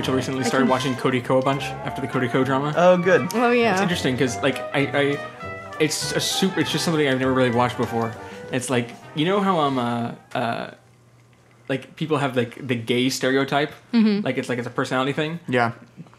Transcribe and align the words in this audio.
Rachel 0.00 0.14
recently 0.14 0.44
started 0.44 0.66
watching 0.66 0.96
Cody 0.96 1.20
Ko 1.20 1.40
a 1.40 1.42
bunch 1.42 1.62
after 1.84 2.00
the 2.00 2.08
Cody 2.08 2.26
Ko 2.26 2.42
drama. 2.42 2.72
Oh, 2.74 2.96
good. 2.96 3.28
Oh 3.34 3.50
yeah. 3.50 3.72
It's 3.74 3.82
interesting 3.82 4.14
because 4.14 4.42
like 4.42 4.56
I, 4.74 4.80
I, 4.94 5.74
it's 5.78 6.12
a 6.12 6.20
super. 6.20 6.58
It's 6.60 6.72
just 6.72 6.86
something 6.86 7.06
I've 7.06 7.18
never 7.20 7.34
really 7.34 7.50
watched 7.50 7.76
before. 7.76 8.14
It's 8.50 8.70
like 8.70 8.92
you 9.14 9.26
know 9.26 9.40
how 9.40 9.58
um 9.60 9.78
uh, 9.78 10.12
uh 10.34 10.70
like 11.68 11.96
people 11.96 12.16
have 12.16 12.34
like 12.34 12.66
the 12.66 12.74
gay 12.76 13.10
stereotype, 13.10 13.72
Mm-hmm. 13.92 14.24
like 14.24 14.38
it's 14.38 14.48
like 14.48 14.56
it's 14.56 14.66
a 14.66 14.70
personality 14.70 15.12
thing. 15.12 15.38
Yeah. 15.46 15.72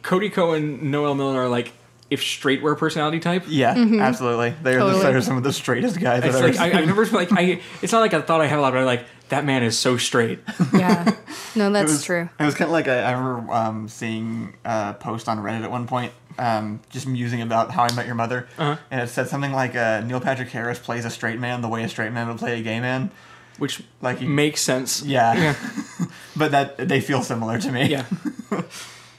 Cody 0.04 0.30
Ko 0.30 0.54
and 0.54 0.84
Noel 0.92 1.16
Miller 1.16 1.40
are 1.42 1.50
like 1.50 1.74
if 2.12 2.22
straight 2.22 2.62
were 2.62 2.74
a 2.74 2.78
personality 2.78 3.20
type. 3.20 3.46
Yeah, 3.48 3.74
absolutely. 4.00 4.54
They're, 4.62 4.84
the, 4.84 5.00
they're 5.00 5.22
some 5.22 5.38
of 5.38 5.44
the 5.44 5.54
straightest 5.54 6.00
guys 6.00 6.22
I've 6.22 6.30
It's 6.30 6.38
ever 6.38 6.48
like 6.50 6.58
I, 6.60 6.70
seen. 6.70 6.78
I've 6.78 6.86
never 6.86 7.06
like 7.08 7.32
I. 7.32 7.62
It's 7.82 7.92
not 7.92 8.02
like 8.02 8.14
I 8.14 8.22
thought 8.22 8.42
I 8.42 8.46
had 8.48 8.60
a 8.60 8.62
lot, 8.62 8.74
but 8.74 8.80
I'm 8.80 8.86
like 8.86 9.06
that 9.32 9.44
man 9.44 9.64
is 9.64 9.78
so 9.78 9.98
straight. 9.98 10.40
yeah. 10.74 11.16
No, 11.54 11.68
It 11.68 11.74
that's 11.74 11.92
was, 11.92 12.04
true. 12.06 12.30
It 12.40 12.46
was 12.46 12.56
kind 12.56 12.70
of 12.70 12.72
like 12.72 12.88
I, 12.88 13.00
I 13.02 13.12
remember 13.12 13.52
um, 13.52 13.90
seeing 13.90 14.54
a 14.64 14.94
post 14.98 15.28
on 15.28 15.40
Reddit 15.40 15.64
at 15.64 15.72
one 15.72 15.86
point, 15.86 16.14
um, 16.40 16.80
just 16.90 17.06
musing 17.08 17.42
about 17.42 17.72
How 17.72 17.84
I 17.84 17.94
Met 17.94 18.06
Your 18.06 18.16
Mother, 18.16 18.48
Uh-huh. 18.58 18.78
and 18.90 19.02
it 19.02 19.08
said 19.10 19.28
something 19.28 19.52
like 19.52 19.76
uh, 19.76 20.00
Neil 20.00 20.22
Patrick 20.22 20.48
Harris 20.48 20.80
plays 20.80 21.04
a 21.04 21.10
straight 21.10 21.40
man 21.40 21.62
the 21.62 21.68
way 21.68 21.84
a 21.84 21.90
straight 21.90 22.14
man 22.14 22.30
would 22.30 22.38
play 22.38 22.58
a 22.58 22.64
gay 22.64 22.80
man. 22.80 23.12
which 23.58 23.84
Like 24.02 24.20
he- 24.20 24.28
makes 24.28 24.62
sense. 24.62 25.02
Yeah. 25.04 25.34
Yeah. 25.34 25.56
But 26.38 26.52
that 26.52 26.78
they 26.88 27.02
feel 27.02 27.22
similar 27.22 27.60
to 27.60 27.72
me. 27.72 27.88
Yeah. 27.88 28.06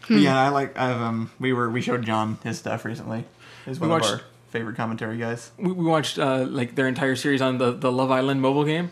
But 0.08 0.18
yeah, 0.20 0.40
I 0.40 0.48
like. 0.48 0.76
I've 0.78 1.00
um, 1.00 1.30
we 1.38 1.52
were 1.52 1.70
we 1.70 1.80
showed 1.80 2.04
John 2.04 2.38
his 2.42 2.58
stuff 2.58 2.84
recently. 2.84 3.24
He's 3.64 3.78
one 3.78 3.90
watched- 3.90 4.06
of 4.06 4.20
our 4.20 4.24
favorite 4.50 4.76
commentary 4.76 5.16
guys. 5.16 5.52
We, 5.58 5.70
we 5.72 5.84
watched 5.84 6.18
uh, 6.18 6.44
like 6.48 6.74
their 6.74 6.88
entire 6.88 7.14
series 7.16 7.40
on 7.40 7.58
the 7.58 7.70
the 7.72 7.90
Love 7.92 8.10
Island 8.10 8.40
mobile 8.42 8.64
game. 8.64 8.90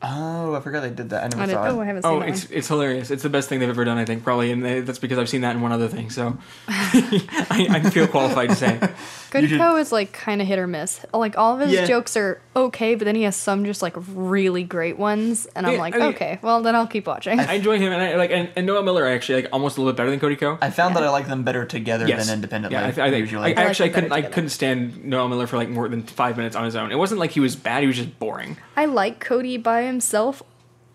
Oh, 0.00 0.54
I 0.54 0.60
forgot 0.60 0.82
they 0.82 0.90
did 0.90 1.10
that. 1.10 1.24
I 1.24 1.28
never 1.28 1.42
I, 1.42 1.46
did, 1.46 1.52
saw 1.54 1.64
oh, 1.76 1.80
I 1.80 1.84
haven't 1.84 2.04
oh, 2.04 2.10
seen 2.10 2.16
Oh, 2.16 2.20
that 2.20 2.28
it's 2.28 2.48
one. 2.48 2.58
it's 2.58 2.68
hilarious. 2.68 3.10
It's 3.10 3.22
the 3.24 3.28
best 3.28 3.48
thing 3.48 3.58
they've 3.58 3.68
ever 3.68 3.84
done, 3.84 3.98
I 3.98 4.04
think, 4.04 4.22
probably, 4.22 4.52
and 4.52 4.64
they, 4.64 4.80
that's 4.80 5.00
because 5.00 5.18
I've 5.18 5.28
seen 5.28 5.40
that 5.40 5.56
in 5.56 5.60
one 5.60 5.72
other 5.72 5.88
thing. 5.88 6.10
So 6.10 6.38
I, 6.68 7.66
I 7.70 7.90
feel 7.90 8.06
qualified 8.06 8.50
to 8.50 8.54
say. 8.54 8.78
Good 9.30 9.48
should- 9.50 9.58
Co 9.58 9.76
is 9.76 9.92
like 9.92 10.12
kind 10.12 10.40
of 10.40 10.46
hit 10.48 10.58
or 10.58 10.66
miss. 10.66 11.04
Like 11.12 11.36
all 11.36 11.54
of 11.54 11.60
his 11.60 11.72
Yeah. 11.72 11.84
jokes 11.84 12.16
are 12.16 12.40
okay, 12.56 12.94
but 12.94 13.04
then 13.04 13.14
he 13.14 13.24
has 13.24 13.36
some 13.36 13.64
just 13.64 13.82
like 13.82 13.94
really 14.14 14.62
great 14.64 14.98
ones, 14.98 15.46
and 15.54 15.66
I'm 15.66 15.74
Yeah, 15.74 15.78
like, 15.80 15.94
I 15.94 15.98
mean- 15.98 16.06
okay, 16.14 16.38
well 16.42 16.62
then 16.62 16.74
I'll 16.76 16.86
keep 16.86 17.06
watching. 17.06 17.38
I 17.40 17.54
enjoy 17.54 17.78
him, 17.78 17.92
and 17.92 18.00
I 18.00 18.16
like 18.16 18.30
and, 18.30 18.48
and 18.56 18.66
Noel 18.66 18.82
Miller. 18.84 19.04
I 19.06 19.12
actually 19.12 19.42
like 19.42 19.52
almost 19.52 19.76
a 19.76 19.80
little 19.80 19.92
bit 19.92 19.96
better 19.96 20.10
than 20.10 20.20
Cody 20.20 20.36
Ko. 20.36 20.58
I 20.62 20.70
found 20.70 20.94
that 20.96 21.02
I 21.02 21.10
like 21.10 21.26
them 21.26 21.42
better 21.42 21.64
together 21.64 22.06
Yes. 22.06 22.26
than 22.26 22.34
independently. 22.36 22.78
Yeah, 22.78 22.86
I, 22.86 22.90
th- 22.92 22.98
I 22.98 23.10
think 23.10 23.20
usually. 23.22 23.42
I, 23.42 23.46
like 23.48 23.56
actually 23.58 23.90
I 23.90 23.92
couldn't 23.92 24.12
I 24.12 24.22
couldn't 24.22 24.50
stand 24.50 25.04
Noel 25.04 25.28
Miller 25.28 25.46
for 25.46 25.56
like 25.56 25.68
more 25.68 25.88
than 25.88 26.04
five 26.04 26.36
minutes 26.36 26.54
on 26.56 26.64
his 26.64 26.76
own. 26.76 26.90
It 26.92 26.96
wasn't 26.96 27.20
like 27.20 27.32
he 27.32 27.40
was 27.40 27.56
bad; 27.56 27.82
he 27.82 27.86
was 27.88 27.96
just 27.96 28.18
boring. 28.20 28.56
I 28.76 28.84
like 28.86 29.18
Cody 29.20 29.56
by 29.56 29.82
himself 29.88 30.42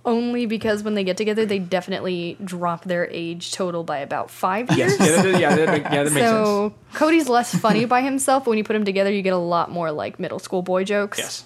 only 0.05 0.45
because 0.45 0.83
when 0.83 0.95
they 0.95 1.03
get 1.03 1.15
together, 1.17 1.45
they 1.45 1.59
definitely 1.59 2.37
drop 2.43 2.83
their 2.83 3.07
age 3.09 3.53
total 3.53 3.83
by 3.83 3.99
about 3.99 4.29
five 4.29 4.69
years. 4.77 4.97
Yes, 4.99 4.99
yeah, 4.99 5.21
that, 5.31 5.39
yeah, 5.39 5.55
that, 5.55 5.69
make- 5.69 5.83
yeah, 5.83 6.03
that 6.03 6.11
makes 6.11 6.25
sense. 6.27 6.45
so 6.47 6.73
Cody's 6.93 7.29
less 7.29 7.55
funny 7.55 7.85
by 7.85 8.01
himself, 8.01 8.43
but 8.45 8.49
when 8.51 8.57
you 8.57 8.63
put 8.65 8.75
him 8.75 8.83
together, 8.85 9.11
you 9.11 9.21
get 9.21 9.33
a 9.33 9.37
lot 9.37 9.71
more 9.71 9.91
like 9.91 10.19
middle 10.19 10.39
school 10.39 10.61
boy 10.61 10.83
jokes. 10.83 11.19
Yes, 11.19 11.45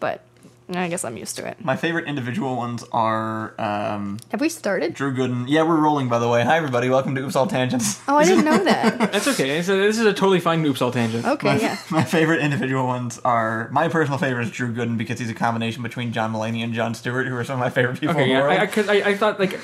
But 0.00 0.22
I 0.70 0.88
guess 0.88 1.02
I'm 1.02 1.16
used 1.16 1.36
to 1.36 1.46
it. 1.46 1.64
My 1.64 1.76
favorite 1.76 2.06
individual 2.06 2.54
ones 2.56 2.84
are 2.92 3.54
um, 3.58 4.18
Have 4.30 4.40
we 4.42 4.50
started? 4.50 4.92
Drew 4.92 5.14
Gooden. 5.14 5.46
Yeah, 5.48 5.62
we're 5.62 5.76
rolling, 5.80 6.08
by 6.10 6.18
the 6.18 6.28
way. 6.28 6.44
Hi, 6.44 6.58
everybody. 6.58 6.90
Welcome 6.90 7.14
to 7.14 7.22
Oops 7.22 7.34
All 7.36 7.46
Tangents. 7.46 7.98
Oh, 8.06 8.16
I 8.16 8.24
didn't 8.26 8.44
know 8.44 8.62
that. 8.64 8.98
that's 9.12 9.26
okay. 9.28 9.62
So 9.62 9.78
this 9.78 9.98
is 9.98 10.04
a 10.04 10.12
totally 10.12 10.40
fine 10.40 10.62
oops 10.66 10.82
all 10.82 10.90
tangent. 10.90 11.24
Okay, 11.24 11.54
my, 11.54 11.58
yeah. 11.58 11.78
my 11.90 12.04
favorite 12.04 12.40
individual 12.42 12.84
ones 12.86 13.18
are 13.24 13.70
my 13.72 13.88
personal 13.88 14.18
favorite 14.18 14.44
is 14.44 14.50
Drew 14.50 14.74
Gooden 14.74 14.98
because 14.98 15.18
he's 15.18 15.30
a 15.30 15.34
combination 15.34 15.82
between 15.82 16.12
John 16.12 16.34
Mulaney 16.34 16.62
and 16.62 16.74
Jon 16.74 16.94
Stewart, 16.94 17.26
who 17.26 17.34
are 17.36 17.44
some 17.44 17.54
of 17.54 17.60
my 17.60 17.70
favorite 17.70 17.98
people 17.98 18.10
Okay, 18.14 18.24
in 18.24 18.28
the 18.28 18.34
yeah, 18.34 18.40
world. 18.42 18.58
I, 18.58 18.62
I, 18.62 18.66
'cause 18.66 18.88
I, 18.90 18.94
I 18.96 19.16
thought 19.16 19.40
like 19.40 19.58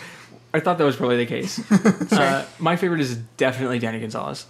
I 0.55 0.61
thought 0.61 0.79
that 0.79 0.85
was 0.85 0.97
probably 0.97 1.19
the 1.19 1.27
case. 1.27 1.61
uh, 2.13 2.47
my 2.59 2.77
favorite 2.77 3.01
is 3.03 3.17
definitely 3.37 3.79
Danny 3.79 4.01
Gonzalez. 4.01 4.47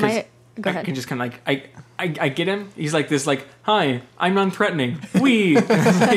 'Cause 0.00 0.02
My 0.14 0.26
go 0.60 0.70
ahead. 0.70 0.82
I 0.82 0.84
can 0.84 0.94
just 0.94 1.08
kind 1.08 1.20
of 1.20 1.28
like 1.28 1.40
I, 1.46 1.64
I 1.98 2.14
I 2.20 2.28
get 2.28 2.48
him. 2.48 2.70
He's 2.76 2.92
like 2.94 3.08
this 3.08 3.26
like 3.26 3.46
hi, 3.62 4.02
I'm 4.18 4.34
non-threatening. 4.34 4.98
We 5.20 5.54
like, 5.56 5.68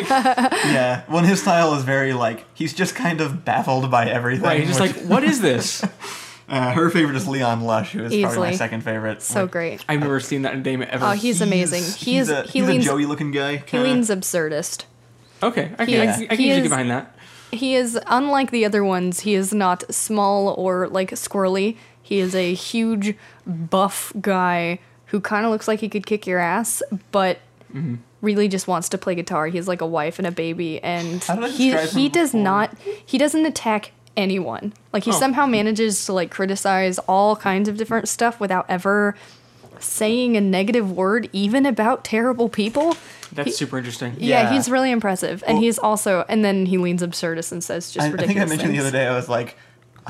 yeah, 0.10 1.04
well, 1.08 1.20
and 1.20 1.28
his 1.28 1.42
style 1.42 1.74
is 1.76 1.84
very 1.84 2.14
like 2.14 2.46
he's 2.54 2.74
just 2.74 2.96
kind 2.96 3.22
of 3.22 3.46
baffled 3.46 3.90
by 3.92 4.10
everything. 4.10 4.44
right. 4.46 4.60
He's 4.60 4.70
just 4.70 4.82
which- 4.82 4.96
like 4.96 5.06
what 5.06 5.24
is 5.24 5.42
this? 5.42 5.84
uh, 6.50 6.72
her 6.72 6.90
favorite 6.90 7.16
is 7.16 7.28
Leon 7.28 7.62
Lush, 7.62 7.92
who 7.94 8.04
is 8.06 8.22
probably 8.22 8.50
my 8.50 8.56
second 8.56 8.82
favorite. 8.84 9.22
so 9.22 9.44
Like, 9.44 9.52
great. 9.52 9.86
I've 9.90 10.00
never 10.00 10.20
seen 10.20 10.42
that 10.44 10.58
name 10.64 10.82
ever. 10.88 11.06
Oh, 11.06 11.12
he's 11.12 11.42
amazing. 11.42 11.84
He 11.84 12.14
he's 12.18 12.30
is. 12.30 12.30
A, 12.30 12.44
he 12.44 12.60
he's 12.60 12.68
leans. 12.68 12.86
a 12.86 12.90
Joey 12.90 13.06
looking 13.06 13.32
guy. 13.32 13.58
he 13.58 13.64
kinda. 13.64 13.86
leans 13.88 14.10
absurdist. 14.10 14.86
okay. 15.44 15.72
I 15.78 15.86
can, 15.86 15.88
he 15.88 16.00
I 16.02 16.06
can, 16.06 16.14
I 16.14 16.18
can 16.18 16.30
usually 16.30 16.50
is- 16.50 16.64
get 16.64 16.70
behind 16.70 16.90
that. 16.92 17.16
He 17.52 17.74
is 17.74 18.00
unlike 18.06 18.52
the 18.52 18.64
other 18.64 18.84
ones. 18.84 19.22
He 19.22 19.34
is 19.34 19.52
not 19.56 19.84
small 19.92 20.50
or 20.50 20.88
like 20.88 21.10
squirrely. 21.12 21.78
He 22.10 22.20
is 22.20 22.34
a 22.34 22.56
huge, 22.56 23.16
buff 23.46 24.12
guy 24.20 24.80
who 25.06 25.20
kind 25.22 25.46
of 25.46 25.52
looks 25.52 25.68
like 25.68 25.80
he 25.80 25.88
could 25.90 26.08
kick 26.08 26.26
your 26.26 26.40
ass, 26.40 26.82
but 27.12 27.38
Mm-hmm. 27.72 27.98
really 28.22 28.48
just 28.48 28.68
wants 28.68 28.90
to 28.90 28.98
play 28.98 29.14
guitar. 29.14 29.46
He 29.46 29.58
has 29.58 29.68
like 29.68 29.82
a 29.82 29.86
wife 29.86 30.18
and 30.18 30.26
a 30.28 30.32
baby, 30.32 30.82
and 30.82 31.24
How 31.24 31.36
did 31.36 31.44
I 31.44 31.50
he 31.50 31.78
he 31.90 32.10
does 32.10 32.32
before? 32.32 32.42
not. 32.44 32.76
He 33.06 33.20
doesn't 33.20 33.46
attack 33.46 33.92
anyone. 34.18 34.74
Like 34.92 35.04
he 35.04 35.12
Oh. 35.12 35.14
somehow 35.14 35.46
manages 35.46 36.04
to 36.08 36.14
like 36.14 36.32
criticize 36.32 36.98
all 37.08 37.36
kinds 37.36 37.70
of 37.70 37.78
different 37.78 38.10
stuff 38.10 38.40
without 38.40 38.66
ever 38.68 39.14
saying 39.78 40.36
a 40.36 40.42
negative 40.42 40.92
word, 40.92 41.30
even 41.32 41.68
about 41.68 42.04
terrible 42.04 42.50
people. 42.50 42.98
That's 43.32 43.50
He- 43.50 43.54
super 43.54 43.78
interesting. 43.78 44.16
Yeah, 44.18 44.42
Yeah. 44.50 44.54
he's 44.54 44.68
really 44.68 44.90
impressive, 44.90 45.44
and 45.46 45.58
Well- 45.58 45.64
he's 45.64 45.78
also, 45.78 46.26
and 46.28 46.44
then 46.44 46.66
he 46.66 46.80
leans 46.80 47.04
absurdist 47.04 47.52
and 47.52 47.64
says 47.64 47.92
just 47.92 48.04
I, 48.04 48.10
I 48.10 48.12
ridiculous 48.14 48.36
think 48.36 48.40
I 48.40 48.50
mentioned 48.50 48.72
things. 48.74 48.84
the 48.84 48.88
other 48.90 48.98
day. 48.98 49.08
I 49.08 49.16
was 49.16 49.30
like, 49.30 49.56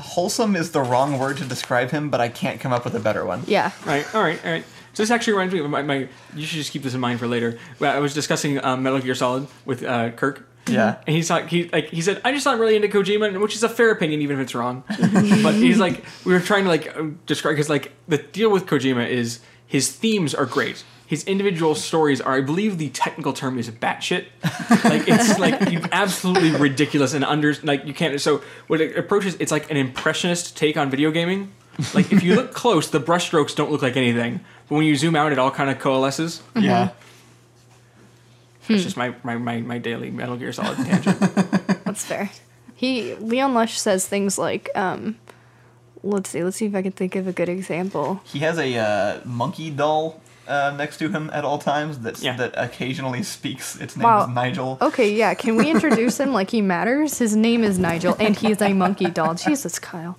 wholesome 0.00 0.56
is 0.56 0.72
the 0.72 0.82
wrong 0.82 1.18
word 1.18 1.36
to 1.38 1.44
describe 1.44 1.90
him, 1.90 2.10
but 2.10 2.20
I 2.20 2.28
can't 2.28 2.60
come 2.60 2.72
up 2.72 2.84
with 2.84 2.94
a 2.94 3.00
better 3.00 3.24
one. 3.24 3.42
Yeah, 3.46 3.70
All 3.82 3.86
right, 3.86 4.14
all 4.14 4.22
right, 4.22 4.44
all 4.44 4.52
right. 4.52 4.64
So 4.92 5.02
this 5.02 5.10
actually 5.10 5.34
reminds 5.34 5.54
me 5.54 5.60
of 5.60 5.70
my, 5.70 5.82
my 5.82 6.08
you 6.34 6.46
should 6.46 6.56
just 6.58 6.72
keep 6.72 6.82
this 6.82 6.94
in 6.94 7.00
mind 7.00 7.20
for 7.20 7.28
later. 7.28 7.58
I 7.80 8.00
was 8.00 8.12
discussing 8.12 8.62
um, 8.64 8.82
Metal 8.82 8.98
Gear 8.98 9.14
Solid 9.14 9.46
with 9.64 9.84
uh, 9.84 10.10
Kirk. 10.10 10.48
Yeah. 10.66 10.96
And 11.06 11.16
he's 11.16 11.30
like, 11.30 11.48
he 11.48 11.68
like 11.68 11.88
he 11.88 12.02
said, 12.02 12.20
I 12.24 12.32
just 12.32 12.44
not 12.44 12.58
really 12.58 12.76
into 12.76 12.88
Kojima, 12.88 13.40
which 13.40 13.54
is 13.54 13.62
a 13.62 13.68
fair 13.68 13.90
opinion, 13.90 14.20
even 14.22 14.38
if 14.38 14.42
it's 14.42 14.54
wrong. 14.54 14.84
but 14.88 15.54
he's 15.54 15.78
like, 15.78 16.04
we 16.24 16.32
were 16.32 16.40
trying 16.40 16.64
to 16.64 16.70
like 16.70 17.26
describe 17.26 17.54
because 17.54 17.68
like 17.68 17.92
the 18.08 18.18
deal 18.18 18.50
with 18.50 18.66
Kojima 18.66 19.08
is 19.08 19.40
his 19.66 19.90
themes 19.92 20.34
are 20.34 20.46
great. 20.46 20.84
His 21.10 21.24
individual 21.24 21.74
stories 21.74 22.20
are, 22.20 22.34
I 22.34 22.40
believe, 22.40 22.78
the 22.78 22.88
technical 22.90 23.32
term 23.32 23.58
is 23.58 23.68
batshit. 23.68 24.26
like 24.84 25.08
it's 25.08 25.40
like 25.40 25.60
absolutely 25.92 26.52
ridiculous 26.52 27.14
and 27.14 27.24
under 27.24 27.52
like 27.64 27.84
you 27.84 27.92
can't. 27.92 28.20
So 28.20 28.42
what 28.68 28.80
it 28.80 28.96
approaches, 28.96 29.36
it's 29.40 29.50
like 29.50 29.68
an 29.72 29.76
impressionist 29.76 30.56
take 30.56 30.76
on 30.76 30.88
video 30.88 31.10
gaming. 31.10 31.50
Like 31.94 32.12
if 32.12 32.22
you 32.22 32.36
look 32.36 32.54
close, 32.54 32.90
the 32.90 33.00
brushstrokes 33.00 33.56
don't 33.56 33.72
look 33.72 33.82
like 33.82 33.96
anything, 33.96 34.38
but 34.68 34.76
when 34.76 34.84
you 34.84 34.94
zoom 34.94 35.16
out, 35.16 35.32
it 35.32 35.38
all 35.40 35.50
kind 35.50 35.68
of 35.68 35.80
coalesces. 35.80 36.44
Yeah. 36.54 36.90
It's 38.68 38.84
just 38.84 38.96
my, 38.96 39.12
my, 39.24 39.36
my, 39.36 39.62
my 39.62 39.78
daily 39.78 40.12
Metal 40.12 40.36
Gear 40.36 40.52
Solid 40.52 40.76
tangent. 40.76 41.18
that's 41.84 42.04
fair. 42.04 42.30
He 42.76 43.16
Leon 43.16 43.52
Lush 43.52 43.80
says 43.80 44.06
things 44.06 44.38
like, 44.38 44.70
um, 44.76 45.18
let's 46.04 46.30
see, 46.30 46.44
let's 46.44 46.58
see 46.58 46.66
if 46.66 46.74
I 46.76 46.82
can 46.82 46.92
think 46.92 47.16
of 47.16 47.26
a 47.26 47.32
good 47.32 47.48
example. 47.48 48.20
He 48.22 48.38
has 48.38 48.60
a 48.60 48.76
uh, 48.76 49.20
monkey 49.24 49.70
doll 49.70 50.20
uh, 50.50 50.72
next 50.76 50.98
to 50.98 51.08
him 51.08 51.30
at 51.32 51.44
all 51.44 51.58
times 51.58 52.00
that 52.00 52.20
Yeah. 52.20 52.36
that 52.36 52.52
occasionally 52.56 53.22
speaks. 53.22 53.76
Its 53.76 53.96
name 53.96 54.04
Wow. 54.04 54.22
is 54.24 54.28
Nigel. 54.34 54.76
Okay, 54.82 55.14
yeah, 55.14 55.32
can 55.34 55.56
we 55.56 55.70
introduce 55.74 56.18
him 56.20 56.32
like 56.32 56.50
he 56.50 56.60
matters? 56.60 57.18
His 57.18 57.34
name 57.36 57.62
is 57.64 57.78
Nigel, 57.78 58.16
and 58.18 58.36
he's 58.36 58.60
a 58.60 58.72
monkey 58.74 59.06
doll. 59.10 59.34
Jesus, 59.46 59.78
Kyle. 59.78 60.18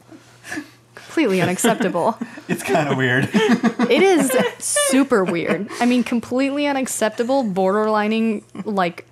Completely 0.95 1.41
unacceptable. 1.41 2.17
It's 2.47 2.63
kind 2.63 2.89
of 2.89 2.97
weird. 2.97 3.29
It 3.33 4.01
is 4.03 4.29
super 4.59 5.23
weird. 5.23 5.69
I 5.79 5.85
mean, 5.85 6.03
completely 6.03 6.67
unacceptable, 6.67 7.43
borderlining 7.45 8.43
like 8.65 9.05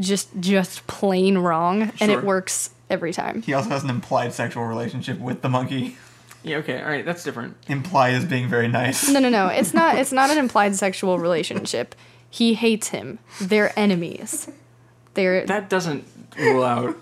just 0.00 0.28
just 0.40 0.86
plain 0.88 1.38
wrong, 1.38 1.92
and 2.00 2.10
it 2.10 2.24
works 2.24 2.70
every 2.90 3.12
time. 3.12 3.42
he 3.42 3.52
also 3.54 3.68
has 3.70 3.84
an 3.84 3.90
implied 3.90 4.32
sexual 4.32 4.64
relationship 4.64 5.18
with 5.20 5.42
the 5.42 5.48
monkey. 5.48 5.96
Yeah, 6.42 6.56
okay, 6.58 6.80
all 6.80 6.88
right, 6.88 7.04
that's 7.04 7.24
different. 7.24 7.56
Implied 7.68 8.14
as 8.14 8.24
being 8.24 8.48
very 8.48 8.68
nice. 8.68 9.08
No, 9.08 9.20
no, 9.20 9.28
no. 9.28 9.48
It's 9.48 9.74
not. 9.74 9.96
It's 9.98 10.12
not 10.12 10.30
an 10.30 10.38
implied 10.38 10.76
sexual 10.76 11.18
relationship. 11.18 11.94
He 12.30 12.54
hates 12.54 12.88
him. 12.88 13.18
They're 13.40 13.76
enemies. 13.78 14.48
They're. 15.14 15.46
That 15.46 15.68
doesn't 15.68 16.04
rule 16.38 16.62
out. 16.62 16.96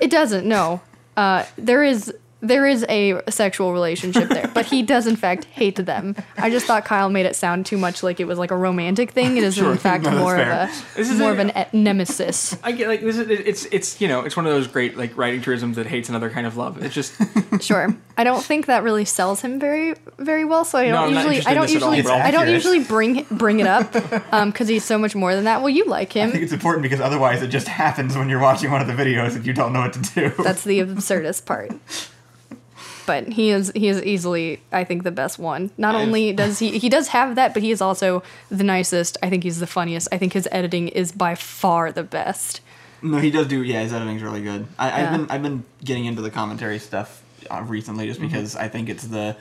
it 0.00 0.10
doesn't. 0.10 0.46
No. 0.46 0.80
Uh, 1.16 1.44
there 1.56 1.84
is. 1.84 2.12
There 2.42 2.66
is 2.66 2.86
a 2.88 3.20
sexual 3.30 3.72
relationship 3.72 4.28
there, 4.30 4.50
but 4.54 4.64
he 4.66 4.82
does 4.82 5.06
in 5.06 5.16
fact 5.16 5.44
hate 5.46 5.76
them. 5.76 6.16
I 6.38 6.48
just 6.48 6.64
thought 6.66 6.84
Kyle 6.86 7.10
made 7.10 7.26
it 7.26 7.36
sound 7.36 7.66
too 7.66 7.76
much 7.76 8.02
like 8.02 8.18
it 8.18 8.24
was 8.26 8.38
like 8.38 8.50
a 8.50 8.56
romantic 8.56 9.10
thing. 9.10 9.36
It 9.36 9.42
is 9.44 9.56
Sure. 9.56 9.72
in 9.72 9.78
fact 9.78 10.04
No, 10.04 10.12
more 10.12 10.36
fair. 10.36 10.50
of 10.64 10.70
a 10.70 10.96
This 10.96 11.10
is 11.10 11.18
more 11.18 11.30
a- 11.30 11.32
of 11.32 11.38
an 11.38 11.52
e- 11.56 11.64
nemesis. 11.76 12.56
I 12.64 12.72
get 12.72 12.88
like 12.88 13.02
this 13.02 13.18
is 13.18 13.28
it's 13.28 13.64
it's 13.66 14.00
you 14.00 14.08
know 14.08 14.20
it's 14.22 14.36
one 14.36 14.46
of 14.46 14.52
those 14.52 14.66
great 14.68 14.96
like 14.96 15.16
writing 15.18 15.42
truisms 15.42 15.76
that 15.76 15.86
hates 15.86 16.08
another 16.08 16.30
kind 16.30 16.46
of 16.46 16.56
love. 16.56 16.82
It's 16.82 16.94
just 16.94 17.12
Sure. 17.60 17.94
I 18.16 18.24
don't 18.24 18.42
think 18.42 18.66
that 18.66 18.82
really 18.82 19.04
sells 19.04 19.42
him 19.42 19.58
very 19.60 19.94
very 20.18 20.44
well. 20.46 20.64
So 20.64 20.78
I 20.78 20.88
don't 20.88 20.96
I'm 20.96 21.14
usually 21.14 21.46
I 21.46 21.52
don't 21.54 21.66
this 21.70 21.82
all, 21.82 21.94
usually. 21.94 22.14
I 22.14 22.30
don't 22.30 22.48
usually 22.48 22.82
bring 22.84 23.26
bring 23.30 23.60
it 23.60 23.66
up 23.66 23.94
um, 24.32 24.50
because 24.50 24.66
he's 24.68 24.84
so 24.84 24.96
much 24.96 25.14
more 25.14 25.34
than 25.34 25.44
that. 25.44 25.60
Well, 25.60 25.68
you 25.70 25.84
like 25.84 26.16
I 26.16 26.22
think 26.22 26.34
him. 26.36 26.42
it's 26.42 26.52
important 26.52 26.82
because 26.84 27.00
otherwise 27.00 27.42
it 27.42 27.48
just 27.48 27.68
happens 27.68 28.16
when 28.16 28.30
you're 28.30 28.40
watching 28.40 28.70
one 28.70 28.80
of 28.80 28.86
the 28.86 28.94
videos 28.94 29.36
and 29.36 29.46
you 29.46 29.52
don't 29.52 29.72
know 29.74 29.80
what 29.80 29.92
to 29.92 30.00
do. 30.14 30.42
That's 30.42 30.64
the 30.64 30.78
absurdist 30.84 31.44
part. 31.44 31.70
But 33.10 33.22
he 33.38 33.50
is 33.50 33.72
he 33.74 33.88
is 33.88 33.98
easily 34.02 34.60
I 34.72 34.84
think 34.84 35.02
the 35.02 35.10
best 35.22 35.38
one. 35.38 35.70
Not 35.76 35.94
only 36.02 36.32
does 36.32 36.58
he 36.62 36.78
he 36.84 36.88
does 36.96 37.08
have 37.08 37.34
that, 37.34 37.52
but 37.54 37.62
he 37.62 37.70
is 37.76 37.80
also 37.80 38.22
the 38.58 38.64
nicest. 38.64 39.16
I 39.22 39.28
think 39.30 39.42
he's 39.44 39.58
the 39.58 39.66
funniest. 39.66 40.06
I 40.12 40.18
think 40.18 40.32
his 40.32 40.46
editing 40.52 40.88
is 40.88 41.12
by 41.12 41.34
far 41.34 41.92
the 41.92 42.02
best. 42.04 42.60
No, 43.02 43.18
he 43.18 43.30
does 43.30 43.46
do. 43.48 43.62
Yeah, 43.62 43.80
his 43.82 43.92
editing's 43.92 44.22
really 44.22 44.42
good. 44.42 44.66
I, 44.78 44.86
I've 44.88 44.98
Yeah. 45.10 45.16
been 45.16 45.26
I've 45.32 45.42
been 45.42 45.64
getting 45.84 46.04
into 46.04 46.22
the 46.22 46.30
commentary 46.30 46.78
stuff 46.78 47.22
uh, 47.50 47.62
recently 47.66 48.06
just 48.06 48.20
because 48.20 48.54
I 48.64 48.68
think 48.68 48.88
it's 48.88 49.06
the. 49.06 49.36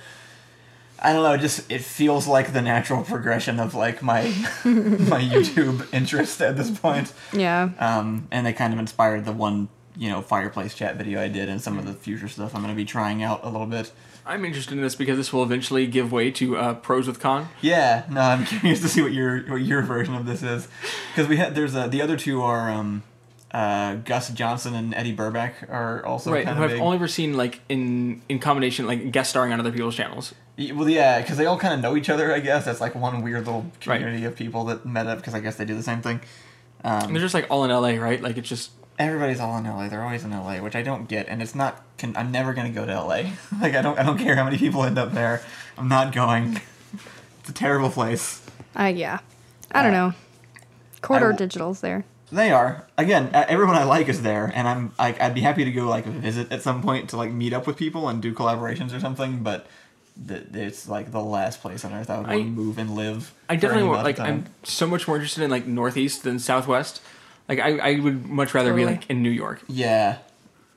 I 1.02 1.14
don't 1.14 1.24
know. 1.24 1.34
it 1.34 1.40
Just 1.42 1.72
it 1.72 1.82
feels 1.82 2.28
like 2.28 2.52
the 2.52 2.62
natural 2.62 3.04
progression 3.04 3.60
of 3.60 3.74
like 3.86 4.02
my 4.02 4.24
my 5.14 5.22
YouTube 5.34 5.78
interest 5.94 6.42
at 6.42 6.58
this 6.58 6.70
point. 6.72 7.14
Yeah. 7.32 7.70
Um, 7.80 8.28
and 8.32 8.46
they 8.46 8.54
kind 8.54 8.74
of 8.74 8.80
inspired 8.80 9.24
the 9.26 9.32
one 9.48 9.70
you 10.00 10.10
know 10.10 10.22
fireplace 10.22 10.74
chat 10.74 10.96
video 10.96 11.22
I 11.22 11.28
did 11.28 11.50
and 11.50 11.62
some 11.62 11.78
of 11.78 11.86
the 11.86 11.94
future 11.94 12.28
stuff 12.30 12.56
I'm 12.56 12.62
going 12.64 12.74
to 12.74 12.78
be 12.78 12.86
trying 12.86 13.22
out 13.22 13.42
a 13.44 13.50
little 13.50 13.68
bit. 13.68 13.92
I'm 14.26 14.46
interested 14.46 14.74
in 14.74 14.82
this 14.82 14.96
because 14.96 15.18
this 15.18 15.32
will 15.34 15.44
eventually 15.44 15.86
give 15.88 16.12
way 16.12 16.32
to 16.32 16.56
uh, 16.58 16.74
pros 16.76 17.06
with 17.08 17.20
con. 17.20 17.50
Yeah, 17.62 18.06
no, 18.10 18.22
I'm 18.22 18.46
curious 18.54 18.82
to 18.82 18.88
see 18.90 19.02
what 19.02 19.12
your 19.12 19.42
what 19.52 19.58
your 19.62 19.82
version 19.82 20.16
of 20.16 20.26
this 20.26 20.42
is, 20.42 20.68
because 21.12 21.28
we 21.28 21.38
had 21.38 21.54
there's 21.54 21.76
a, 21.76 21.88
the 21.88 22.02
other 22.02 22.16
two 22.18 22.42
are 22.42 22.70
um, 22.72 23.04
uh, 23.52 23.96
Gus 23.96 24.30
Johnson 24.30 24.76
and 24.76 24.94
Eddy 24.94 25.16
Burback 25.16 25.68
are 25.70 26.06
also 26.06 26.32
right, 26.32 26.48
who 26.48 26.64
I've 26.64 26.70
big. 26.72 26.82
only 26.82 26.96
ever 26.96 27.08
seen 27.08 27.36
like 27.36 27.60
in 27.70 28.22
in 28.30 28.40
combination, 28.40 28.88
like 28.88 29.12
guest 29.12 29.32
starring 29.32 29.52
on 29.52 29.60
other 29.60 29.72
people's 29.72 29.96
channels. 29.96 30.34
Well, 30.74 30.90
yeah, 30.90 31.22
because 31.22 31.38
they 31.38 31.46
all 31.46 31.58
kind 31.58 31.74
of 31.74 31.80
know 31.80 31.96
each 31.96 32.10
other. 32.10 32.34
I 32.34 32.40
guess 32.40 32.66
that's 32.66 32.82
like 32.82 32.94
one 32.94 33.22
weird 33.22 33.46
little 33.46 33.72
Right. 33.86 33.98
community 34.00 34.26
of 34.26 34.36
people 34.36 34.66
that 34.66 34.86
met 34.86 35.08
up 35.08 35.18
because 35.18 35.34
I 35.34 35.40
guess 35.40 35.56
they 35.56 35.66
do 35.66 35.74
the 35.76 35.84
same 35.84 36.02
thing. 36.02 36.20
Um, 36.84 37.14
they're 37.14 37.22
just 37.22 37.34
like 37.34 37.48
all 37.50 37.64
in 37.66 37.72
LA, 37.72 38.02
right? 38.02 38.22
Like 38.22 38.38
it's 38.38 38.48
just 38.50 38.72
everybody's 39.00 39.40
all 39.40 39.58
in 39.58 39.64
LA. 39.64 39.88
They're 39.90 40.04
always 40.04 40.24
in 40.24 40.32
LA, 40.32 40.58
which 40.60 40.76
I 40.76 40.82
don't 40.84 41.08
get, 41.08 41.28
and 41.28 41.42
it's 41.42 41.56
not. 41.56 41.82
Con- 41.98 42.16
I'm 42.18 42.32
never 42.32 42.54
gonna 42.54 42.70
go 42.70 42.86
to 42.86 42.94
LA. 42.94 43.32
like 43.62 43.74
I 43.76 43.82
don't. 43.82 43.98
I 43.98 44.04
don't 44.04 44.18
care 44.20 44.36
how 44.36 44.44
many 44.44 44.58
people 44.58 44.84
end 44.84 45.00
up 45.00 45.14
there. 45.14 45.42
I'm 45.78 45.88
not 45.88 46.14
going. 46.14 46.60
It's 47.40 47.50
a 47.50 47.54
terrible 47.54 47.90
place. 47.90 48.42
I 48.76 48.90
yeah. 48.90 49.20
I 49.72 49.82
don't 49.84 49.94
Uh, 49.94 50.10
know. 50.10 50.14
Corridor 51.02 51.28
I 51.28 51.32
w- 51.32 51.48
Digital's 51.48 51.82
there. 51.82 52.04
They 52.32 52.52
are 52.52 52.86
again. 52.98 53.30
uh, 53.34 53.46
Everyone 53.48 53.76
I 53.76 53.84
like 53.86 54.08
is 54.10 54.22
there, 54.22 54.52
and 54.54 54.68
I'm 54.68 54.92
like 55.00 55.20
I'd 55.22 55.34
be 55.34 55.42
happy 55.42 55.66
to 55.66 55.72
go 55.72 55.88
like 55.88 56.06
visit 56.06 56.52
at 56.52 56.62
some 56.62 56.82
point 56.84 57.10
to 57.10 57.18
like 57.18 57.32
meet 57.32 57.54
up 57.54 57.66
with 57.66 57.78
people 57.78 58.08
and 58.10 58.22
do 58.22 58.34
collaborations 58.34 58.94
or 58.96 59.00
something. 59.00 59.42
But 59.42 59.66
th- 60.28 60.44
it's 60.54 60.88
like 60.88 61.12
the 61.12 61.22
last 61.22 61.62
place 61.62 61.84
on 61.86 61.94
earth 61.94 62.10
I 62.10 62.18
would 62.18 62.28
want 62.28 62.40
I- 62.40 62.44
to 62.44 62.50
move 62.50 62.78
and 62.78 62.96
live. 62.96 63.34
I 63.50 63.56
definitely 63.56 63.90
want 63.90 64.04
like 64.04 64.20
I'm 64.20 64.46
so 64.64 64.86
much 64.86 65.08
more 65.08 65.16
interested 65.18 65.44
in 65.44 65.50
like 65.50 65.66
Northeast 65.66 66.24
than 66.24 66.38
Southwest. 66.38 67.02
Like 67.50 67.60
I, 67.60 67.78
I 67.80 68.00
would 68.00 68.26
much 68.28 68.54
rather 68.54 68.74
be 68.74 68.86
like 68.86 69.10
in 69.10 69.22
New 69.24 69.30
York. 69.32 69.62
Yeah, 69.68 70.20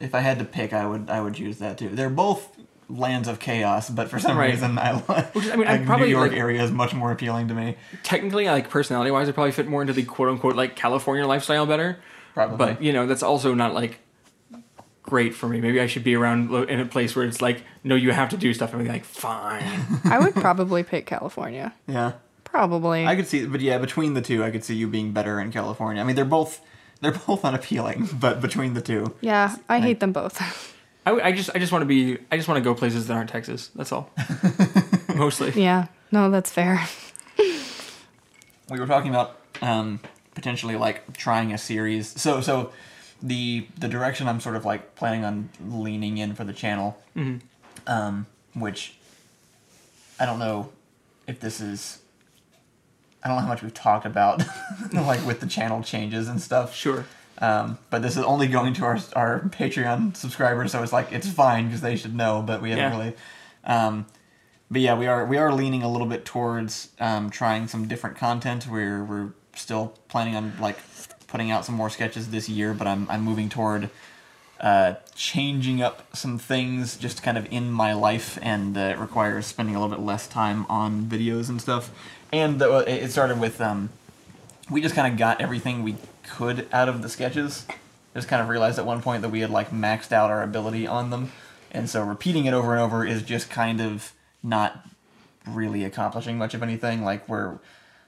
if 0.00 0.14
I 0.14 0.20
had 0.20 0.38
to 0.40 0.44
pick, 0.44 0.72
I 0.72 0.86
would 0.86 1.08
I 1.10 1.20
would 1.20 1.34
choose 1.34 1.58
that 1.58 1.76
too. 1.78 1.90
They're 1.90 2.08
both 2.10 2.48
lands 2.88 3.28
of 3.28 3.38
chaos, 3.38 3.88
but 3.88 4.08
for 4.10 4.19
some 4.19 4.36
Right. 4.36 4.50
reason 4.50 4.78
I 4.78 4.96
Which 5.32 5.44
is- 5.46 5.50
I 5.52 5.56
mean, 5.56 5.66
like, 5.66 5.80
I'd 5.80 5.86
probably, 5.86 6.06
New 6.08 6.12
York 6.16 6.30
like- 6.32 6.38
area 6.40 6.62
is 6.62 6.70
much 6.70 6.92
more 6.94 7.10
appealing 7.12 7.48
to 7.48 7.54
me. 7.54 7.76
Technically, 8.02 8.46
like 8.46 8.69
personality 8.69 9.10
wise, 9.10 9.28
I 9.28 9.32
probably 9.32 9.52
fit 9.52 9.69
more 9.69 9.80
into 9.82 9.92
the 9.92 10.02
quote 10.02 10.28
unquote 10.28 10.56
like 10.56 10.74
California 10.76 11.26
lifestyle 11.26 11.64
better. 11.66 11.98
Probably, 12.34 12.56
But 12.56 12.82
you 12.82 12.92
know, 12.92 13.06
that's 13.06 13.22
also 13.22 13.54
not 13.54 13.74
like 13.74 13.98
great 15.02 15.34
for 15.34 15.48
me. 15.48 15.60
Maybe 15.60 15.80
I 15.80 15.86
should 15.86 16.04
be 16.04 16.14
around 16.14 16.50
lo- 16.50 16.62
in 16.62 16.80
a 16.80 16.86
place 16.86 17.14
where 17.16 17.24
it's 17.26 17.42
like, 17.42 17.62
no, 17.84 17.94
you 17.94 18.12
have 18.12 18.30
to 18.30 18.36
do 18.36 18.54
stuff. 18.54 18.72
And 18.72 18.82
be 18.82 18.88
like, 18.88 19.04
fine. 19.04 19.80
I 20.04 20.19
would 20.19 20.34
probably 20.34 20.82
pick 20.82 21.06
California. 21.06 21.74
yeah, 21.86 22.12
Probably. 22.52 23.06
I 23.06 23.16
could 23.16 23.26
see. 23.26 23.46
But 23.46 23.62
yeah, 23.62 23.78
between 23.78 24.12
the 24.12 24.20
two, 24.20 24.44
I 24.44 24.50
could 24.50 24.62
see 24.62 24.75
you 24.75 24.87
being 24.87 25.12
better 25.12 25.40
in 25.40 25.50
California. 25.50 26.02
I 26.02 26.04
mean, 26.04 26.16
they're 26.16 26.26
both 26.26 26.60
they're 27.00 27.10
both 27.26 27.46
unappealing, 27.46 28.10
but 28.12 28.43
between 28.43 28.75
the 28.75 28.82
two, 28.82 29.14
yeah, 29.22 29.56
I 29.70 29.81
hate 29.81 30.00
them 30.00 30.12
both. 30.12 30.38
I, 31.06 31.12
I 31.12 31.32
just 31.32 31.49
I 31.54 31.58
just 31.58 31.72
want 31.72 31.81
to 31.81 31.87
be 31.87 32.19
I 32.31 32.37
just 32.37 32.49
want 32.49 32.58
to 32.58 32.62
go 32.62 32.75
places 32.75 33.06
that 33.06 33.14
aren't 33.14 33.31
Texas. 33.31 33.70
That's 33.75 33.90
all. 33.90 34.10
Mostly. 35.16 35.50
yeah. 35.60 35.87
No, 36.12 36.31
that's 36.31 36.52
fair. 36.52 36.87
we 37.38 38.78
were 38.78 38.87
talking 38.87 39.08
about 39.08 39.38
um, 39.62 40.00
potentially 40.34 40.76
like 40.76 41.16
trying 41.16 41.55
a 41.55 41.58
series. 41.58 42.20
So 42.20 42.43
so 42.43 42.70
the 43.22 43.66
the 43.78 43.88
direction 43.88 44.28
I'm 44.28 44.40
sort 44.40 44.56
of 44.56 44.66
like 44.66 44.94
planning 44.94 45.25
on 45.25 45.48
leaning 45.66 46.19
in 46.19 46.34
for 46.34 46.44
the 46.44 46.52
channel, 46.52 47.02
um, 47.87 48.26
which 48.52 48.94
I 50.20 50.26
don't 50.26 50.38
know 50.38 50.70
if 51.26 51.40
this 51.40 51.62
is. 51.62 52.01
I 53.24 53.28
don't 53.28 53.36
know 53.36 53.42
how 53.42 53.48
much 53.48 53.62
we've 53.62 53.74
talked 53.74 54.04
about, 54.06 54.42
like 54.92 55.24
with 55.26 55.40
the 55.40 55.46
channel 55.46 55.82
changes 55.82 56.28
and 56.28 56.40
stuff. 56.40 56.74
Sure. 56.74 57.04
Um, 57.38 57.78
but 57.90 58.02
this 58.02 58.16
is 58.16 58.24
only 58.24 58.46
going 58.46 58.74
to 58.74 58.84
our 58.84 58.98
our 59.16 59.40
Patreon 59.40 60.16
subscribers, 60.16 60.72
so 60.72 60.82
it's 60.82 60.92
like 60.92 61.12
it's 61.12 61.28
fine 61.28 61.66
because 61.66 61.80
they 61.80 61.96
should 61.96 62.14
know. 62.14 62.42
But 62.42 62.62
we 62.62 62.70
haven't 62.70 62.92
Yeah. 62.92 62.98
really. 62.98 63.14
Um, 63.64 64.06
but 64.70 64.80
yeah, 64.80 64.96
we 64.96 65.06
are 65.06 65.24
we 65.24 65.36
are 65.38 65.52
leaning 65.52 65.82
a 65.82 65.90
little 65.90 66.06
bit 66.06 66.24
towards 66.24 66.88
um, 67.00 67.30
trying 67.30 67.69
some 67.69 67.88
different 67.88 68.16
content. 68.16 68.66
We're 68.69 69.04
we're 69.04 69.30
still 69.54 69.94
planning 70.08 70.34
on 70.36 70.54
like 70.60 70.78
putting 71.26 71.50
out 71.50 71.64
some 71.64 71.74
more 71.74 71.90
sketches 71.90 72.30
this 72.30 72.48
year, 72.48 72.74
but 72.74 72.86
I'm 72.86 73.06
I'm 73.10 73.22
moving 73.22 73.48
toward 73.48 73.90
uh, 74.60 74.94
changing 75.16 75.82
up 75.82 76.14
some 76.16 76.38
things 76.38 76.96
just 76.96 77.22
kind 77.22 77.36
of 77.36 77.46
in 77.52 77.70
my 77.72 77.92
life, 77.92 78.38
and 78.40 78.76
uh, 78.76 78.80
it 78.80 78.98
requires 78.98 79.46
spending 79.46 79.74
a 79.74 79.80
little 79.80 79.94
bit 79.96 80.04
less 80.04 80.26
time 80.28 80.64
on 80.69 81.06
videos 81.06 81.48
and 81.48 81.60
stuff. 81.60 81.90
And 82.32 82.62
uh, 82.62 82.84
it 82.87 83.11
started 83.11 83.38
with 83.38 83.61
um, 83.61 83.90
we 84.70 84.81
just 84.81 84.94
kind 84.94 85.12
of 85.12 85.19
got 85.19 85.40
everything 85.40 85.82
we 85.82 85.96
could 86.23 86.67
out 86.73 86.88
of 86.88 87.02
the 87.02 87.08
sketches. 87.08 87.67
Just 88.14 88.29
kind 88.29 88.43
of 88.43 88.49
realized 88.49 88.79
at 88.79 88.87
one 88.87 89.02
point 89.02 89.23
that 89.23 89.29
we 89.29 89.40
had 89.40 89.50
like 89.50 89.70
maxed 89.70 90.12
out 90.12 90.31
our 90.31 90.43
ability 90.43 90.87
on 90.87 91.11
them, 91.11 91.32
and 91.70 91.88
so 91.88 92.02
repeating 92.02 92.46
it 92.46 92.55
over 92.55 92.73
and 92.73 92.81
over 92.81 93.05
is 93.05 93.23
just 93.23 93.50
kind 93.50 93.81
of 93.81 94.12
not 94.43 94.87
really 95.46 95.84
accomplishing 95.84 96.38
much 96.38 96.55
of 96.55 96.62
anything. 96.62 97.05
Like 97.05 97.29
we're 97.29 97.58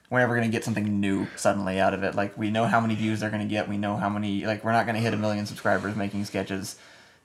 we're 0.09 0.19
never 0.19 0.35
gonna 0.35 0.49
get 0.49 0.63
something 0.63 0.99
new 0.99 1.27
suddenly 1.35 1.79
out 1.79 1.93
of 1.93 2.03
it. 2.03 2.15
Like 2.15 2.37
we 2.37 2.51
know 2.51 2.65
how 2.65 2.79
many 2.79 2.95
views 2.95 3.19
they're 3.19 3.29
gonna 3.29 3.45
get. 3.45 3.67
We 3.67 3.77
know 3.77 3.97
how 3.97 4.09
many 4.09 4.45
like 4.45 4.63
we're 4.63 4.71
not 4.71 4.85
gonna 4.85 4.99
hit 4.99 5.13
a 5.13 5.17
million 5.17 5.45
subscribers 5.45 5.95
making 5.95 6.25
sketches 6.25 6.77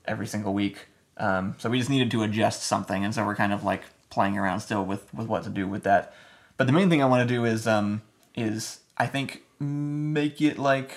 every 0.06 0.26
single 0.26 0.54
week. 0.54 0.86
Um, 1.16 1.54
so 1.58 1.68
we 1.68 1.78
just 1.78 1.90
needed 1.90 2.10
to 2.12 2.22
adjust 2.22 2.62
something, 2.62 3.04
and 3.04 3.14
so 3.14 3.24
we're 3.24 3.36
kind 3.36 3.52
of 3.52 3.62
like 3.62 3.82
playing 4.08 4.38
around 4.38 4.60
still 4.60 4.84
with 4.84 5.12
with 5.14 5.26
what 5.28 5.44
to 5.44 5.50
do 5.50 5.66
with 5.66 5.82
that. 5.82 6.14
But 6.60 6.66
the 6.66 6.74
main 6.74 6.90
thing 6.90 7.02
I 7.02 7.06
want 7.06 7.26
to 7.26 7.34
do 7.34 7.46
is 7.46 7.66
um 7.66 8.02
is 8.34 8.80
I 8.98 9.06
think 9.06 9.44
make 9.58 10.42
it 10.42 10.58
like 10.58 10.92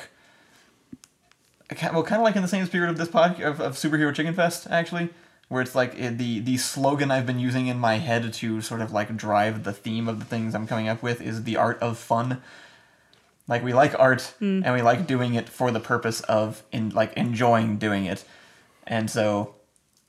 well 1.94 2.04
kind 2.04 2.20
of 2.20 2.26
like 2.26 2.36
in 2.36 2.42
the 2.42 2.50
same 2.50 2.66
spirit 2.66 2.90
of 2.90 2.98
this 2.98 3.08
podcast 3.08 3.46
of, 3.46 3.62
of 3.62 3.74
superhero 3.76 4.14
chicken 4.14 4.34
fest 4.34 4.68
actually 4.70 5.08
where 5.48 5.62
it's 5.62 5.74
like 5.74 5.98
it, 5.98 6.18
the 6.18 6.40
the 6.40 6.58
slogan 6.58 7.12
i've 7.12 7.26
been 7.26 7.40
using 7.40 7.68
in 7.68 7.80
my 7.80 7.96
head 7.96 8.34
to 8.34 8.60
sort 8.60 8.82
of 8.82 8.92
like 8.92 9.16
drive 9.16 9.64
the 9.64 9.72
theme 9.72 10.10
of 10.10 10.20
the 10.20 10.26
things 10.26 10.54
i'm 10.54 10.68
coming 10.68 10.90
up 10.90 11.02
with 11.02 11.22
is 11.22 11.46
the 11.46 11.56
art 11.56 11.80
of 11.80 11.98
fun. 11.98 12.42
Like 13.48 13.64
we 13.64 13.72
like 13.72 13.98
art 13.98 14.34
and 14.66 14.74
we 14.74 14.82
like 14.82 15.08
doing 15.08 15.34
it 15.34 15.48
for 15.48 15.72
the 15.72 15.80
purpose 15.80 16.20
of 16.22 16.62
in 16.74 16.90
like 16.90 17.14
enjoying 17.14 17.78
doing 17.78 18.04
it. 18.04 18.26
And 18.86 19.10
so 19.10 19.56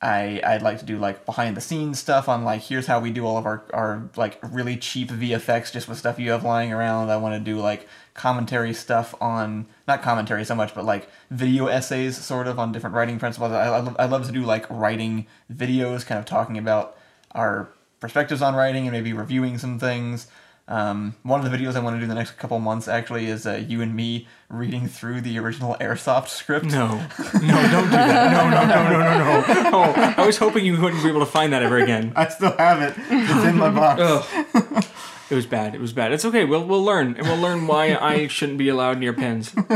I 0.05 0.41
I'd 0.45 0.63
like 0.63 0.79
to 0.81 0.85
do 0.85 0.99
like 0.99 1.25
behind 1.25 1.57
the 1.57 1.63
scenes 1.63 1.99
stuff 1.99 2.29
on 2.29 2.45
like 2.45 2.61
here's 2.61 2.87
how 2.87 3.01
we 3.01 3.11
do 3.11 3.27
all 3.27 3.39
of 3.39 3.47
our 3.47 3.65
our 3.73 4.11
like 4.17 4.39
really 4.43 4.77
cheap 4.77 5.09
VFX 5.09 5.73
just 5.73 5.89
with 5.89 5.99
stuff 5.99 6.19
you 6.19 6.31
have 6.31 6.45
lying 6.45 6.73
around. 6.73 7.11
I 7.11 7.17
want 7.17 7.35
to 7.35 7.41
do 7.41 7.59
like 7.59 7.89
commentary 8.13 8.75
stuff 8.75 9.15
on 9.21 9.67
not 9.89 10.03
commentary 10.03 10.45
so 10.45 10.55
much 10.55 10.75
but 10.75 10.85
like 10.85 11.09
video 11.31 11.67
essays 11.67 12.17
sort 12.19 12.47
of 12.47 12.59
on 12.59 12.71
different 12.71 12.95
writing 12.95 13.19
principles. 13.19 13.53
I 13.53 13.65
I 13.65 13.81
love, 13.81 13.97
I 13.99 14.05
love 14.05 14.27
to 14.27 14.33
do 14.33 14.43
like 14.43 14.69
writing 14.69 15.27
videos 15.53 16.05
kind 16.05 16.19
of 16.19 16.27
talking 16.27 16.59
about 16.59 16.97
our 17.33 17.71
perspectives 17.99 18.43
on 18.43 18.55
writing 18.55 18.87
and 18.87 18.93
maybe 18.93 19.15
reviewing 19.15 19.57
some 19.57 19.79
things. 19.79 20.27
Um, 20.67 21.15
one 21.23 21.45
of 21.45 21.51
the 21.51 21.57
videos 21.57 21.77
I 21.77 21.81
want 21.81 21.97
to 21.97 22.01
do 22.01 22.07
the 22.07 22.15
next 22.15 22.39
couple 22.39 22.59
months 22.59 22.89
actually 22.89 23.27
is 23.27 23.47
uh, 23.47 23.63
you 23.69 23.83
and 23.83 23.95
me 23.95 24.27
reading 24.49 24.89
through 24.89 25.21
the 25.21 25.39
original 25.39 25.75
Airsoft 25.81 26.29
script. 26.29 26.65
No. 26.65 26.87
No, 26.89 27.69
don't 27.71 27.85
do 27.85 27.91
that. 27.91 28.33
No, 28.33 28.49
no, 28.49 28.65
no, 28.67 28.89
no, 28.89 28.99
no, 28.99 29.15
no. 29.19 29.71
Oh, 29.77 30.15
I 30.17 30.25
was 30.25 30.39
hoping 30.39 30.65
you 30.65 30.81
wouldn't 30.81 31.03
be 31.03 31.09
able 31.11 31.21
to 31.21 31.27
find 31.27 31.53
that 31.53 31.63
ever 31.63 31.79
again. 31.79 32.13
I 32.17 32.29
still 32.29 32.57
have 32.57 32.81
it. 32.81 32.95
It's 33.11 33.45
in 33.45 33.57
my 33.59 33.69
box. 33.71 34.01
Ugh. 34.03 34.85
It 35.31 35.35
was 35.35 35.47
bad. 35.47 35.75
It 35.75 35.81
was 35.81 35.93
bad. 35.93 36.13
It's 36.13 36.25
okay. 36.27 36.45
We'll 36.45 36.65
we'll 36.67 36.85
learn, 36.85 37.17
and 37.17 37.27
we'll 37.27 37.39
learn 37.39 37.67
why 37.67 37.97
I 37.97 38.27
shouldn't 38.27 38.59
be 38.59 38.69
allowed 38.69 38.99
near 38.99 39.15
pens. 39.15 39.55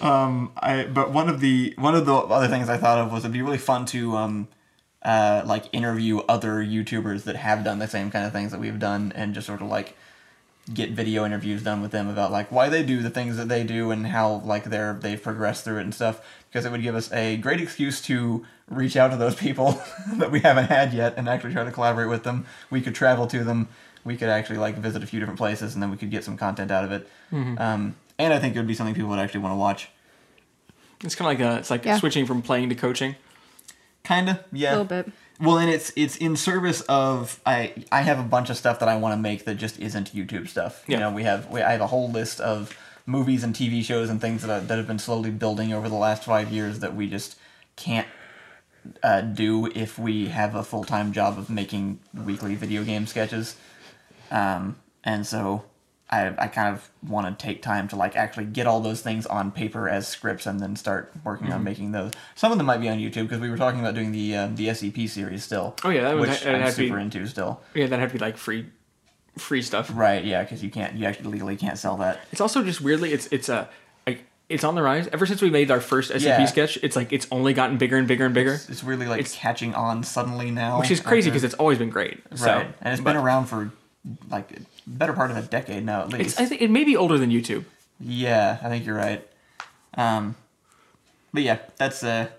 I 0.00 0.88
but 0.92 1.12
one 1.12 1.28
of 1.28 1.40
the 1.40 1.74
one 1.76 1.94
of 1.94 2.06
the 2.06 2.14
other 2.14 2.48
things 2.48 2.70
I 2.70 2.78
thought 2.78 2.98
of 2.98 3.12
was 3.12 3.24
it'd 3.24 3.32
be 3.32 3.42
really 3.42 3.58
fun 3.58 3.84
to 3.86 4.16
um 4.16 4.48
uh 5.06 5.42
like 5.46 5.64
interview 5.72 6.18
other 6.28 6.56
YouTubers 6.64 7.24
that 7.24 7.36
have 7.36 7.64
done 7.64 7.78
the 7.78 7.88
same 7.88 8.10
kind 8.10 8.26
of 8.26 8.32
things 8.32 8.50
that 8.52 8.60
we've 8.60 8.78
done 8.78 9.12
and 9.14 9.32
just 9.34 9.46
sort 9.46 9.62
of 9.62 9.68
like 9.68 9.96
get 10.74 10.90
video 10.90 11.24
interviews 11.24 11.62
done 11.62 11.80
with 11.80 11.92
them 11.92 12.08
about 12.08 12.32
like 12.32 12.50
why 12.50 12.68
they 12.68 12.82
do 12.82 13.00
the 13.00 13.08
things 13.10 13.36
that 13.36 13.48
they 13.48 13.62
do 13.62 13.92
and 13.92 14.08
how 14.08 14.34
like 14.44 14.64
they're 14.64 14.94
they've 14.94 15.22
progressed 15.22 15.64
through 15.64 15.78
it 15.78 15.82
and 15.82 15.94
stuff 15.94 16.20
because 16.48 16.64
it 16.66 16.72
would 16.72 16.82
give 16.82 16.96
us 16.96 17.10
a 17.12 17.36
great 17.36 17.60
excuse 17.60 18.00
to 18.02 18.44
reach 18.68 18.96
out 18.96 19.12
to 19.12 19.16
those 19.16 19.36
people 19.36 19.80
that 20.16 20.30
we 20.32 20.40
haven't 20.40 20.66
had 20.66 20.92
yet 20.92 21.14
and 21.16 21.28
actually 21.28 21.52
try 21.52 21.62
to 21.62 21.70
collaborate 21.70 22.08
with 22.08 22.24
them. 22.24 22.44
We 22.68 22.80
could 22.80 22.96
travel 22.96 23.28
to 23.28 23.44
them. 23.44 23.68
We 24.04 24.16
could 24.16 24.28
actually 24.28 24.58
like 24.58 24.76
visit 24.76 25.04
a 25.04 25.06
few 25.06 25.20
different 25.20 25.38
places 25.38 25.74
and 25.74 25.82
then 25.82 25.90
we 25.92 25.96
could 25.96 26.10
get 26.10 26.24
some 26.24 26.36
content 26.36 26.72
out 26.72 26.82
of 26.84 26.90
it. 26.90 27.08
Um, 27.32 27.94
and 28.18 28.32
I 28.34 28.40
think 28.40 28.56
it 28.56 28.58
would 28.58 28.66
be 28.66 28.74
something 28.74 28.94
people 28.94 29.10
would 29.10 29.20
actually 29.20 29.40
want 29.40 29.52
to 29.52 29.56
watch. 29.58 29.88
It's 31.04 31.14
kind 31.14 31.30
of 31.32 31.38
like 31.40 31.54
a, 31.54 31.58
it's 31.60 31.70
like 31.70 31.84
Yeah. 31.84 31.98
switching 31.98 32.26
from 32.26 32.42
playing 32.42 32.70
to 32.70 32.74
coaching. 32.74 33.14
Kinda, 34.06 34.44
yeah 34.52 34.68
A 34.68 34.70
yeah. 34.70 34.70
little 34.70 34.84
bit. 34.84 35.12
Well, 35.40 35.58
and 35.58 35.68
it's 35.68 35.92
it's 35.96 36.16
in 36.16 36.36
service 36.36 36.80
of 36.82 37.40
I 37.44 37.74
I 37.92 38.02
have 38.02 38.18
a 38.18 38.22
bunch 38.22 38.48
of 38.50 38.56
stuff 38.56 38.78
that 38.78 38.88
I 38.88 38.96
want 38.96 39.12
to 39.12 39.16
make 39.20 39.44
that 39.44 39.56
just 39.56 39.78
isn't 39.80 40.14
YouTube 40.14 40.48
stuff. 40.48 40.82
You 40.86 40.96
know, 40.96 41.10
we 41.10 41.24
have 41.24 41.50
we, 41.50 41.60
I 41.60 41.72
have 41.72 41.80
a 41.80 41.88
whole 41.88 42.10
list 42.10 42.40
of 42.40 42.76
movies 43.04 43.44
and 43.44 43.54
TV 43.54 43.84
shows 43.84 44.08
and 44.08 44.20
things 44.20 44.42
that 44.42 44.50
I, 44.50 44.60
that 44.60 44.78
have 44.78 44.86
been 44.86 44.98
slowly 44.98 45.30
building 45.30 45.72
over 45.72 45.88
the 45.88 45.96
last 45.96 46.24
five 46.24 46.50
years 46.52 46.78
that 46.80 46.94
we 46.94 47.08
just 47.10 47.36
can't 47.76 48.08
uh, 49.02 49.20
do 49.20 49.66
if 49.74 49.98
we 49.98 50.28
have 50.28 50.54
a 50.54 50.62
full 50.62 50.84
time 50.84 51.12
job 51.12 51.38
of 51.38 51.50
making 51.50 51.98
weekly 52.14 52.54
video 52.54 52.84
game 52.84 53.06
sketches. 53.06 53.56
Um, 54.30 54.76
and 55.04 55.26
so 55.26 55.64
I 56.08 56.32
I 56.38 56.46
kind 56.48 56.72
of 56.74 56.88
want 57.08 57.26
to 57.38 57.44
take 57.46 57.62
time 57.62 57.88
to 57.88 57.96
like 57.96 58.14
actually 58.16 58.44
get 58.46 58.66
all 58.66 58.80
those 58.80 59.00
things 59.00 59.26
on 59.26 59.50
paper 59.50 59.88
as 59.88 60.06
scripts 60.06 60.46
and 60.46 60.60
then 60.60 60.76
start 60.76 61.12
working 61.24 61.46
Mm-hmm. 61.48 61.56
on 61.56 61.64
making 61.64 61.92
those. 61.92 62.12
Some 62.36 62.52
of 62.52 62.58
them 62.58 62.66
might 62.66 62.78
be 62.80 62.88
on 62.88 62.98
YouTube 62.98 63.22
because 63.24 63.40
we 63.40 63.50
were 63.50 63.56
talking 63.56 63.80
about 63.80 63.94
doing 63.94 64.12
the 64.12 64.36
uh, 64.36 64.48
the 64.54 64.68
SCP 64.68 65.08
series 65.08 65.42
still. 65.42 65.74
Oh, 65.84 65.90
yeah, 65.90 66.02
that 66.02 66.14
would 66.16 66.28
which 66.28 66.44
ha- 66.44 66.50
I'm 66.50 66.60
to 66.60 66.76
be- 66.76 66.86
super 66.88 66.98
into 67.00 67.26
still. 67.26 67.60
Yeah, 67.74 67.86
that 67.88 67.98
had 67.98 68.10
to 68.10 68.12
be 68.12 68.18
like 68.20 68.36
free, 68.36 68.66
free 69.36 69.62
stuff. 69.62 69.90
Right? 69.92 70.24
Yeah, 70.24 70.42
because 70.44 70.62
you 70.62 70.70
can't 70.70 70.94
you 70.94 71.06
actually 71.06 71.30
legally 71.32 71.56
can't 71.56 71.76
sell 71.78 71.96
that. 71.96 72.20
It's 72.30 72.40
also 72.40 72.62
just 72.62 72.80
weirdly, 72.80 73.12
it's 73.12 73.26
it's 73.32 73.48
a 73.48 73.68
like 74.06 74.24
it's 74.48 74.62
on 74.62 74.76
the 74.76 74.82
rise. 74.82 75.08
Ever 75.12 75.26
since 75.26 75.42
we 75.42 75.50
made 75.50 75.72
our 75.72 75.80
first 75.80 76.12
SCP 76.12 76.22
Yeah. 76.22 76.44
sketch, 76.44 76.78
it's 76.84 76.94
like 76.94 77.12
it's 77.12 77.26
only 77.32 77.52
gotten 77.52 77.78
bigger 77.78 77.96
and 77.96 78.06
bigger 78.06 78.26
and 78.26 78.34
bigger, 78.34 78.60
It's 78.68 78.84
really 78.84 79.06
like 79.06 79.18
It's- 79.20 79.34
catching 79.34 79.74
on 79.74 80.04
suddenly 80.04 80.52
now, 80.52 80.78
which 80.78 80.92
is 80.92 81.00
crazy 81.00 81.30
because 81.30 81.42
it's 81.42 81.54
always 81.54 81.78
been 81.78 81.90
great. 81.90 82.20
So, 82.36 82.46
right, 82.46 82.66
and 82.80 82.92
it's 82.94 83.02
but 83.02 83.14
been 83.14 83.22
around 83.22 83.46
for 83.46 83.72
like 84.30 84.48
better 84.86 85.12
part 85.12 85.30
of 85.30 85.36
a 85.36 85.42
decade 85.42 85.84
now 85.84 86.02
at 86.02 86.10
least. 86.10 86.38
It's, 86.38 86.40
I 86.40 86.46
think 86.46 86.62
it 86.62 86.70
may 86.70 86.84
be 86.84 86.96
older 86.96 87.18
than 87.18 87.30
YouTube. 87.30 87.64
Yeah, 88.00 88.58
I 88.62 88.68
think 88.68 88.86
you're 88.86 88.96
right. 88.96 89.26
Um, 89.94 90.36
but 91.32 91.42
yeah, 91.42 91.58
that's 91.76 92.02
a 92.02 92.30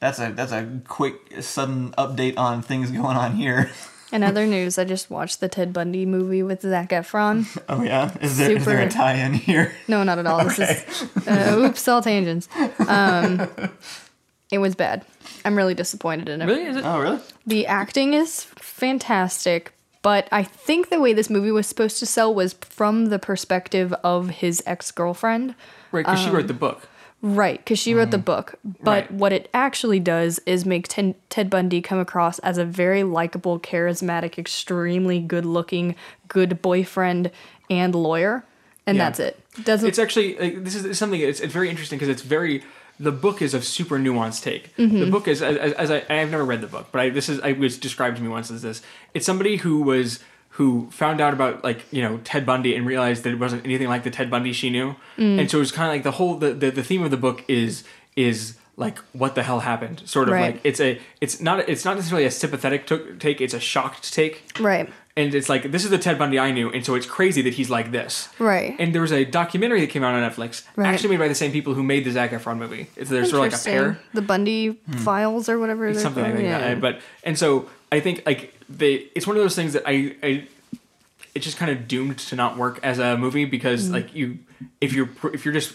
that's 0.00 0.18
a 0.18 0.32
that's 0.32 0.52
a 0.52 0.80
quick 0.86 1.42
sudden 1.42 1.92
update 1.92 2.36
on 2.36 2.62
things 2.62 2.90
going 2.90 3.16
on 3.16 3.36
here. 3.36 3.70
In 4.10 4.22
other 4.24 4.46
news, 4.46 4.78
I 4.78 4.84
just 4.84 5.10
watched 5.10 5.40
the 5.40 5.48
Ted 5.48 5.72
Bundy 5.72 6.04
movie 6.04 6.42
with 6.42 6.62
Zac 6.62 6.90
Efron. 6.90 7.46
Oh 7.68 7.82
yeah, 7.82 8.12
is 8.20 8.36
there 8.36 8.50
is 8.50 8.64
there 8.64 8.78
a 8.78 8.90
Super. 8.90 9.02
tie-in 9.02 9.34
here? 9.34 9.72
No, 9.88 10.02
not 10.02 10.18
at 10.18 10.26
all. 10.26 10.44
This 10.44 10.58
is 10.58 11.08
uh, 11.28 11.56
oops, 11.58 11.86
all 11.86 12.02
tangents. 12.02 12.48
Um, 12.86 13.48
it 14.50 14.58
was 14.58 14.74
bad. 14.74 15.04
I'm 15.44 15.56
really 15.56 15.74
disappointed 15.74 16.28
in 16.28 16.42
it. 16.42 16.46
Really? 16.46 16.64
Is 16.64 16.76
it? 16.76 16.84
Oh 16.84 16.98
really? 17.00 17.20
The 17.46 17.66
acting 17.68 18.14
is 18.14 18.44
fantastic, 18.56 19.72
but 20.02 20.28
I 20.30 20.42
think 20.42 20.90
the 20.90 21.00
way 21.00 21.12
this 21.12 21.30
movie 21.30 21.52
was 21.52 21.66
supposed 21.66 21.98
to 22.00 22.06
sell 22.06 22.34
was 22.34 22.52
from 22.54 23.06
the 23.06 23.18
perspective 23.18 23.94
of 24.04 24.28
his 24.30 24.62
ex 24.66 24.90
girlfriend. 24.90 25.54
Right, 25.92 26.04
because 26.04 26.20
she 26.20 26.28
um, 26.28 26.36
wrote 26.36 26.48
the 26.48 26.54
book. 26.54 26.88
Right, 27.24 27.58
because 27.58 27.78
she 27.78 27.94
wrote 27.94 28.10
the 28.10 28.18
mm. 28.18 28.24
book. 28.24 28.56
But 28.64 29.04
Right. 29.04 29.10
what 29.12 29.32
it 29.32 29.48
actually 29.54 30.00
does 30.00 30.40
is 30.44 30.66
make 30.66 30.88
Ted, 30.88 31.14
Ted 31.30 31.48
Bundy 31.48 31.80
come 31.80 32.00
across 32.00 32.40
as 32.40 32.58
a 32.58 32.64
very 32.64 33.04
likable, 33.04 33.60
charismatic, 33.60 34.38
extremely 34.38 35.20
good 35.20 35.46
looking, 35.46 35.94
good 36.26 36.60
boyfriend 36.60 37.30
and 37.70 37.94
lawyer. 37.94 38.44
And 38.88 38.96
Yeah. 38.96 39.04
that's 39.04 39.20
it. 39.20 39.40
Doesn't 39.62 39.88
It's 39.88 40.00
actually 40.00 40.36
like, 40.36 40.64
this 40.64 40.74
is 40.74 40.98
something. 40.98 41.20
It's, 41.20 41.38
it's 41.38 41.52
very 41.52 41.70
interesting 41.70 41.96
because 41.96 42.08
it's 42.08 42.22
very. 42.22 42.64
The 43.02 43.12
book 43.12 43.42
is 43.42 43.52
a 43.54 43.62
super 43.62 43.98
nuanced 43.98 44.42
take. 44.42 44.74
The 44.76 44.82
mm-hmm. 44.84 45.10
book 45.10 45.26
is 45.26 45.42
as, 45.42 45.72
as 45.72 45.90
I 45.90 46.04
I've 46.08 46.30
never 46.30 46.44
read 46.44 46.60
the 46.60 46.66
book, 46.66 46.86
but 46.92 47.00
I, 47.00 47.10
this 47.10 47.28
is 47.28 47.40
I 47.40 47.52
was 47.52 47.76
described 47.78 48.16
to 48.16 48.22
me 48.22 48.28
once 48.28 48.50
as 48.50 48.62
this. 48.62 48.82
It's 49.12 49.26
somebody 49.26 49.56
who 49.56 49.82
was 49.82 50.20
who 50.50 50.88
found 50.90 51.20
out 51.20 51.32
about 51.32 51.64
like 51.64 51.82
you 51.90 52.02
know 52.02 52.20
Ted 52.24 52.44
Bundy 52.44 52.76
and 52.76 52.86
realized 52.86 53.24
that 53.24 53.32
it 53.32 53.38
wasn't 53.38 53.64
anything 53.64 53.88
like 53.88 54.04
the 54.04 54.10
Ted 54.10 54.30
Bundy 54.30 54.52
she 54.52 54.70
knew, 54.70 54.94
mm. 55.16 55.40
and 55.40 55.50
so 55.50 55.58
it 55.58 55.60
was 55.60 55.72
kind 55.72 55.88
of 55.88 55.94
like 55.94 56.04
the 56.04 56.12
whole 56.12 56.36
the, 56.36 56.52
the 56.52 56.70
the 56.70 56.84
theme 56.84 57.02
of 57.02 57.10
the 57.10 57.16
book 57.16 57.42
is 57.48 57.84
is 58.16 58.56
like 58.76 58.98
what 59.12 59.34
the 59.34 59.42
hell 59.42 59.60
happened 59.60 60.02
sort 60.06 60.28
of 60.28 60.34
Right. 60.34 60.54
like 60.54 60.60
it's 60.64 60.80
a 60.80 60.98
it's 61.20 61.40
not 61.40 61.68
it's 61.68 61.84
not 61.84 61.96
necessarily 61.96 62.24
a 62.26 62.30
sympathetic 62.30 62.86
to- 62.86 63.16
take 63.18 63.40
it's 63.40 63.52
a 63.54 63.60
shocked 63.60 64.14
take 64.14 64.42
right. 64.60 64.90
and 65.14 65.34
it's 65.34 65.48
like 65.50 65.70
this 65.70 65.84
is 65.84 65.90
the 65.90 65.98
Ted 65.98 66.18
Bundy 66.18 66.38
I 66.38 66.52
knew, 66.52 66.70
and 66.70 66.84
so 66.84 66.94
it's 66.94 67.04
crazy 67.04 67.42
that 67.42 67.52
he's 67.54 67.68
like 67.68 67.92
this. 67.92 68.30
Right. 68.38 68.74
And 68.78 68.94
there 68.94 69.02
was 69.02 69.12
a 69.12 69.26
documentary 69.26 69.80
that 69.82 69.90
came 69.90 70.02
out 70.02 70.14
on 70.14 70.22
Netflix, 70.30 70.64
Right. 70.74 70.88
actually 70.88 71.10
made 71.10 71.18
by 71.18 71.28
the 71.28 71.34
same 71.34 71.52
people 71.52 71.74
who 71.74 71.82
made 71.82 72.04
the 72.04 72.10
Zac 72.12 72.30
Efron 72.30 72.56
movie. 72.56 72.86
It's 72.96 73.10
there's 73.10 73.28
sort 73.30 73.46
of 73.46 73.52
like 73.52 73.60
a 73.60 73.64
pair, 73.64 73.98
The 74.14 74.22
Bundy 74.22 74.78
files 75.04 75.50
or 75.50 75.58
whatever. 75.58 75.92
Something 75.92 76.24
like 76.24 76.32
called. 76.34 76.46
that. 76.46 76.80
But 76.80 77.00
and 77.24 77.38
so 77.38 77.68
I 77.92 78.00
think 78.00 78.22
like 78.24 78.54
they, 78.70 79.08
it's 79.14 79.26
one 79.26 79.36
of 79.36 79.42
those 79.42 79.54
things 79.54 79.74
that 79.74 79.82
I, 79.86 80.16
I 80.22 80.48
it's 81.34 81.44
just 81.44 81.58
kind 81.58 81.70
of 81.70 81.86
doomed 81.86 82.18
to 82.18 82.36
not 82.36 82.56
work 82.56 82.80
as 82.82 82.98
a 82.98 83.18
movie 83.18 83.44
because 83.44 83.88
Mm. 83.90 83.92
like 83.92 84.14
you, 84.14 84.38
if 84.80 84.94
you're 84.94 85.10
if 85.34 85.44
you're 85.44 85.52
just 85.54 85.74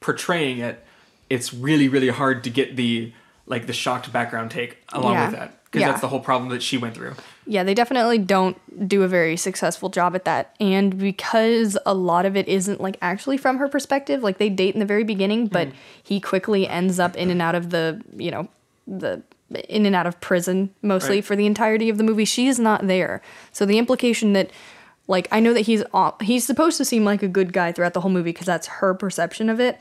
portraying 0.00 0.58
it, 0.58 0.84
it's 1.30 1.54
really 1.54 1.88
really 1.88 2.08
hard 2.10 2.44
to 2.44 2.50
get 2.50 2.76
the 2.76 3.12
like 3.46 3.66
the 3.66 3.72
shocked 3.72 4.12
background 4.12 4.50
take 4.50 4.78
along 4.92 5.14
Yeah. 5.14 5.26
with 5.30 5.38
that 5.38 5.64
because 5.64 5.80
Yeah. 5.80 5.88
that's 5.88 6.00
the 6.00 6.08
whole 6.08 6.20
problem 6.20 6.50
that 6.50 6.62
she 6.62 6.76
went 6.76 6.94
through. 6.94 7.14
Yeah, 7.46 7.64
they 7.64 7.74
definitely 7.74 8.18
don't 8.18 8.56
do 8.88 9.02
a 9.02 9.08
very 9.08 9.36
successful 9.36 9.88
job 9.88 10.14
at 10.14 10.24
that. 10.24 10.54
And 10.60 10.96
because 10.98 11.76
a 11.86 11.94
lot 11.94 12.26
of 12.26 12.36
it 12.36 12.46
isn't 12.48 12.80
like 12.80 12.96
actually 13.02 13.36
from 13.38 13.58
her 13.58 13.68
perspective, 13.68 14.22
like 14.22 14.38
they 14.38 14.48
date 14.50 14.74
in 14.74 14.80
the 14.80 14.86
very 14.86 15.02
beginning, 15.04 15.46
but 15.46 15.68
Mm-hmm. 15.68 15.76
he 16.04 16.20
quickly 16.20 16.68
ends 16.68 17.00
up 17.00 17.16
in 17.16 17.30
and 17.30 17.40
out 17.42 17.54
of 17.56 17.70
the, 17.70 18.00
you 18.16 18.30
know, 18.30 18.48
the 18.86 19.22
in 19.68 19.84
and 19.84 19.96
out 19.96 20.06
of 20.06 20.20
prison 20.20 20.70
mostly 20.82 21.16
Right. 21.16 21.24
for 21.24 21.34
the 21.34 21.46
entirety 21.46 21.88
of 21.88 21.98
the 21.98 22.04
movie. 22.04 22.24
She 22.24 22.46
is 22.46 22.60
not 22.60 22.86
there. 22.86 23.20
So 23.50 23.66
the 23.66 23.78
implication 23.78 24.32
that 24.34 24.50
like 25.10 25.28
I 25.32 25.40
know 25.40 25.52
that 25.52 25.62
he's 25.62 25.82
he's 26.22 26.46
supposed 26.46 26.78
to 26.78 26.84
seem 26.84 27.04
like 27.04 27.22
a 27.22 27.28
good 27.28 27.52
guy 27.52 27.72
throughout 27.72 27.92
the 27.94 28.00
whole 28.00 28.10
movie 28.10 28.30
because 28.32 28.46
that's 28.46 28.66
her 28.68 28.94
perception 28.94 29.50
of 29.50 29.60
it. 29.60 29.78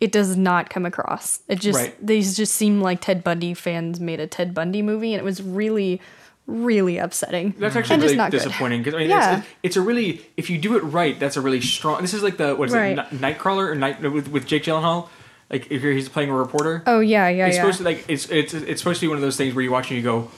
It 0.00 0.10
does 0.10 0.36
not 0.36 0.70
come 0.70 0.86
across. 0.86 1.40
It 1.48 1.60
just 1.60 1.78
Mm-hmm. 1.78 1.84
Right. 1.90 2.06
these 2.06 2.36
just 2.36 2.54
seem 2.54 2.80
like 2.80 3.00
Ted 3.00 3.22
Bundy 3.22 3.54
fans 3.54 4.00
made 4.00 4.18
a 4.20 4.26
Ted 4.26 4.54
Bundy 4.54 4.82
movie, 4.82 5.12
and 5.14 5.20
it 5.20 5.24
was 5.24 5.42
really, 5.42 6.00
really 6.46 6.98
upsetting. 6.98 7.54
That's 7.58 7.76
actually 7.76 7.94
and 7.94 8.02
just 8.02 8.12
really 8.12 8.16
not 8.16 8.30
disappointing 8.32 8.80
because 8.80 8.94
I 8.94 8.98
mean, 8.98 9.10
Yeah. 9.10 9.38
it's, 9.38 9.46
it's 9.62 9.76
a 9.76 9.80
really 9.82 10.24
if 10.36 10.50
you 10.50 10.58
do 10.58 10.76
it 10.76 10.80
right, 10.80 11.18
that's 11.20 11.36
a 11.36 11.40
really 11.40 11.60
strong. 11.60 12.00
This 12.02 12.14
is 12.14 12.22
like 12.22 12.36
the 12.38 12.54
what 12.56 12.68
is 12.68 12.74
Right. 12.74 12.98
it, 12.98 13.12
Ni- 13.12 13.18
Nightcrawler 13.18 13.68
or 13.70 13.74
Night 13.74 14.00
with, 14.02 14.28
with 14.28 14.46
Jake 14.46 14.64
Gyllenhaal, 14.64 15.08
like 15.50 15.70
if 15.70 15.82
you're, 15.82 15.92
he's 15.92 16.08
playing 16.08 16.30
a 16.30 16.34
reporter. 16.34 16.82
Oh 16.86 17.00
yeah, 17.00 17.28
yeah, 17.28 17.46
it's 17.46 17.56
yeah. 17.56 17.62
supposed 17.62 17.78
to 17.78 17.84
like 17.84 18.04
it's 18.08 18.28
it's 18.30 18.54
it's 18.54 18.80
supposed 18.80 19.00
to 19.00 19.04
be 19.04 19.08
one 19.08 19.16
of 19.18 19.22
those 19.22 19.36
things 19.36 19.54
where 19.54 19.62
you 19.62 19.70
watch 19.70 19.90
and 19.90 19.96
you 19.98 20.02
go, 20.02 20.30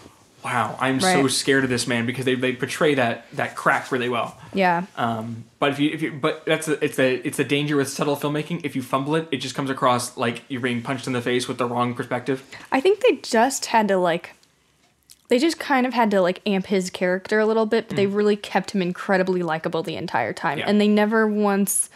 wow, 0.45 0.77
I'm 0.81 1.01
so 1.01 1.29
scared 1.29 1.65
of 1.65 1.71
this 1.71 1.87
man 1.87 2.05
because 2.07 2.25
they, 2.25 2.35
they 2.35 2.53
portray 2.53 2.95
that 2.95 3.27
that 3.35 3.55
crack 3.57 3.93
really 3.93 4.09
well. 4.09 4.37
yeah, 4.53 4.87
Um, 4.97 5.45
but 5.59 5.71
if 5.73 5.79
you 5.79 5.91
if 5.91 6.03
you 6.03 6.13
but 6.13 6.45
that's 6.45 6.67
the, 6.67 6.83
it's 6.85 6.99
a 6.99 7.15
it's 7.27 7.39
a 7.39 7.45
danger 7.45 7.77
with 7.77 7.89
subtle 7.89 8.17
filmmaking. 8.17 8.61
If 8.65 8.75
you 8.77 8.83
fumble 8.83 9.15
it, 9.15 9.29
it 9.31 9.37
just 9.39 9.55
comes 9.55 9.71
across 9.71 10.17
like 10.17 10.43
you're 10.49 10.61
being 10.61 10.83
punched 10.83 11.07
in 11.07 11.13
the 11.13 11.23
face 11.23 11.49
with 11.49 11.59
the 11.59 11.67
wrong 11.67 11.95
perspective. 11.95 12.43
I 12.73 12.81
think 12.81 13.01
they 13.01 13.17
just 13.23 13.67
had 13.67 13.89
to 13.89 13.97
like, 13.97 14.35
they 15.29 15.39
just 15.39 15.59
kind 15.59 15.87
of 15.87 15.95
had 15.95 16.11
to 16.11 16.21
like 16.21 16.41
amp 16.47 16.67
his 16.67 16.91
character 16.91 17.39
a 17.39 17.47
little 17.47 17.67
bit, 17.67 17.89
but 17.89 17.97
they 17.97 18.07
really 18.07 18.37
kept 18.37 18.73
him 18.73 18.83
incredibly 18.83 19.43
likable 19.43 19.83
the 19.83 19.97
entire 19.97 20.33
time, 20.33 20.59
Mm. 20.59 20.61
Yeah. 20.61 20.69
and 20.69 20.81
they 20.81 20.89
never 20.89 21.27
once 21.27 21.89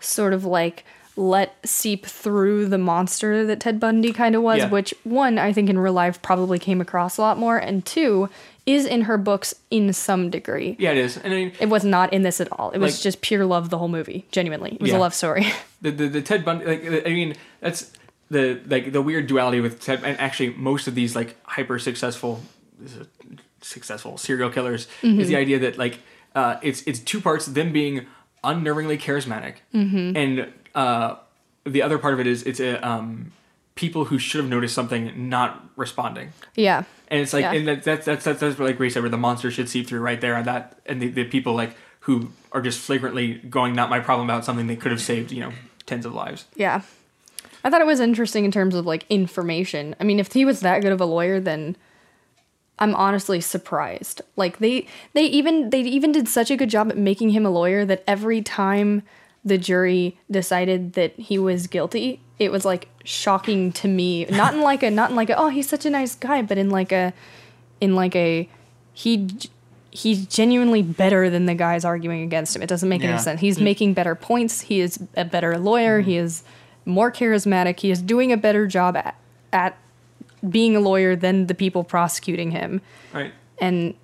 sort 0.00 0.32
of 0.34 0.44
like 0.44 0.84
let 1.16 1.56
seep 1.66 2.04
through 2.06 2.66
the 2.68 2.76
monster 2.78 3.46
that 3.46 3.60
Ted 3.60 3.80
Bundy 3.80 4.12
kind 4.12 4.34
of 4.34 4.42
was, 4.42 4.58
Yeah. 4.58 4.68
which 4.68 4.92
one 5.04 5.38
I 5.38 5.52
think 5.52 5.70
in 5.70 5.78
real 5.78 5.92
life 5.94 6.20
probably 6.20 6.58
came 6.58 6.80
across 6.80 7.16
a 7.16 7.22
lot 7.22 7.38
more, 7.38 7.56
and 7.56 7.84
two 7.86 8.28
is 8.66 8.84
in 8.84 9.02
her 9.02 9.16
books 9.16 9.54
in 9.70 9.92
some 9.92 10.28
degree. 10.28 10.76
Yeah, 10.78 10.90
it 10.90 10.98
is. 10.98 11.16
And 11.16 11.32
I 11.32 11.36
mean, 11.36 11.52
It 11.60 11.68
was 11.70 11.84
not 11.84 12.12
in 12.12 12.22
this 12.22 12.40
at 12.40 12.48
all. 12.52 12.70
It 12.72 12.78
was 12.78 12.96
Like- 12.96 13.02
just 13.02 13.20
pure 13.22 13.46
love 13.46 13.70
the 13.70 13.78
whole 13.78 13.88
movie. 13.88 14.26
Genuinely, 14.32 14.72
it 14.74 14.80
was 14.80 14.90
Yeah. 14.90 14.98
a 14.98 15.00
love 15.00 15.14
story. 15.14 15.46
the, 15.80 15.90
the 15.90 16.08
the 16.08 16.20
Ted 16.22 16.44
Bundy 16.44 16.64
like 16.66 17.06
I 17.06 17.10
mean 17.10 17.34
that's 17.60 17.92
the 18.30 18.60
like 18.68 18.92
the 18.92 19.00
weird 19.00 19.26
duality 19.28 19.60
with 19.60 19.80
Ted 19.80 20.00
and 20.04 20.18
actually 20.20 20.50
most 20.56 20.88
of 20.88 20.94
these 20.96 21.14
like 21.14 21.36
hyper 21.44 21.78
successful 21.78 22.42
successful 23.60 24.16
serial 24.18 24.50
killers 24.50 24.86
is 25.02 25.28
the 25.28 25.36
idea 25.36 25.58
that 25.58 25.78
like 25.78 25.98
uh, 26.34 26.56
it's 26.62 26.82
it's 26.82 26.98
two 26.98 27.20
parts 27.20 27.46
them 27.46 27.72
being 27.72 28.06
unnervingly 28.44 28.98
charismatic 29.00 29.54
and 29.72 30.52
uh, 30.76 31.16
the 31.64 31.82
other 31.82 31.98
part 31.98 32.14
of 32.14 32.20
it 32.20 32.26
is 32.28 32.44
it's 32.44 32.60
a 32.60 32.86
um, 32.86 33.32
people 33.74 34.04
who 34.04 34.18
should 34.18 34.40
have 34.40 34.48
noticed 34.48 34.74
something 34.74 35.28
not 35.28 35.68
responding 35.74 36.32
yeah, 36.54 36.84
and 37.08 37.20
it's 37.20 37.32
like 37.32 37.42
Yeah. 37.42 37.52
and 37.52 37.66
that, 37.66 37.82
that's 37.82 38.06
that's 38.06 38.24
that's 38.24 38.40
that's 38.40 38.58
like 38.58 38.78
Ray 38.78 38.90
said 38.90 39.02
where 39.02 39.10
the 39.10 39.16
monster 39.16 39.50
should 39.50 39.68
seep 39.68 39.88
through 39.88 40.00
right 40.00 40.20
there 40.20 40.36
and 40.36 40.46
that 40.46 40.78
and 40.86 41.02
the, 41.02 41.08
the 41.08 41.24
people 41.24 41.54
like 41.54 41.76
who 42.00 42.28
are 42.52 42.62
just 42.62 42.78
flagrantly 42.78 43.34
going 43.34 43.74
not 43.74 43.90
my 43.90 43.98
problem 43.98 44.30
about 44.30 44.44
something 44.44 44.68
they 44.68 44.76
could 44.76 44.92
have 44.92 45.02
saved 45.02 45.32
you 45.32 45.40
know 45.40 45.52
tens 45.86 46.06
of 46.06 46.14
lives 46.14 46.44
yeah. 46.54 46.82
I 47.64 47.70
thought 47.70 47.80
it 47.80 47.86
was 47.86 47.98
interesting 47.98 48.44
in 48.44 48.52
terms 48.52 48.76
of 48.76 48.86
like 48.86 49.04
information. 49.10 49.96
I 49.98 50.04
mean, 50.04 50.20
if 50.20 50.32
he 50.32 50.44
was 50.44 50.60
that 50.60 50.82
good 50.82 50.92
of 50.92 51.00
a 51.00 51.04
lawyer, 51.04 51.40
then 51.40 51.76
I'm 52.78 52.94
honestly 52.94 53.40
surprised. 53.40 54.22
Like 54.36 54.58
they 54.58 54.86
they 55.14 55.24
even 55.24 55.70
they 55.70 55.80
even 55.80 56.12
did 56.12 56.28
such 56.28 56.50
a 56.52 56.56
good 56.56 56.70
job 56.70 56.90
at 56.90 56.96
making 56.96 57.30
him 57.30 57.44
a 57.44 57.50
lawyer 57.50 57.84
that 57.84 58.04
every 58.06 58.40
time 58.40 59.02
the 59.46 59.56
jury 59.56 60.18
decided 60.30 60.92
that 60.94 61.14
he 61.18 61.38
was 61.38 61.68
guilty, 61.68 62.20
it 62.38 62.50
was 62.52 62.64
like 62.66 62.88
shocking 63.04 63.72
to 63.72 63.88
me. 63.88 64.26
Not 64.26 64.52
in 64.54 64.60
like 64.60 64.82
a 64.82 64.90
not 64.90 65.10
in 65.10 65.16
like 65.16 65.30
a 65.30 65.38
oh 65.38 65.48
he's 65.48 65.68
such 65.68 65.86
a 65.86 65.90
nice 65.90 66.14
guy, 66.14 66.42
but 66.42 66.58
in 66.58 66.68
like 66.68 66.92
a 66.92 67.14
in 67.80 67.94
like 67.94 68.14
a 68.14 68.48
he 68.92 69.28
he's 69.90 70.26
genuinely 70.26 70.82
better 70.82 71.30
than 71.30 71.46
the 71.46 71.54
guys 71.54 71.84
arguing 71.84 72.22
against 72.22 72.54
him. 72.54 72.60
It 72.60 72.68
doesn't 72.68 72.88
make 72.88 73.02
Yeah. 73.02 73.10
any 73.10 73.18
sense. 73.18 73.40
He's 73.40 73.56
mm. 73.58 73.62
making 73.62 73.94
better 73.94 74.14
points. 74.14 74.62
He 74.62 74.80
is 74.80 74.98
a 75.16 75.24
better 75.24 75.56
lawyer. 75.56 76.00
Mm-hmm. 76.00 76.10
He 76.10 76.16
is 76.18 76.42
more 76.84 77.10
charismatic. 77.10 77.80
He 77.80 77.90
is 77.90 78.02
doing 78.02 78.30
a 78.32 78.36
better 78.36 78.66
job 78.66 78.96
at, 78.96 79.14
at 79.52 79.78
being 80.50 80.76
a 80.76 80.80
lawyer 80.80 81.16
than 81.16 81.46
the 81.46 81.54
people 81.54 81.82
prosecuting 81.82 82.50
him 82.50 82.80
Right. 83.12 83.32
and 83.58 83.94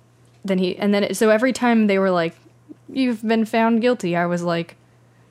then 0.43 0.57
he 0.57 0.75
and 0.77 0.93
then 0.93 1.03
it, 1.05 1.15
so 1.15 1.29
every 1.29 1.53
time 1.53 1.87
they 1.87 1.99
were 1.99 2.09
like 2.11 2.35
you've 2.89 3.21
been 3.25 3.45
found 3.45 3.81
guilty 3.81 4.13
i 4.15 4.25
was 4.25 4.41
like 4.41 4.75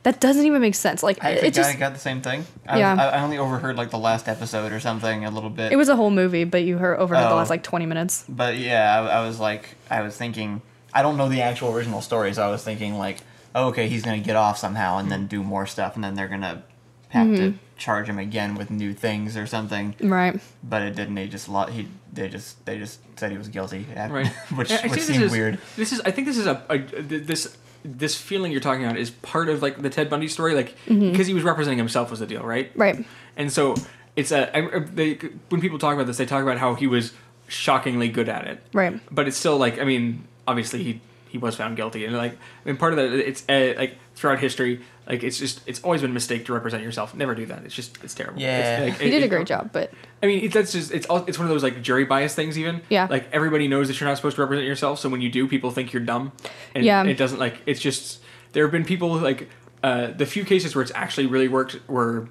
that 0.05 0.21
doesn't 0.21 0.45
even 0.47 0.61
make 0.61 0.75
sense 0.75 1.03
like 1.03 1.23
I 1.23 1.31
it 1.31 1.55
just 1.55 1.71
I 1.75 1.79
got 1.79 1.93
the 1.95 2.01
same 2.01 2.21
thing. 2.23 2.45
I, 2.67 2.79
Yeah. 2.79 2.95
I, 2.99 3.19
I 3.19 3.23
only 3.23 3.39
overheard 3.39 3.77
like 3.77 3.91
the 3.91 3.99
last 3.99 4.29
episode 4.29 4.73
or 4.73 4.81
something 4.81 5.25
a 5.25 5.31
little 5.31 5.51
bit. 5.51 5.71
it 5.73 5.77
was 5.77 5.89
a 5.89 5.97
whole 5.97 6.11
movie 6.11 6.45
but 6.45 6.63
you 6.65 6.79
heard 6.79 6.99
overheard 6.99 7.25
the 7.27 7.31
Oh. 7.33 7.37
last 7.37 7.51
like 7.51 7.63
20 7.63 7.87
minutes 7.87 8.25
But 8.29 8.57
yeah, 8.59 9.01
I, 9.01 9.21
I 9.21 9.27
was 9.27 9.39
like, 9.39 9.77
I 9.91 10.03
was 10.03 10.17
thinking, 10.17 10.61
I 10.93 11.03
don't 11.03 11.17
know 11.17 11.29
the 11.29 11.43
actual 11.43 11.73
original 11.75 12.01
story, 12.03 12.35
so 12.35 12.43
I 12.43 12.51
was 12.51 12.63
thinking 12.65 12.99
like, 12.99 13.19
oh, 13.55 13.69
okay, 13.69 13.89
he's 13.89 14.03
gonna 14.03 14.19
get 14.21 14.37
off 14.37 14.59
somehow 14.59 14.99
and 14.99 15.11
then 15.11 15.27
do 15.27 15.43
more 15.43 15.67
stuff, 15.67 15.95
and 15.95 16.03
then 16.05 16.15
they're 16.15 16.29
gonna 16.29 16.65
have 17.11 17.27
Mm-hmm. 17.27 17.37
to 17.37 17.55
charge 17.77 18.09
him 18.09 18.19
again 18.19 18.55
with 18.55 18.71
new 18.71 18.95
things 18.95 19.37
or 19.37 19.47
something. 19.47 19.95
right 20.01 20.41
But 20.65 20.83
it 20.83 20.95
didn't. 20.97 21.17
He 21.17 21.29
just 21.29 21.49
lo- 21.49 21.67
he 21.67 21.89
they 22.13 22.29
just 22.29 22.65
they 22.65 22.79
just 22.79 23.01
said 23.19 23.31
he 23.33 23.39
was 23.39 23.49
guilty, 23.49 23.85
Right. 23.97 24.27
which 24.57 24.71
Yeah, 24.71 24.81
I 24.83 24.83
which 24.89 24.93
think 24.93 25.03
seemed 25.03 25.23
this 25.23 25.27
is, 25.27 25.33
weird. 25.33 25.59
This 25.77 25.93
is. 25.93 26.01
I 26.01 26.11
think 26.11 26.27
this 26.27 26.39
is 26.39 26.47
a, 26.47 26.63
a 26.71 26.79
this 26.79 27.57
this 27.85 28.15
feeling 28.17 28.53
you're 28.53 28.61
talking 28.61 28.85
about 28.85 28.97
is 28.97 29.11
part 29.11 29.49
of 29.49 29.63
like 29.63 29.83
the 29.83 29.91
Ted 29.91 30.09
Bundy 30.11 30.29
story, 30.29 30.55
like 30.55 30.75
Mm-hmm. 30.87 31.11
because 31.11 31.27
he 31.27 31.35
was 31.35 31.43
representing 31.43 31.79
himself 31.79 32.11
was 32.11 32.21
the 32.21 32.27
deal, 32.27 32.43
right? 32.43 32.71
right 32.75 33.05
And 33.37 33.53
so 33.53 33.75
it's 34.17 34.31
a. 34.33 34.57
I- 34.57 34.79
they, 34.81 35.15
when 35.49 35.61
people 35.61 35.79
talk 35.79 35.95
about 35.95 36.07
this, 36.07 36.17
they 36.19 36.27
talk 36.27 36.43
about 36.43 36.59
how 36.59 36.75
he 36.75 36.87
was 36.87 37.13
shockingly 37.49 38.09
good 38.09 38.29
at 38.29 38.47
it. 38.47 38.63
right 38.73 38.99
But 39.11 39.29
it's 39.29 39.37
still 39.37 39.57
like 39.59 39.79
I 39.79 39.85
mean, 39.85 40.25
obviously 40.47 40.83
he 40.83 41.01
he 41.33 41.39
was 41.39 41.57
found 41.57 41.77
guilty, 41.77 42.05
and 42.05 42.15
like 42.17 42.33
I 42.33 42.69
mean, 42.69 42.77
part 42.77 42.93
of 42.93 42.99
that 42.99 43.13
it's 43.13 43.43
uh, 43.49 43.75
like 43.77 43.97
throughout 44.15 44.39
history, 44.39 44.81
like 45.09 45.25
it's 45.25 45.39
just 45.39 45.61
it's 45.67 45.81
always 45.83 46.03
been 46.03 46.11
a 46.11 46.15
mistake 46.15 46.45
to 46.47 46.53
represent 46.53 46.83
yourself. 46.85 47.15
Never 47.15 47.35
do 47.35 47.47
that. 47.47 47.65
It's 47.65 47.75
just 47.75 47.99
it's 48.05 48.15
terrible. 48.15 48.41
Yeah. 48.41 48.79
It's, 48.85 48.91
like, 48.93 49.01
he 49.01 49.11
did 49.11 49.23
it- 49.23 49.27
a 49.27 49.29
great 49.29 49.43
it- 49.43 49.47
job 49.49 49.71
but 49.73 49.91
I 50.23 50.27
mean, 50.27 50.45
it, 50.45 50.53
that's 50.53 50.73
just 50.73 50.93
it's 50.93 51.07
all, 51.07 51.25
it's 51.27 51.39
one 51.39 51.47
of 51.47 51.51
those 51.51 51.63
like 51.65 51.83
jury 51.83 52.05
bias 52.05 52.35
things. 52.35 52.57
Even 52.59 52.83
Yeah. 52.91 53.09
like 53.11 53.27
everybody 53.33 53.67
knows 53.67 53.89
that 53.89 53.99
you're 53.99 54.09
not 54.09 54.17
supposed 54.17 54.37
to 54.37 54.43
represent 54.43 54.67
yourself. 54.67 54.99
So 55.01 55.09
when 55.09 55.21
you 55.21 55.31
do, 55.31 55.49
people 55.49 55.71
think 55.73 55.93
you're 55.93 56.05
dumb. 56.05 56.33
And 56.75 56.85
Yeah. 56.85 57.03
it 57.05 57.15
doesn't 57.17 57.39
like 57.41 57.63
it's 57.67 57.81
just 57.81 58.21
there 58.53 58.63
have 58.65 58.71
been 58.73 58.85
people 58.85 59.09
like 59.17 59.49
uh, 59.83 60.09
the 60.13 60.27
few 60.27 60.45
cases 60.45 60.77
where 60.77 60.83
it's 60.83 60.93
actually 60.95 61.27
really 61.27 61.49
worked 61.49 61.81
were 61.89 62.29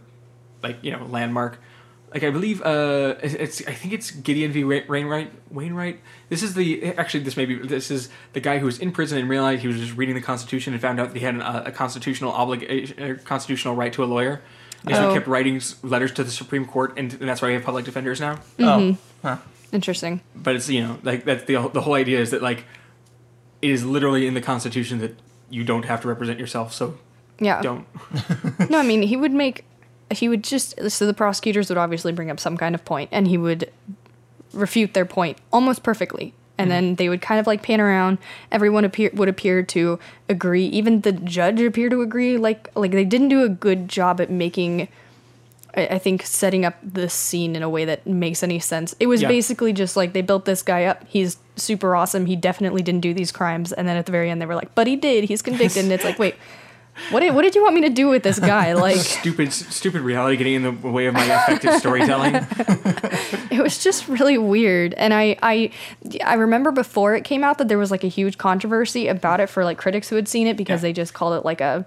like 0.64 0.78
you 0.84 0.92
know 0.92 1.04
landmark. 1.06 1.60
Like 2.14 2.24
I 2.24 2.30
believe 2.30 2.62
uh, 2.62 3.16
it's 3.24 3.66
I 3.68 3.74
think 3.74 3.94
it's 3.94 4.12
Gideon 4.12 4.52
v. 4.52 4.64
Wa- 4.66 4.82
Wainwright. 4.90 5.32
Wainwright. 5.50 6.00
This 6.30 6.44
is 6.44 6.54
the 6.56 6.94
actually 6.98 7.24
this 7.24 7.38
may 7.38 7.46
be 7.46 7.56
this 7.56 7.90
is 7.90 8.10
the 8.34 8.42
guy 8.42 8.60
who 8.60 8.66
was 8.66 8.80
in 8.80 8.92
prison 8.92 9.18
and 9.18 9.30
realized 9.30 9.62
he 9.62 9.68
was 9.70 9.78
just 9.78 9.96
reading 9.96 10.16
the 10.16 10.22
Constitution 10.22 10.74
and 10.74 10.82
found 10.82 11.00
out 11.00 11.14
that 11.14 11.18
he 11.18 11.24
had 11.24 11.36
an, 11.36 11.42
uh, 11.42 11.64
a 11.68 11.72
constitutional 11.72 12.34
obligation, 12.34 13.02
a 13.02 13.16
constitutional 13.16 13.76
right 13.76 13.94
to 13.94 14.04
a 14.04 14.06
lawyer. 14.06 14.42
And 14.86 14.96
so 14.96 15.06
Oh. 15.06 15.10
he 15.10 15.16
kept 15.16 15.28
writing 15.28 15.62
letters 15.84 16.12
to 16.14 16.24
the 16.24 16.32
Supreme 16.32 16.66
Court, 16.66 16.94
and, 16.98 17.14
and 17.14 17.30
that's 17.30 17.42
why 17.42 17.50
we 17.50 17.54
have 17.54 17.64
public 17.64 17.86
defenders 17.86 18.20
now 18.20 18.36
Mm-hmm. 18.58 18.68
Oh, 18.68 18.98
huh. 19.22 19.38
interesting 19.72 20.20
but 20.36 20.56
it's 20.56 20.68
you 20.70 20.82
know 20.84 20.98
like 21.04 21.24
that's 21.24 21.44
the 21.46 21.56
the 21.70 21.82
whole 21.82 21.94
idea 21.94 22.20
is 22.20 22.32
that 22.32 22.42
like 22.42 22.66
it 23.62 23.70
is 23.70 23.86
literally 23.86 24.28
in 24.28 24.34
the 24.34 24.42
constitution 24.42 24.98
that 25.00 25.16
you 25.50 25.64
don't 25.64 25.86
have 25.86 26.02
to 26.02 26.08
represent 26.10 26.40
yourself 26.40 26.74
so 26.74 26.98
yeah 27.40 27.62
don't 27.62 27.86
no 28.70 28.80
i 28.80 28.84
mean 28.84 29.02
he 29.04 29.16
would 29.16 29.32
make 29.32 29.64
he 30.12 30.30
would 30.30 30.44
just 30.44 30.90
so 30.90 31.06
the 31.06 31.14
prosecutors 31.14 31.70
would 31.70 31.78
obviously 31.78 32.12
bring 32.12 32.30
up 32.30 32.40
some 32.40 32.58
kind 32.58 32.76
of 32.76 32.84
point 32.86 33.10
and 33.12 33.28
he 33.28 33.38
would 33.38 33.72
refute 34.54 34.94
their 34.94 35.06
point 35.06 35.38
almost 35.52 35.84
perfectly 35.84 36.34
and 36.58 36.70
mm-hmm. 36.70 36.88
then 36.88 36.96
they 36.96 37.10
would 37.10 37.22
kind 37.22 37.40
of 37.40 37.48
like 37.48 37.64
pan 37.64 37.80
around 37.80 38.18
everyone 38.52 38.84
appear 38.84 39.10
would 39.14 39.30
appear 39.30 39.64
to 39.64 39.98
agree 40.28 40.66
even 40.66 41.02
the 41.02 41.12
judge 41.12 41.62
appeared 41.62 41.92
to 41.92 42.02
agree 42.02 42.38
like 42.38 42.70
like 42.76 42.92
they 42.92 43.06
didn't 43.06 43.30
do 43.30 43.44
a 43.44 43.50
good 43.50 43.88
job 43.88 44.20
at 44.20 44.30
making 44.30 44.88
I 45.76 45.88
I 45.88 45.98
think 46.00 46.24
setting 46.26 46.66
up 46.66 46.76
the 46.84 47.10
scene 47.10 47.56
in 47.56 47.64
a 47.64 47.70
way 47.70 47.86
that 47.86 48.06
makes 48.06 48.44
any 48.44 48.60
sense. 48.60 48.96
It 49.00 49.08
was 49.08 49.22
Yeah. 49.22 49.28
basically 49.28 49.74
just 49.74 49.96
like 49.96 50.14
they 50.14 50.22
built 50.22 50.46
this 50.46 50.62
guy 50.62 50.86
up. 50.86 51.04
He's 51.08 51.38
super 51.56 51.96
awesome. 51.96 52.26
He 52.26 52.36
definitely 52.36 52.82
didn't 52.82 53.02
do 53.02 53.14
these 53.14 53.32
crimes. 53.32 53.72
And 53.72 53.88
then 53.88 53.98
at 53.98 54.06
the 54.06 54.12
very 54.12 54.30
end, 54.30 54.42
they 54.42 54.46
were 54.46 54.56
like, 54.56 54.74
"But 54.76 54.88
he 54.88 54.96
did. 54.96 55.26
He's 55.26 55.42
convicted." 55.42 55.84
and 55.84 55.92
it's 55.92 56.04
like, 56.04 56.20
wait, 56.26 56.36
what 57.10 57.22
did 57.22 57.34
what 57.36 57.42
did 57.42 57.56
you 57.56 57.64
want 57.64 57.76
me 57.76 57.82
to 57.82 57.90
do 57.90 58.08
with 58.08 58.24
this 58.24 58.40
guy? 58.40 58.74
Like, 58.82 58.98
stupid 58.98 59.52
stupid 59.54 60.02
reality 60.02 60.38
getting 60.38 60.54
in 60.54 60.64
the 60.64 60.72
way 60.90 61.06
of 61.08 61.14
my 61.14 61.24
effective 61.26 61.74
storytelling 61.76 62.36
it 63.52 63.62
was 63.62 63.84
just 63.84 64.08
really 64.08 64.38
weird. 64.38 64.94
And 64.96 65.14
I 65.14 65.38
I 65.42 65.72
I 66.24 66.36
remember 66.36 66.72
before 66.72 67.16
it 67.16 67.24
came 67.24 67.44
out 67.44 67.58
that 67.58 67.68
there 67.68 67.78
was 67.78 67.92
like 67.92 68.04
a 68.04 68.08
huge 68.08 68.38
controversy 68.38 69.08
about 69.08 69.40
it 69.40 69.48
for 69.50 69.64
like 69.66 69.78
critics 69.78 70.10
who 70.10 70.16
had 70.16 70.28
seen 70.28 70.48
it 70.48 70.58
because 70.58 70.80
Yeah. 70.82 70.90
they 70.90 70.94
just 70.94 71.14
called 71.14 71.38
it 71.40 71.46
like 71.46 71.62
a 71.62 71.86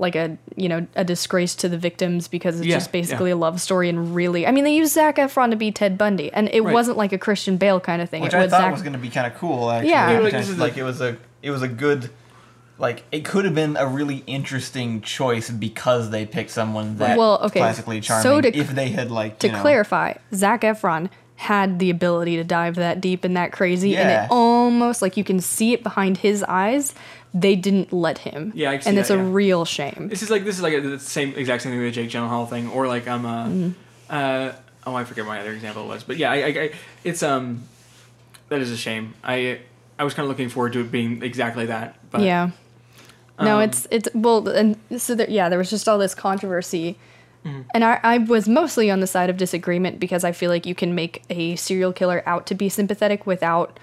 like 0.00 0.14
a 0.14 0.38
you 0.54 0.68
know 0.68 0.86
a 0.94 1.04
disgrace 1.04 1.54
to 1.56 1.68
the 1.68 1.78
victims 1.78 2.28
because 2.28 2.58
it's 2.60 2.66
Yeah, 2.66 2.76
just 2.76 2.92
basically 2.92 3.30
yeah. 3.30 3.34
a 3.34 3.38
love 3.38 3.60
story 3.60 3.88
and 3.88 4.14
really 4.14 4.46
I 4.46 4.52
mean 4.52 4.64
they 4.64 4.74
used 4.76 4.92
Zac 4.92 5.16
Efron 5.16 5.50
to 5.50 5.56
be 5.56 5.72
Ted 5.72 5.98
Bundy 5.98 6.32
and 6.32 6.48
it 6.52 6.62
Right. 6.62 6.72
wasn't 6.72 6.96
like 6.98 7.12
a 7.12 7.18
Christian 7.18 7.56
Bale 7.56 7.80
kind 7.80 8.00
of 8.00 8.08
thing. 8.08 8.22
which 8.22 8.32
it 8.34 8.36
I 8.38 8.42
was 8.42 8.50
thought 8.50 8.60
Zac 8.60 8.72
was 8.72 8.82
going 8.82 8.92
to 8.92 8.98
be 8.98 9.10
kind 9.10 9.26
of 9.26 9.38
cool. 9.38 9.70
Actually, 9.70 9.90
Yeah. 9.90 10.10
Yeah, 10.12 10.18
like, 10.20 10.32
like, 10.34 10.58
like 10.58 10.76
it 10.76 10.84
was 10.84 11.00
a 11.00 11.16
it 11.42 11.50
was 11.50 11.62
a 11.62 11.68
good. 11.68 12.10
Like 12.78 13.04
it 13.10 13.24
could 13.24 13.44
have 13.44 13.54
been 13.54 13.76
a 13.76 13.86
really 13.86 14.22
interesting 14.26 15.00
choice 15.00 15.50
because 15.50 16.10
they 16.10 16.24
picked 16.26 16.50
someone 16.50 16.96
that 16.98 17.18
Well, 17.18 17.40
okay, 17.44 17.58
classically 17.60 18.00
charming. 18.00 18.22
so 18.22 18.40
to- 18.40 18.56
if 18.56 18.70
they 18.70 18.88
had 18.90 19.10
like 19.10 19.38
to 19.40 19.48
you 19.48 19.52
know, 19.52 19.60
clarify, 19.60 20.14
Zac 20.34 20.62
Efron 20.62 21.10
had 21.36 21.78
the 21.78 21.88
ability 21.90 22.34
to 22.36 22.42
dive 22.44 22.74
that 22.76 23.00
deep 23.00 23.22
and 23.24 23.36
that 23.36 23.52
crazy, 23.52 23.96
and 23.96 24.08
it 24.10 24.28
almost 24.30 25.02
like 25.02 25.16
you 25.16 25.22
can 25.24 25.40
see 25.40 25.72
it 25.72 25.82
behind 25.82 26.18
his 26.18 26.42
eyes. 26.44 26.94
They 27.34 27.54
didn't 27.56 27.92
let 27.92 28.18
him. 28.18 28.52
Yeah, 28.54 28.70
I 28.70 28.74
can 28.76 28.82
see 28.82 28.88
and 28.90 28.98
it's 28.98 29.08
that, 29.08 29.18
a 29.18 29.22
yeah. 29.22 29.28
real 29.30 29.64
shame. 29.64 30.08
this 30.08 30.22
is 30.22 30.30
like 30.30 30.44
this 30.44 30.56
is 30.56 30.62
like 30.62 30.74
a, 30.74 30.80
the 30.80 30.98
same 30.98 31.34
exact 31.34 31.62
same 31.62 31.72
thing 31.72 31.80
with 31.82 31.94
the 31.94 32.02
jake 32.02 32.10
gyllenhaal 32.10 32.48
thing 32.48 32.68
or 32.70 32.86
like 32.86 33.06
i'm 33.06 33.24
a 33.24 33.28
Mm-hmm. 33.48 33.70
uh 34.08 34.52
oh 34.86 34.94
i 34.94 35.04
forget 35.04 35.26
my 35.26 35.38
other 35.40 35.52
example 35.52 35.86
was 35.86 36.02
but 36.04 36.16
yeah 36.16 36.30
I, 36.30 36.36
I, 36.36 36.46
I 36.46 36.70
it's 37.04 37.22
um 37.22 37.64
that 38.48 38.60
is 38.60 38.70
a 38.70 38.76
shame 38.78 39.12
i 39.22 39.60
i 39.98 40.04
was 40.04 40.14
kind 40.14 40.24
of 40.24 40.30
looking 40.30 40.48
forward 40.48 40.72
to 40.72 40.80
it 40.80 40.90
being 40.90 41.22
exactly 41.22 41.66
that 41.66 41.96
but 42.10 42.22
yeah. 42.22 42.50
No, 43.40 43.56
um, 43.56 43.62
it's 43.62 43.86
it's 43.90 44.08
well, 44.14 44.48
and 44.48 44.76
so 44.96 45.14
there, 45.14 45.28
yeah, 45.30 45.48
there 45.48 45.58
was 45.58 45.70
just 45.70 45.88
all 45.88 45.98
this 45.98 46.14
controversy, 46.14 46.98
Mm-hmm. 47.44 47.60
and 47.72 47.84
I 47.84 48.00
I 48.02 48.18
was 48.18 48.48
mostly 48.48 48.90
on 48.90 48.98
the 48.98 49.06
side 49.06 49.30
of 49.30 49.36
disagreement 49.36 50.00
because 50.00 50.24
I 50.24 50.32
feel 50.32 50.50
like 50.50 50.66
you 50.66 50.74
can 50.74 50.94
make 50.94 51.22
a 51.30 51.54
serial 51.56 51.92
killer 51.92 52.22
out 52.26 52.46
to 52.48 52.54
be 52.56 52.68
sympathetic 52.68 53.26
without, 53.28 53.78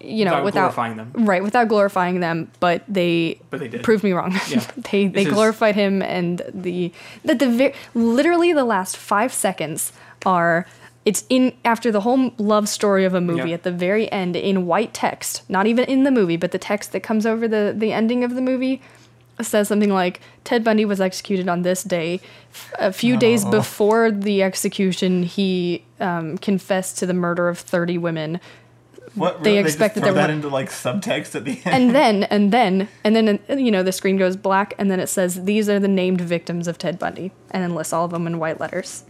you 0.00 0.24
know, 0.24 0.30
Without 0.30 0.44
without 0.44 0.60
glorifying 0.74 0.96
them. 0.96 1.12
right, 1.26 1.42
without 1.42 1.66
glorifying 1.66 2.20
them, 2.20 2.48
but 2.60 2.84
they 2.86 3.40
But 3.50 3.58
they 3.58 3.68
did. 3.68 3.82
proved 3.82 4.04
me 4.04 4.12
wrong. 4.12 4.38
Yeah. 4.48 4.64
they 4.92 5.08
they 5.08 5.24
glorified 5.24 5.74
him, 5.74 6.00
and 6.00 6.42
the 6.54 6.92
that 7.24 7.40
the 7.40 7.74
literally 7.94 8.52
the 8.52 8.64
last 8.64 8.96
five 8.96 9.32
seconds 9.32 9.92
are. 10.24 10.64
It's 11.06 11.24
in 11.30 11.54
after 11.64 11.90
the 11.92 12.00
whole 12.02 12.32
love 12.36 12.68
story 12.68 13.04
of 13.06 13.14
a 13.14 13.20
movie 13.20 13.48
Yeah. 13.50 13.54
at 13.54 13.62
the 13.62 13.72
very 13.72 14.10
end 14.12 14.36
in 14.36 14.66
white 14.66 14.92
text, 14.92 15.42
not 15.48 15.66
even 15.66 15.84
in 15.86 16.02
the 16.04 16.10
movie, 16.10 16.36
but 16.36 16.50
the 16.50 16.58
text 16.58 16.92
that 16.92 17.00
comes 17.02 17.24
over 17.24 17.46
the 17.48 17.72
the 17.74 17.92
ending 17.92 18.24
of 18.24 18.34
the 18.34 18.42
movie 18.42 18.82
says 19.40 19.68
something 19.68 19.92
like 19.92 20.20
Ted 20.44 20.64
Bundy 20.64 20.84
was 20.84 21.00
executed 21.00 21.46
on 21.48 21.62
this 21.62 21.82
day. 21.84 22.20
A 22.78 22.90
few 22.92 23.16
days 23.16 23.44
Oh. 23.44 23.50
before 23.50 24.10
the 24.10 24.42
execution, 24.42 25.22
he 25.24 25.84
um, 26.00 26.38
confessed 26.38 26.98
to 26.98 27.06
the 27.06 27.12
murder 27.14 27.48
of 27.48 27.58
30 27.58 27.98
women. 27.98 28.40
What, 29.14 29.44
they 29.44 29.52
really? 29.56 29.60
expect 29.64 29.94
that 29.96 30.04
throw 30.04 30.14
that 30.14 30.28
were- 30.28 30.34
into 30.34 30.48
like 30.48 30.70
subtext 30.70 31.34
at 31.34 31.44
the 31.44 31.60
end. 31.66 31.74
And 31.74 31.94
then, 31.94 32.24
and 32.24 32.50
then, 32.52 32.88
and 33.04 33.14
then, 33.14 33.38
you 33.58 33.70
know, 33.70 33.82
the 33.82 33.92
screen 33.92 34.16
goes 34.16 34.36
black, 34.36 34.72
and 34.78 34.90
then 34.90 35.00
it 35.00 35.08
says, 35.08 35.44
These 35.44 35.68
are 35.68 35.78
the 35.78 35.88
named 35.88 36.20
victims 36.22 36.66
of 36.66 36.78
Ted 36.78 36.98
Bundy, 36.98 37.30
and 37.50 37.62
then 37.62 37.74
lists 37.74 37.92
all 37.92 38.06
of 38.06 38.10
them 38.12 38.26
in 38.26 38.38
white 38.38 38.58
letters. 38.58 39.04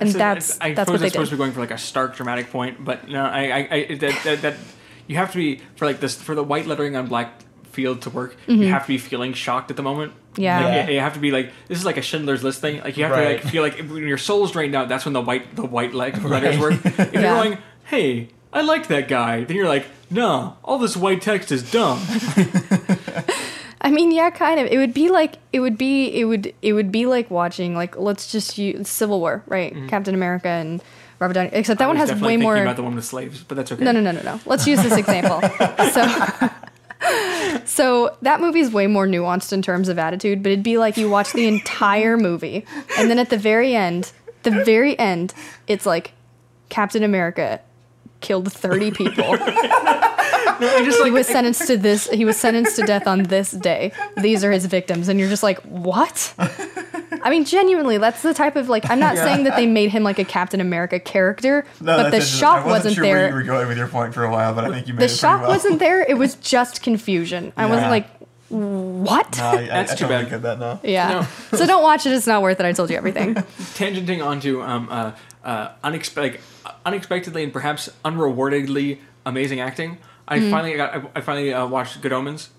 And 0.00 0.10
So 0.10 0.18
that's 0.18 0.60
I 0.60 0.72
that's 0.74 0.86
suppose 0.88 0.92
what 0.94 1.00
they 1.00 1.06
it's 1.06 1.12
supposed 1.14 1.30
did. 1.30 1.36
to 1.36 1.36
be 1.36 1.38
going 1.38 1.52
for 1.52 1.60
like 1.60 1.70
a 1.70 1.78
stark 1.78 2.16
dramatic 2.16 2.50
point, 2.50 2.84
but 2.84 3.08
no, 3.08 3.24
I, 3.24 3.40
I, 3.40 3.68
I 3.90 3.94
that, 3.96 4.20
that, 4.24 4.42
that 4.42 4.56
you 5.06 5.16
have 5.16 5.30
to 5.32 5.36
be 5.38 5.60
for 5.76 5.84
like 5.86 6.00
this 6.00 6.20
for 6.20 6.34
the 6.34 6.42
white 6.42 6.66
lettering 6.66 6.96
on 6.96 7.06
black 7.06 7.32
field 7.72 8.02
to 8.02 8.10
work. 8.10 8.36
You 8.48 8.68
have 8.68 8.82
to 8.82 8.88
be 8.88 8.98
feeling 8.98 9.32
shocked 9.32 9.70
at 9.70 9.76
the 9.76 9.82
moment. 9.82 10.12
Mm-hmm. 10.12 10.42
Yeah. 10.42 10.56
Like, 10.64 10.74
Yeah. 10.74 10.86
you- 10.88 10.94
you 10.94 11.00
have 11.00 11.14
to 11.14 11.20
be 11.20 11.30
like 11.30 11.52
this 11.68 11.78
is 11.78 11.84
like 11.84 11.96
a 11.98 12.02
Schindler's 12.02 12.42
List 12.42 12.60
thing. 12.60 12.80
Like 12.80 12.96
you 12.96 13.04
have 13.04 13.12
Right. 13.12 13.38
to 13.40 13.44
like 13.44 13.52
feel 13.52 13.62
like 13.62 13.78
when 13.78 14.06
your 14.08 14.18
soul's 14.18 14.52
drained 14.52 14.74
out, 14.74 14.88
that's 14.88 15.04
when 15.04 15.12
the 15.12 15.20
white 15.20 15.54
the 15.54 15.64
white 15.64 15.92
like 15.94 16.22
letters 16.24 16.56
Right. 16.56 16.60
work. 16.60 16.84
If 16.86 16.98
Yeah. 17.14 17.20
you're 17.20 17.22
going, 17.44 17.58
hey, 17.84 18.28
I 18.52 18.62
liked 18.62 18.88
that 18.88 19.06
guy, 19.08 19.44
then 19.44 19.56
you're 19.56 19.68
like, 19.68 19.86
no, 20.10 20.56
all 20.64 20.78
this 20.78 20.96
white 20.96 21.22
text 21.22 21.52
is 21.52 21.70
dumb. 21.70 22.00
I 23.82 23.90
mean, 23.90 24.10
yeah, 24.12 24.30
kind 24.30 24.60
of. 24.60 24.66
It 24.66 24.76
would 24.78 24.92
be 24.92 25.08
like 25.10 25.36
it 25.52 25.60
would 25.60 25.78
be 25.78 26.08
it 26.08 26.24
would 26.24 26.52
it 26.62 26.72
would 26.74 26.92
be 26.92 27.06
like 27.06 27.30
watching 27.30 27.74
like 27.74 27.96
let's 27.96 28.30
just 28.30 28.58
use 28.58 28.88
Civil 28.88 29.20
War, 29.20 29.42
right? 29.46 29.74
Captain 29.88 30.14
America 30.14 30.48
and 30.48 30.82
Robert 31.18 31.34
Downey. 31.34 31.50
Except 31.52 31.78
that 31.78 31.84
Mm-hmm. 31.88 31.98
One 31.98 32.08
has 32.08 32.20
way 32.20 32.36
more. 32.36 32.56
about 32.56 32.76
the 32.76 32.82
one 32.82 32.94
with 32.94 33.04
slaves, 33.04 33.42
but 33.42 33.56
that's 33.56 33.72
okay. 33.72 33.82
No, 33.84 33.92
no, 33.92 34.00
no, 34.00 34.12
no, 34.12 34.22
no. 34.22 34.40
Let's 34.46 34.66
use 34.66 34.82
this 34.82 34.96
example. 34.96 35.40
so, 35.92 36.50
so 37.64 38.16
that 38.22 38.40
movie's 38.40 38.70
way 38.70 38.86
more 38.86 39.06
nuanced 39.06 39.52
in 39.52 39.62
terms 39.62 39.88
of 39.88 39.98
attitude, 39.98 40.42
but 40.42 40.52
it'd 40.52 40.62
be 40.64 40.76
like 40.78 40.96
you 40.96 41.08
watch 41.08 41.32
the 41.32 41.46
entire 41.46 42.16
movie, 42.16 42.64
and 42.98 43.10
then 43.10 43.18
at 43.18 43.30
the 43.30 43.38
very 43.38 43.74
end, 43.74 44.12
the 44.42 44.50
very 44.64 44.98
end, 44.98 45.32
it's 45.66 45.86
like 45.86 46.12
Captain 46.68 47.02
America 47.02 47.60
killed 48.20 48.52
30 48.52 48.90
people. 48.90 49.24
I 50.60 50.84
just 50.84 50.98
he 50.98 51.04
like 51.04 51.12
was 51.12 51.26
sentenced 51.26 51.66
to 51.68 51.76
this. 51.76 52.08
He 52.10 52.24
was 52.24 52.36
sentenced 52.36 52.76
to 52.76 52.82
death 52.86 53.06
on 53.06 53.24
this 53.24 53.50
day. 53.50 53.92
These 54.16 54.44
are 54.44 54.52
his 54.52 54.66
victims, 54.66 55.08
and 55.08 55.18
you're 55.18 55.28
just 55.28 55.42
like, 55.42 55.58
what? 55.62 56.34
I 57.22 57.28
mean, 57.30 57.44
genuinely, 57.44 57.98
that's 57.98 58.22
the 58.22 58.32
type 58.34 58.56
of 58.56 58.68
like. 58.68 58.88
I'm 58.90 58.98
not 59.00 59.16
Yeah. 59.16 59.24
saying 59.24 59.44
that 59.44 59.56
they 59.56 59.66
made 59.66 59.90
him 59.90 60.02
like 60.02 60.18
a 60.18 60.24
Captain 60.24 60.60
America 60.60 60.98
character, 61.00 61.64
No, 61.80 61.96
but 61.96 62.10
the 62.10 62.20
shock 62.20 62.64
wasn't 62.64 62.70
wasn't 62.70 62.94
sure 62.96 63.04
there. 63.04 63.14
where 63.16 63.28
you 63.28 63.34
were 63.34 63.42
going 63.42 63.68
with 63.68 63.76
your 63.78 63.88
point 63.88 64.14
for 64.14 64.24
a 64.24 64.30
while, 64.30 64.54
but 64.54 64.64
I 64.64 64.70
think 64.70 64.86
you 64.88 64.94
made 64.94 65.00
the 65.00 65.04
it 65.04 65.08
pretty 65.08 65.18
shock 65.18 65.40
well. 65.42 65.50
wasn't 65.50 65.78
there. 65.78 66.02
It 66.02 66.16
was 66.18 66.34
just 66.36 66.82
confusion. 66.82 67.52
I 67.56 67.66
wasn't 67.66 67.90
like, 67.90 68.06
what? 68.48 69.36
No, 69.38 69.44
I, 69.44 69.52
I, 69.54 69.66
That's 69.66 69.92
I 69.92 69.94
too 69.96 70.04
totally 70.06 70.22
bad. 70.24 70.30
get 70.30 70.42
that 70.42 70.58
now. 70.58 70.80
yeah. 70.82 71.26
So 71.52 71.66
don't 71.66 71.82
watch 71.82 72.04
it. 72.06 72.12
It's 72.12 72.26
not 72.26 72.42
worth 72.42 72.58
it. 72.58 72.66
I 72.66 72.72
told 72.72 72.90
you 72.90 72.96
everything. 72.96 73.34
tangenting 73.74 74.24
onto 74.24 74.60
um, 74.62 74.88
uh, 74.90 75.12
uh, 75.44 75.68
unexpe- 75.84 76.16
like, 76.16 76.40
uh, 76.66 76.72
unexpectedly 76.84 77.44
and 77.44 77.52
perhaps 77.52 77.88
unrewardedly 78.04 78.98
amazing 79.26 79.60
acting. 79.60 79.98
I 80.30 80.38
Mm. 80.38 80.50
finally 80.50 80.76
got 80.76 80.94
I, 80.94 81.02
I 81.16 81.20
finally 81.20 81.52
uh, 81.52 81.66
watched 81.66 82.00
Good 82.00 82.12
Omens. 82.12 82.50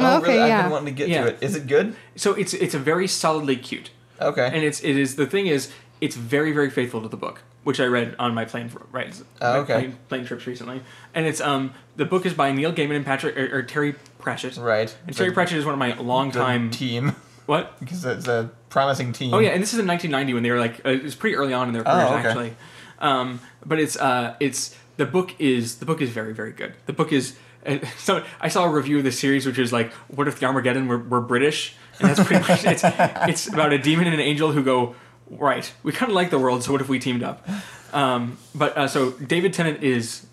Oh, 0.00 0.18
okay, 0.18 0.40
I've 0.40 0.62
been 0.62 0.70
wanting 0.72 0.86
to 0.94 0.98
get 0.98 1.08
Yeah. 1.08 1.22
to 1.24 1.28
it. 1.30 1.38
Is 1.42 1.54
it 1.56 1.66
good? 1.66 1.94
So 2.16 2.32
it's 2.34 2.54
it's 2.54 2.74
a 2.74 2.78
very 2.78 3.06
solidly 3.06 3.56
cute, 3.56 3.90
Okay. 4.20 4.46
and 4.46 4.56
it's 4.64 4.80
it 4.82 4.96
is 4.96 5.16
the 5.16 5.26
thing 5.26 5.46
is 5.46 5.70
it's 6.00 6.16
very 6.16 6.52
very 6.52 6.70
faithful 6.70 7.02
to 7.02 7.08
the 7.08 7.16
book, 7.16 7.42
which 7.64 7.80
I 7.80 7.84
read 7.86 8.14
on 8.18 8.32
my 8.34 8.44
plane 8.44 8.70
rides, 8.92 9.24
Oh, 9.40 9.60
okay. 9.60 9.74
plane, 9.74 9.98
plane 10.08 10.24
trips 10.24 10.46
recently, 10.46 10.82
and 11.14 11.26
it's 11.26 11.40
um 11.40 11.72
the 11.96 12.04
book 12.04 12.24
is 12.26 12.32
by 12.34 12.52
Neil 12.52 12.72
Gaiman 12.72 12.96
and 12.96 13.04
Patrick 13.04 13.36
or, 13.36 13.58
or 13.58 13.62
Terry 13.62 13.94
Pratchett. 14.18 14.56
right. 14.56 14.96
And 15.06 15.16
Terry 15.16 15.32
Pratchett 15.32 15.58
is 15.58 15.64
one 15.64 15.74
of 15.74 15.78
my 15.80 15.94
longtime 15.98 16.70
team 16.70 17.16
what 17.46 17.78
because 17.80 18.04
it's 18.04 18.28
a 18.28 18.50
promising 18.70 19.12
team. 19.12 19.34
Oh 19.34 19.38
yeah, 19.40 19.50
and 19.50 19.60
this 19.62 19.72
is 19.74 19.80
in 19.80 19.86
1990 19.86 20.34
when 20.34 20.42
they 20.44 20.50
were 20.52 20.60
like 20.60 20.80
uh, 20.86 20.90
it 20.90 21.02
was 21.02 21.14
pretty 21.16 21.34
early 21.36 21.52
on 21.52 21.66
in 21.68 21.74
their 21.74 21.82
Oh, 21.86 21.92
careers 21.92 22.10
okay. 22.10 22.28
actually. 22.28 22.56
Um, 23.00 23.40
but 23.66 23.78
it's 23.80 23.96
uh, 23.96 24.34
it's 24.40 24.76
the 24.98 25.06
book 25.06 25.34
is 25.38 25.76
the 25.76 25.86
book 25.86 26.02
is 26.02 26.10
very 26.10 26.34
very 26.34 26.52
good. 26.52 26.74
The 26.84 26.92
book 26.92 27.12
is 27.12 27.36
uh, 27.64 27.78
so 27.98 28.22
I 28.40 28.48
saw 28.48 28.64
a 28.64 28.68
review 28.68 28.98
of 28.98 29.04
the 29.04 29.12
series 29.12 29.46
which 29.46 29.58
is 29.58 29.72
like 29.72 29.92
what 30.08 30.28
if 30.28 30.38
the 30.38 30.46
Armageddon 30.46 30.86
were, 30.86 30.98
were 30.98 31.22
British 31.22 31.74
and 31.98 32.10
that's 32.10 32.22
pretty 32.22 32.46
much 32.46 32.64
it's 32.64 32.82
it's 32.84 33.46
about 33.48 33.72
a 33.72 33.78
demon 33.78 34.06
and 34.06 34.14
an 34.14 34.20
angel 34.20 34.52
who 34.52 34.62
go 34.62 34.94
right 35.30 35.72
we 35.82 35.92
kind 35.92 36.10
of 36.10 36.16
like 36.16 36.30
the 36.30 36.38
world 36.38 36.62
so 36.62 36.72
what 36.72 36.82
if 36.82 36.88
we 36.88 36.98
teamed 36.98 37.22
up. 37.22 37.48
Um, 37.92 38.36
but 38.54 38.76
uh, 38.76 38.86
so 38.86 39.12
David 39.12 39.54
Tennant 39.54 39.82
is 39.82 40.26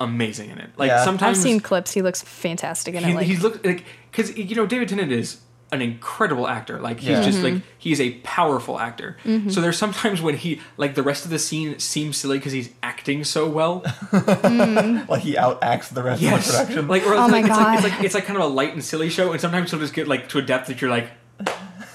amazing 0.00 0.50
in 0.50 0.58
it. 0.58 0.70
Like 0.76 0.88
Yeah. 0.88 1.04
I've 1.04 1.22
I've 1.22 1.36
seen 1.36 1.60
clips. 1.60 1.92
He 1.92 2.00
looks 2.00 2.22
fantastic 2.22 2.94
in 2.94 3.04
he, 3.04 3.10
it. 3.10 3.14
Like, 3.14 3.26
he's 3.26 3.42
looked 3.42 3.66
like 3.66 3.84
because 4.10 4.36
you 4.36 4.54
know 4.54 4.66
David 4.66 4.88
Tennant 4.88 5.12
is 5.12 5.40
an 5.72 5.82
incredible 5.82 6.46
actor. 6.46 6.78
Like 6.78 7.00
he's 7.00 7.08
Yeah. 7.08 7.22
just 7.22 7.38
Mm-hmm. 7.38 7.54
like 7.56 7.62
he's 7.78 8.00
a 8.00 8.10
powerful 8.22 8.78
actor. 8.78 9.16
So 9.48 9.60
there's 9.60 9.78
sometimes 9.78 10.20
when 10.22 10.36
he 10.36 10.60
like 10.76 10.94
the 10.94 11.02
rest 11.02 11.24
of 11.24 11.30
the 11.30 11.38
scene 11.38 11.78
seems 11.78 12.16
silly 12.18 12.38
because 12.38 12.52
he's 12.52 12.70
acting 12.82 13.24
so 13.24 13.48
well. 13.48 13.82
Like 14.12 15.22
he 15.22 15.34
outacts 15.34 15.88
the 15.88 16.02
rest 16.02 16.22
of 16.22 16.30
the 16.30 16.36
production. 16.52 16.88
like 16.88 17.02
or 17.06 17.14
Oh 17.14 17.24
it's, 17.24 17.32
my 17.32 17.40
like, 17.40 17.46
it's 17.46 17.56
like 17.56 17.74
it's 17.74 17.82
God. 17.82 17.90
like 17.90 18.04
it's 18.04 18.14
like 18.14 18.24
kind 18.26 18.38
of 18.38 18.44
a 18.44 18.48
light 18.48 18.72
and 18.74 18.84
silly 18.84 19.08
show, 19.10 19.32
and 19.32 19.40
sometimes 19.40 19.70
he'll 19.70 19.80
just 19.80 19.94
get 19.94 20.06
like 20.06 20.28
to 20.30 20.38
a 20.38 20.42
depth 20.42 20.68
that 20.68 20.80
you're 20.80 20.90
like, 20.90 21.08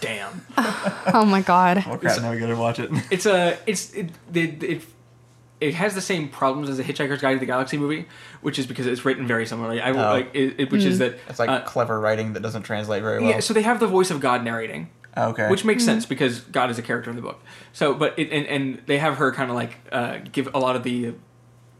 damn. 0.01 0.41
oh 1.13 1.25
my 1.25 1.41
god. 1.41 1.83
oh 1.87 1.97
crap! 1.97 2.21
Now 2.21 2.31
we 2.31 2.39
gotta 2.39 2.55
watch 2.55 2.79
it. 2.79 2.89
It's 3.11 3.25
a 3.25 3.57
it's 3.65 3.93
it 3.93 4.09
it. 4.33 4.63
it 4.63 4.81
it 5.59 5.73
has 5.73 5.95
the 5.95 6.01
same 6.01 6.29
problems 6.29 6.69
as 6.69 6.77
the 6.77 6.83
Hitchhiker's 6.83 7.21
Guide 7.21 7.33
to 7.33 7.39
the 7.39 7.45
Galaxy 7.45 7.77
movie, 7.77 8.07
which 8.41 8.59
is 8.59 8.67
because 8.67 8.85
it's 8.85 9.03
written 9.05 9.25
very 9.25 9.45
similarly. 9.45 9.81
I 9.81 9.89
Oh. 9.91 9.95
like 9.95 10.29
it, 10.35 10.55
it, 10.59 10.71
which 10.71 10.83
is 10.83 10.99
that 10.99 11.17
It's 11.29 11.39
like 11.39 11.49
uh, 11.49 11.61
clever 11.61 11.99
writing 11.99 12.33
that 12.33 12.41
doesn't 12.41 12.63
translate 12.63 13.01
very 13.01 13.19
well. 13.21 13.29
yeah. 13.31 13.39
So 13.39 13.53
they 13.53 13.63
have 13.63 13.79
the 13.79 13.87
voice 13.87 14.11
of 14.11 14.19
God 14.19 14.43
narrating, 14.43 14.89
okay. 15.17 15.49
which 15.49 15.65
makes 15.65 15.83
sense 15.83 16.05
because 16.05 16.41
God 16.41 16.69
is 16.69 16.77
a 16.77 16.81
character 16.83 17.09
in 17.09 17.15
the 17.15 17.21
book. 17.23 17.39
So, 17.73 17.93
but 17.95 18.17
it, 18.19 18.31
and 18.31 18.45
and 18.45 18.81
they 18.85 18.99
have 18.99 19.17
her 19.17 19.31
kind 19.31 19.49
of 19.49 19.55
like 19.55 19.77
uh, 19.91 20.19
give 20.31 20.47
a 20.53 20.59
lot 20.59 20.75
of 20.75 20.83
the 20.83 21.15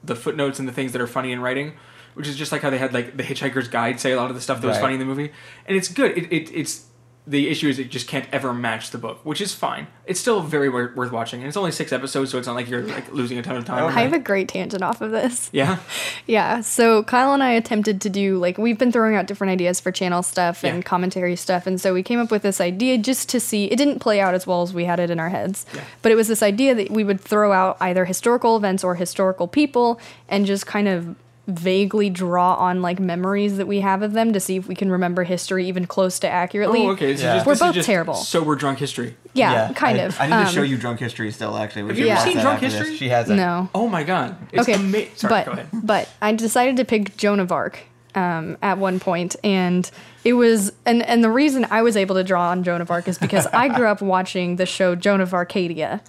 the 0.04 0.16
footnotes 0.16 0.58
and 0.60 0.68
the 0.68 0.72
things 0.74 0.92
that 0.94 1.02
are 1.02 1.08
funny 1.08 1.32
in 1.32 1.40
writing, 1.42 1.74
which 2.16 2.28
is 2.28 2.36
just 2.36 2.52
like 2.52 2.62
how 2.64 2.70
they 2.70 2.78
had 2.80 2.94
like 2.94 3.16
the 3.18 3.24
Hitchhiker's 3.24 3.68
Guide 3.68 4.00
say 4.00 4.12
a 4.12 4.18
lot 4.18 4.30
of 4.30 4.36
the 4.36 4.42
stuff 4.42 4.62
that 4.62 4.68
was 4.68 4.78
funny 4.78 4.94
in 4.94 5.00
the 5.00 5.06
movie, 5.06 5.32
and 5.68 5.78
it's 5.78 5.88
good. 5.88 6.18
It, 6.18 6.32
it 6.34 6.52
it's 6.52 6.86
the 7.30 7.50
issue 7.50 7.68
is 7.68 7.78
it 7.78 7.92
just 7.92 8.08
can't 8.08 8.26
ever 8.32 8.54
match 8.54 8.92
the 8.92 8.98
book, 8.98 9.20
which 9.26 9.42
is 9.42 9.54
fine. 9.54 9.88
It's 10.06 10.18
still 10.18 10.40
very 10.42 10.70
wor- 10.70 10.94
worth 10.96 11.12
watching, 11.12 11.42
and 11.42 11.48
it's 11.50 11.58
only 11.58 11.74
six 11.74 11.92
episodes, 11.92 12.32
so 12.32 12.38
it's 12.38 12.48
not 12.48 12.56
like 12.56 12.70
you're 12.70 12.84
like 12.84 13.12
losing 13.12 13.38
a 13.38 13.42
ton 13.42 13.58
of 13.58 13.66
time. 13.66 13.84
Oh, 13.84 13.88
okay. 13.88 14.00
I 14.00 14.04
have 14.04 14.14
a 14.14 14.20
great 14.20 14.48
tangent 14.48 14.82
off 14.82 15.02
of 15.02 15.12
this. 15.12 15.50
Yeah, 15.52 15.80
Yeah, 16.26 16.62
so 16.62 17.04
Kyle 17.04 17.34
and 17.34 17.44
I 17.44 17.52
attempted 17.52 18.00
to 18.02 18.10
do 18.10 18.38
like 18.38 18.58
we've 18.58 18.78
been 18.78 18.92
throwing 18.94 19.16
out 19.16 19.28
different 19.28 19.52
ideas 19.52 19.82
for 19.82 19.92
channel 19.92 20.24
stuff 20.24 20.64
and 20.64 20.78
Yeah. 20.78 20.82
commentary 20.84 21.36
stuff, 21.36 21.68
and 21.68 21.80
so 21.82 21.94
we 21.94 22.02
came 22.02 22.20
up 22.20 22.32
with 22.32 22.44
this 22.44 22.62
idea 22.62 22.98
just 22.98 23.28
to 23.30 23.40
see. 23.42 23.66
It 23.66 23.76
didn't 23.76 24.00
play 24.00 24.22
out 24.22 24.34
as 24.34 24.48
well 24.48 24.62
as 24.62 24.74
we 24.74 24.86
had 24.86 25.00
it 25.02 25.10
in 25.10 25.20
our 25.20 25.30
heads, 25.30 25.66
Yeah. 25.76 25.82
but 26.02 26.14
it 26.14 26.16
was 26.16 26.30
this 26.30 26.42
idea 26.42 26.74
that 26.76 26.90
we 26.92 27.04
would 27.04 27.20
throw 27.20 27.52
out 27.52 27.76
either 27.82 28.06
historical 28.06 28.56
events 28.56 28.86
or 28.86 28.96
historical 28.96 29.48
people, 29.50 30.00
and 30.30 30.46
just 30.46 30.66
kind 30.66 30.88
of 30.88 31.16
vaguely 31.48 32.10
draw 32.10 32.56
on 32.56 32.82
like 32.82 33.00
memories 33.00 33.56
that 33.58 33.68
we 33.68 33.80
have 33.80 34.02
of 34.02 34.12
them 34.14 34.34
to 34.34 34.40
see 34.40 34.58
if 34.58 34.68
we 34.68 34.76
can 34.76 34.92
remember 34.92 35.24
history 35.24 35.66
even 35.68 35.86
close 35.88 36.20
to 36.20 36.28
accurately. 36.30 36.86
Oh, 36.86 36.90
okay. 36.92 37.16
So 37.16 37.24
Yeah. 37.24 37.36
just, 37.36 37.46
We're 37.48 37.54
this 37.54 37.62
is 37.62 37.68
both 37.68 37.76
just 37.76 37.86
terrible. 37.86 38.14
Sober 38.16 38.56
drunk 38.56 38.80
history. 38.80 39.16
Yeah, 39.34 39.72
kind 39.74 40.00
I, 40.00 40.04
of. 40.04 40.20
I 40.20 40.26
need 40.26 40.32
to 40.34 40.40
Um, 40.40 40.54
show 40.54 40.62
you 40.64 40.78
Drunk 40.78 41.00
History 41.00 41.32
still. 41.32 41.56
Actually, 41.56 41.84
we 41.84 41.90
Have 41.90 42.00
you 42.00 42.08
ever 42.08 42.22
seen 42.22 42.34
Drunk 42.40 42.56
after 42.56 42.66
this. 42.70 42.74
History? 42.80 42.98
She 42.98 43.10
hasn't. 43.10 43.38
No. 43.38 43.70
Oh 43.76 43.88
my 43.88 44.04
god, 44.04 44.36
it's 44.52 44.64
okay, 44.68 44.74
ama- 44.74 45.06
Sorry, 45.16 45.30
but 45.30 45.46
go 45.46 45.52
ahead. 45.52 45.68
but 45.74 46.10
I 46.22 46.34
decided 46.34 46.76
to 46.78 46.86
pick 46.86 47.16
Joan 47.18 47.40
of 47.40 47.52
Arc 47.52 47.80
um, 48.18 48.58
at 48.62 48.78
one 48.78 49.00
point, 49.00 49.36
and 49.44 49.90
it 50.24 50.34
was 50.34 50.74
and 50.86 51.04
and 51.04 51.24
the 51.24 51.30
reason 51.30 51.66
I 51.70 51.82
was 51.82 51.96
able 51.96 52.16
to 52.16 52.24
draw 52.24 52.50
on 52.50 52.64
Joan 52.64 52.82
of 52.82 52.90
Arc 52.92 53.08
is 53.08 53.18
because 53.18 53.46
I 53.48 53.70
grew 53.70 53.88
up 53.88 54.02
watching 54.16 54.56
the 54.58 54.66
show 54.66 54.96
Joan 54.96 55.22
of 55.22 55.34
Arcadia, 55.34 56.02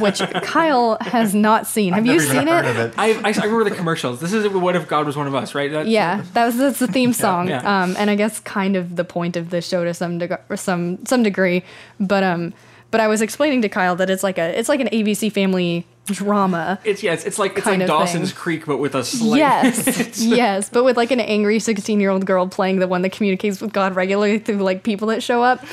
which 0.00 0.20
Kyle 0.42 0.98
has 1.00 1.34
not 1.34 1.66
seen. 1.66 1.92
Have 1.92 2.06
you 2.06 2.12
Never 2.12 2.24
even 2.24 2.36
seen 2.38 2.46
heard 2.48 2.64
it? 2.66 2.70
of 2.70 2.78
it. 2.78 2.94
I, 2.98 3.12
I, 3.12 3.32
I 3.40 3.44
remember 3.46 3.64
the 3.70 3.76
commercials. 3.76 4.20
This 4.20 4.32
is 4.32 4.46
what 4.48 4.76
if 4.76 4.88
God 4.88 5.06
was 5.06 5.16
one 5.16 5.26
of 5.26 5.34
us, 5.34 5.54
right? 5.54 5.70
That's, 5.70 5.88
Yeah, 5.88 6.22
that 6.34 6.46
was 6.46 6.56
that's 6.56 6.78
the 6.78 6.86
theme 6.86 7.12
song, 7.12 7.48
yeah. 7.48 7.82
Um, 7.82 7.94
and 7.98 8.10
I 8.10 8.14
guess 8.14 8.40
kind 8.40 8.76
of 8.76 8.96
the 8.96 9.04
point 9.04 9.36
of 9.36 9.50
the 9.50 9.60
show 9.60 9.84
to 9.84 9.94
some 9.94 10.18
deg- 10.18 10.38
some 10.56 11.04
some 11.06 11.22
degree. 11.22 11.64
But 11.98 12.22
um, 12.22 12.52
but 12.90 13.00
I 13.00 13.08
was 13.08 13.22
explaining 13.22 13.62
to 13.62 13.68
Kyle 13.68 13.96
that 13.96 14.10
it's 14.10 14.22
like 14.22 14.38
a 14.38 14.58
it's 14.58 14.68
like 14.68 14.80
an 14.80 14.88
ABC 14.88 15.32
Family 15.32 15.86
drama. 16.12 16.78
It's 16.84 17.02
yeah, 17.02 17.14
it's, 17.14 17.38
like 17.38 17.56
it's 17.56 17.66
like 17.66 17.86
Dawson's 17.86 18.30
thing. 18.30 18.38
Creek, 18.38 18.66
but 18.66 18.78
with 18.78 18.94
a 18.94 19.04
slight. 19.04 19.38
Yes, 19.38 20.18
yes, 20.22 20.68
but 20.68 20.84
with 20.84 20.96
like 20.96 21.10
an 21.10 21.20
angry 21.20 21.58
16 21.58 22.00
year 22.00 22.10
old 22.10 22.26
girl 22.26 22.46
playing 22.48 22.78
the 22.78 22.88
one 22.88 23.02
that 23.02 23.12
communicates 23.12 23.60
with 23.60 23.72
God 23.72 23.94
regularly 23.94 24.38
through 24.38 24.58
like 24.58 24.82
people 24.82 25.08
that 25.08 25.22
show 25.22 25.42
up. 25.42 25.64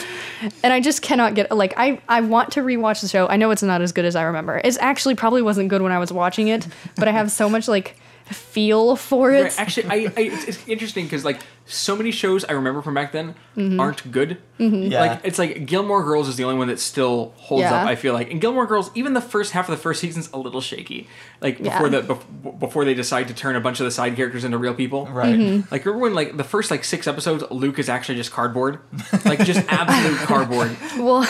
And 0.63 0.73
I 0.73 0.80
just 0.80 1.02
cannot 1.02 1.36
get 1.36 1.52
like 1.52 1.73
I 1.78 2.02
I 2.08 2.21
want 2.21 2.52
to 2.54 2.62
rewatch 2.62 3.02
the 3.02 3.08
show. 3.08 3.28
I 3.28 3.38
know 3.38 3.52
it's 3.52 3.63
not 3.63 3.82
as 3.82 3.91
good 3.91 4.06
as 4.06 4.15
I 4.15 4.23
remember. 4.23 4.62
It's 4.63 4.78
actually 4.78 5.15
probably 5.15 5.41
wasn't 5.41 5.69
good 5.69 5.82
when 5.82 5.91
I 5.91 5.99
was 5.99 6.12
watching 6.12 6.47
it, 6.47 6.67
but 6.95 7.08
I 7.08 7.12
have 7.12 7.32
so 7.32 7.49
much 7.49 7.67
like 7.67 7.95
feel 8.34 8.96
for 8.96 9.32
it. 9.34 9.42
Right, 9.44 9.60
Actually, 9.60 9.88
I, 9.89 9.96
I 10.15 10.22
it's, 10.22 10.44
it's 10.46 10.68
interesting 10.68 11.06
because 11.06 11.26
like 11.26 11.39
so 11.65 11.96
many 11.96 12.10
shows 12.12 12.44
I 12.46 12.54
remember 12.54 12.82
from 12.82 12.94
back 12.96 13.12
then 13.12 13.36
Mm-hmm. 13.58 13.80
aren't 13.80 14.10
good. 14.12 14.38
Yeah. 14.58 15.02
Like 15.02 15.22
it's 15.26 15.38
like 15.38 15.65
Gilmore 15.65 16.02
Girls 16.04 16.30
is 16.30 16.38
the 16.38 16.46
only 16.46 16.58
one 16.58 16.70
that 16.70 16.80
still 16.80 17.34
holds 17.36 17.62
Yeah. 17.63 17.82
up. 17.82 17.88
I 17.88 17.96
feel 17.98 18.13
like, 18.13 18.32
and 18.32 18.39
Gilmore 18.39 18.65
Girls, 18.65 18.89
even 18.96 19.13
the 19.13 19.20
first 19.22 19.52
half 19.52 19.68
of 19.68 19.76
the 19.76 19.82
first 19.82 20.00
season's 20.00 20.30
a 20.32 20.38
little 20.38 20.62
shaky. 20.62 21.08
Like 21.42 21.60
Yeah. 21.60 21.74
before 21.74 21.89
the 21.89 22.02
bef- 22.02 22.60
before 22.60 22.86
they 22.86 22.94
decide 22.94 23.28
to 23.28 23.34
turn 23.34 23.58
a 23.58 23.60
bunch 23.60 23.82
of 23.82 23.84
the 23.86 23.92
side 23.92 24.15
characters 24.15 24.46
into 24.46 24.58
real 24.58 24.74
people. 24.74 25.08
Right. 25.08 25.36
Mm-hmm. 25.38 25.68
Like 25.72 25.86
remember 25.86 26.04
when 26.04 26.13
like 26.15 26.38
the 26.38 26.44
first 26.46 26.72
like 26.72 26.86
six 26.86 27.06
episodes, 27.06 27.44
Luke 27.52 27.80
is 27.80 27.89
actually 27.89 28.15
just 28.15 28.32
cardboard, 28.32 28.80
like 29.26 29.44
just 29.44 29.60
absolute 29.68 30.18
cardboard. 30.28 30.78
Well, 30.98 31.28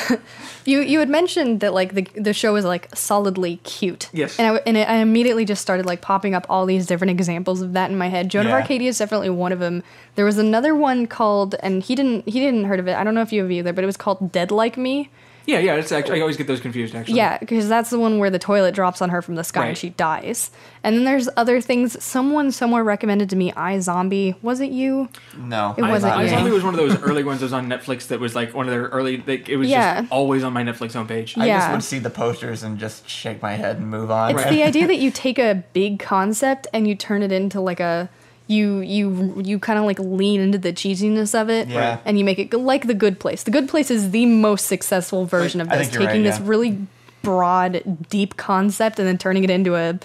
you 0.70 0.80
you 0.82 1.00
had 1.00 1.10
mentioned 1.10 1.60
that 1.62 1.74
like 1.74 1.94
the 1.96 2.04
the 2.16 2.34
show 2.34 2.56
is 2.56 2.66
like 2.66 2.88
solidly 2.96 3.58
cute. 3.58 4.10
Yes. 4.14 4.38
And 4.40 4.48
I 4.48 4.62
and 4.68 4.78
it, 4.78 4.88
I 4.88 4.96
immediately 4.98 5.46
just 5.46 5.62
started 5.62 5.86
like 5.86 6.02
popping 6.02 6.34
up 6.36 6.46
all 6.50 6.66
these 6.66 6.86
different 6.86 7.12
examples 7.12 7.62
of 7.62 7.74
that 7.74 7.90
in 7.92 7.98
my 7.98 8.08
head. 8.08 8.30
Joan 8.30 8.46
Yeah. 8.46 8.56
of 8.56 8.62
Arcadia 8.62 8.90
is 8.90 8.98
definitely 8.98 9.30
one 9.32 9.52
of 9.52 9.60
them. 9.60 9.84
There 10.16 10.26
was 10.26 10.38
another 10.38 10.74
one 10.76 11.08
called, 11.08 11.56
and 11.62 11.82
he 11.84 11.96
didn't 11.96 12.28
he 12.28 12.40
didn't 12.40 12.66
heard 12.66 12.80
of 12.80 12.88
it. 12.88 12.96
I 12.96 13.04
don't 13.04 13.16
know 13.16 13.22
if 13.22 13.34
you 13.34 13.42
have 13.42 13.52
either, 13.52 13.74
but 13.74 13.84
it 13.84 13.88
was 13.88 13.98
called 13.98 14.32
Dead 14.32 14.52
Like 14.52 14.78
Me. 14.78 15.10
Yeah, 15.50 15.60
yeah. 15.60 15.76
It's 15.76 15.92
actually 15.92 16.18
I 16.18 16.20
uh, 16.20 16.24
always 16.24 16.38
get 16.38 16.48
those 16.48 16.60
confused. 16.60 16.96
Actually. 16.96 17.16
Yeah, 17.16 17.38
because 17.40 17.68
that's 17.68 17.90
the 17.90 18.00
one 18.00 18.20
where 18.20 18.30
the 18.30 18.40
toilet 18.40 18.76
drops 18.76 19.02
on 19.02 19.10
her 19.10 19.22
from 19.22 19.36
the 19.36 19.44
sky 19.44 19.68
and 19.68 19.78
she 19.78 19.90
dies. 19.90 20.52
And 20.84 20.96
then 20.96 21.04
there's 21.06 21.28
other 21.36 21.60
things. 21.60 22.02
Someone 22.04 22.52
somewhere 22.52 22.84
recommended 22.84 23.30
to 23.32 23.36
me 23.36 23.52
iZombie. 23.54 24.42
Was 24.44 24.62
it 24.62 24.72
you? 24.72 25.10
No. 25.38 25.74
It 25.78 25.82
wasn't 25.82 26.14
I, 26.14 26.24
you. 26.24 26.30
Zombie 26.30 26.52
was 26.52 26.64
one 26.64 26.74
of 26.74 26.80
those 26.80 27.02
early 27.02 27.24
ones 27.24 27.40
that 27.40 27.48
was 27.48 27.54
on 27.54 27.68
Netflix 27.68 28.08
that 28.08 28.20
was 28.20 28.36
like 28.36 28.54
one 28.54 28.68
of 28.68 28.72
their 28.72 28.84
early. 28.86 29.18
Like, 29.18 29.50
it 29.50 29.58
was 29.58 29.68
Yeah. 29.68 30.02
just 30.02 30.12
always 30.12 30.44
on 30.44 30.54
my 30.54 30.64
Netflix 30.64 30.92
homepage. 30.92 31.38
I 31.38 31.48
Yeah. 31.48 31.60
just 31.60 31.72
would 31.72 31.84
see 31.84 32.00
the 32.00 32.10
posters 32.10 32.64
and 32.64 32.78
just 32.78 33.10
shake 33.10 33.42
my 33.42 33.56
head 33.56 33.78
and 33.78 33.88
move 33.88 34.12
on. 34.12 34.32
It's 34.38 34.50
the 34.50 34.64
idea 34.64 34.88
that 34.92 34.98
you 34.98 35.10
take 35.12 35.40
a 35.40 35.64
big 35.74 36.00
concept 36.00 36.68
and 36.74 36.88
you 36.88 36.96
turn 36.96 37.24
it 37.24 37.32
into 37.32 37.60
like 37.60 37.80
a 37.80 38.10
you 38.50 38.80
you 38.80 39.42
you 39.46 39.60
kind 39.60 39.78
of 39.78 39.86
like 39.86 40.00
lean 40.00 40.42
into 40.42 40.58
the 40.58 40.74
cheesiness 40.74 41.40
of 41.40 41.50
it 41.50 41.68
Yeah. 41.68 42.00
and 42.04 42.18
you 42.18 42.26
make 42.26 42.40
it 42.40 42.52
like 42.54 42.88
the 42.88 42.96
good 42.96 43.20
place. 43.20 43.44
The 43.44 43.52
good 43.52 43.70
place 43.70 43.92
is 43.92 44.10
the 44.12 44.26
most 44.26 44.66
successful 44.66 45.26
version 45.26 45.62
of 45.62 45.70
this, 45.70 45.88
taking 45.88 46.06
right, 46.08 46.24
this 46.24 46.40
yeah. 46.40 46.46
really 46.46 46.88
broad, 47.22 48.08
deep 48.10 48.38
concept 48.38 48.98
and 48.98 49.08
then 49.08 49.18
turning 49.20 49.44
it 49.44 49.52
into 49.52 49.76
a 49.76 50.00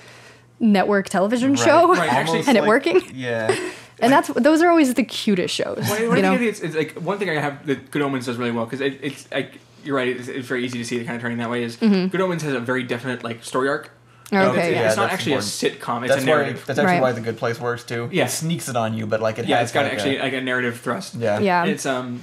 network 0.60 1.08
television 1.08 1.52
Right. 1.52 1.58
show 1.58 1.94
Right, 1.94 2.12
actually- 2.12 2.44
and 2.46 2.56
it 2.58 2.60
like- 2.60 2.68
working. 2.68 3.02
Yeah. 3.14 3.56
And 4.00 4.12
that's 4.12 4.26
those 4.28 4.60
are 4.60 4.68
always 4.68 4.92
the 4.94 5.04
cutest 5.04 5.54
shows. 5.54 5.78
One, 5.78 5.88
one 5.88 6.00
you 6.02 6.10
thing 6.14 6.22
know? 6.22 6.32
I 6.32 6.36
it's, 6.36 6.60
it's 6.60 6.74
like 6.74 6.94
one 6.94 7.16
thing 7.20 7.30
I 7.30 7.40
have 7.40 7.64
that 7.66 7.92
Good 7.92 8.02
Omens 8.02 8.26
does 8.26 8.36
really 8.36 8.50
well 8.50 8.64
because 8.66 8.80
it, 8.80 8.98
it's 9.00 9.30
like 9.30 9.60
you're 9.84 9.94
right. 9.94 10.08
It's, 10.08 10.26
it's 10.26 10.48
very 10.48 10.64
easy 10.64 10.78
to 10.78 10.84
see 10.84 10.96
it 10.96 11.04
kind 11.04 11.14
of 11.14 11.22
turning 11.22 11.38
that 11.38 11.48
way. 11.48 11.62
Is 11.62 11.76
mm-hmm. 11.76 12.08
Good 12.08 12.20
Omens 12.20 12.42
has 12.42 12.54
a 12.54 12.60
very 12.60 12.82
definite 12.82 13.22
like 13.22 13.44
story 13.44 13.68
arc. 13.68 13.92
Okay, 14.32 14.68
it's, 14.70 14.74
yeah. 14.76 14.86
it's 14.88 14.96
not 14.96 15.10
actually 15.10 15.32
important. 15.32 15.62
a 15.62 15.66
sitcom. 15.66 16.02
It's 16.04 16.08
That's 16.14 16.22
a 16.24 16.26
why. 16.26 16.32
narrative. 16.36 16.64
That's 16.66 16.78
actually 16.78 16.92
Right. 16.94 17.02
why 17.02 17.12
the 17.12 17.20
Good 17.20 17.36
Place 17.36 17.60
works 17.60 17.84
too. 17.84 18.08
Yeah. 18.10 18.24
It 18.24 18.30
sneaks 18.30 18.68
it 18.68 18.76
on 18.76 18.94
you, 18.94 19.06
but 19.06 19.20
like 19.20 19.38
it 19.38 19.46
yeah, 19.46 19.58
has 19.58 19.66
it's 19.68 19.74
got 19.74 19.84
like 19.84 19.92
actually 19.94 20.16
A, 20.18 20.22
like 20.22 20.32
a 20.32 20.40
narrative 20.40 20.80
thrust. 20.80 21.14
yeah. 21.16 21.38
Yeah. 21.40 21.64
It's 21.66 21.84
um, 21.86 22.22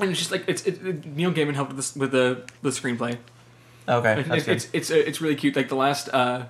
and 0.00 0.10
it's 0.10 0.18
just 0.18 0.30
like 0.32 0.44
it's 0.48 0.62
it, 0.66 0.84
it, 0.84 1.06
Neil 1.06 1.32
Gaiman 1.32 1.54
helped 1.54 1.74
with 1.74 1.92
the 1.94 1.98
with 2.00 2.10
the, 2.12 2.42
the 2.62 2.70
screenplay. 2.70 3.18
Okay, 3.88 4.16
Like, 4.16 4.26
that's 4.26 4.36
it's, 4.38 4.46
good. 4.46 4.56
it's 4.56 4.68
it's 4.72 4.90
uh, 4.90 4.94
it's 4.94 5.20
really 5.20 5.36
cute. 5.36 5.54
Like 5.56 5.68
the 5.68 5.74
last 5.76 6.08
uh, 6.12 6.44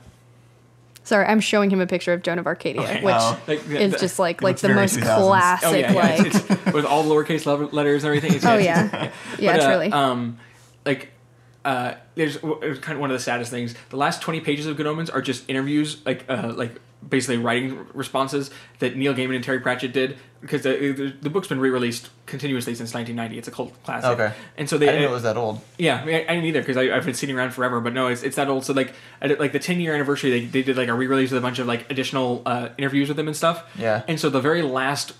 Sorry, 1.04 1.24
I'm 1.26 1.40
showing 1.40 1.70
him 1.70 1.80
a 1.80 1.86
picture 1.86 2.12
of 2.12 2.22
Joan 2.22 2.38
of 2.38 2.46
Arcadia, 2.46 2.82
Okay. 2.82 3.02
which 3.02 3.14
Oh. 3.18 3.40
like 3.48 3.64
the- 3.66 3.80
is 3.82 3.92
the- 3.92 3.98
just 3.98 4.18
like 4.18 4.42
like 4.42 4.58
the 4.58 4.68
most 4.68 4.96
2000s. 4.98 5.02
classic 5.26 5.68
oh 5.68 5.72
yeah, 5.72 5.92
yeah 5.92 5.98
like 6.00 6.26
it's, 6.26 6.50
it's 6.50 6.72
with 6.72 6.84
all 6.84 7.02
the 7.02 7.14
lowercase 7.14 7.72
letters 7.72 8.04
and 8.04 8.08
everything. 8.14 8.34
It's, 8.34 8.44
Oh, 8.44 8.58
it's- 8.58 8.64
yeah. 8.92 9.10
Yeah, 9.38 9.52
But, 9.56 9.60
uh, 9.60 9.68
truly. 9.68 9.92
Um, 9.92 10.38
like 10.84 11.10
uh, 11.64 11.94
there's 12.14 12.36
kind 12.38 12.94
of 12.94 12.98
one 12.98 13.10
of 13.10 13.16
the 13.16 13.22
saddest 13.22 13.50
things. 13.50 13.74
The 13.90 13.96
last 13.96 14.22
twenty 14.22 14.40
pages 14.40 14.66
of 14.66 14.76
Good 14.76 14.86
Omens 14.86 15.10
are 15.10 15.22
just 15.22 15.48
interviews, 15.48 16.04
like 16.06 16.24
uh, 16.28 16.52
like 16.54 16.80
basically 17.06 17.38
writing 17.38 17.86
responses 17.94 18.50
that 18.80 18.96
Neil 18.96 19.14
Gaiman 19.14 19.34
and 19.36 19.44
Terry 19.44 19.60
Pratchett 19.60 19.92
did 19.92 20.18
because 20.40 20.62
the, 20.62 20.92
the, 20.92 21.14
the 21.20 21.30
book's 21.30 21.48
been 21.48 21.60
re-released 21.60 22.10
continuously 22.26 22.74
since 22.74 22.94
1990. 22.94 23.38
It's 23.38 23.48
a 23.48 23.50
cult 23.50 23.82
classic. 23.82 24.10
Okay. 24.10 24.32
and 24.56 24.68
so 24.68 24.76
I 24.76 24.78
they 24.78 24.86
didn't 24.86 25.02
know 25.02 25.08
it 25.08 25.12
was 25.12 25.22
that 25.24 25.36
old. 25.36 25.60
yeah, 25.78 26.00
I, 26.00 26.04
mean, 26.04 26.14
I, 26.14 26.18
I 26.22 26.34
didn't 26.34 26.44
either 26.44 26.60
because 26.60 26.76
I've 26.76 27.04
been 27.04 27.14
sitting 27.14 27.36
around 27.36 27.52
forever. 27.52 27.80
But 27.80 27.92
no, 27.92 28.08
it's, 28.08 28.22
it's 28.22 28.36
that 28.36 28.48
old. 28.48 28.64
So 28.64 28.72
like, 28.72 28.94
at 29.20 29.38
like 29.40 29.52
the 29.52 29.58
10 29.58 29.80
year 29.80 29.94
anniversary, 29.94 30.30
they, 30.30 30.46
they 30.46 30.62
did 30.62 30.76
like 30.76 30.88
a 30.88 30.94
re 30.94 31.06
release 31.06 31.30
with 31.30 31.38
a 31.38 31.42
bunch 31.42 31.58
of 31.58 31.66
like 31.66 31.90
additional 31.90 32.42
uh, 32.46 32.70
interviews 32.78 33.08
with 33.08 33.16
them 33.16 33.26
and 33.26 33.36
stuff. 33.36 33.64
Yeah. 33.76 34.02
And 34.06 34.20
so 34.20 34.30
the 34.30 34.40
very 34.40 34.62
last 34.62 35.14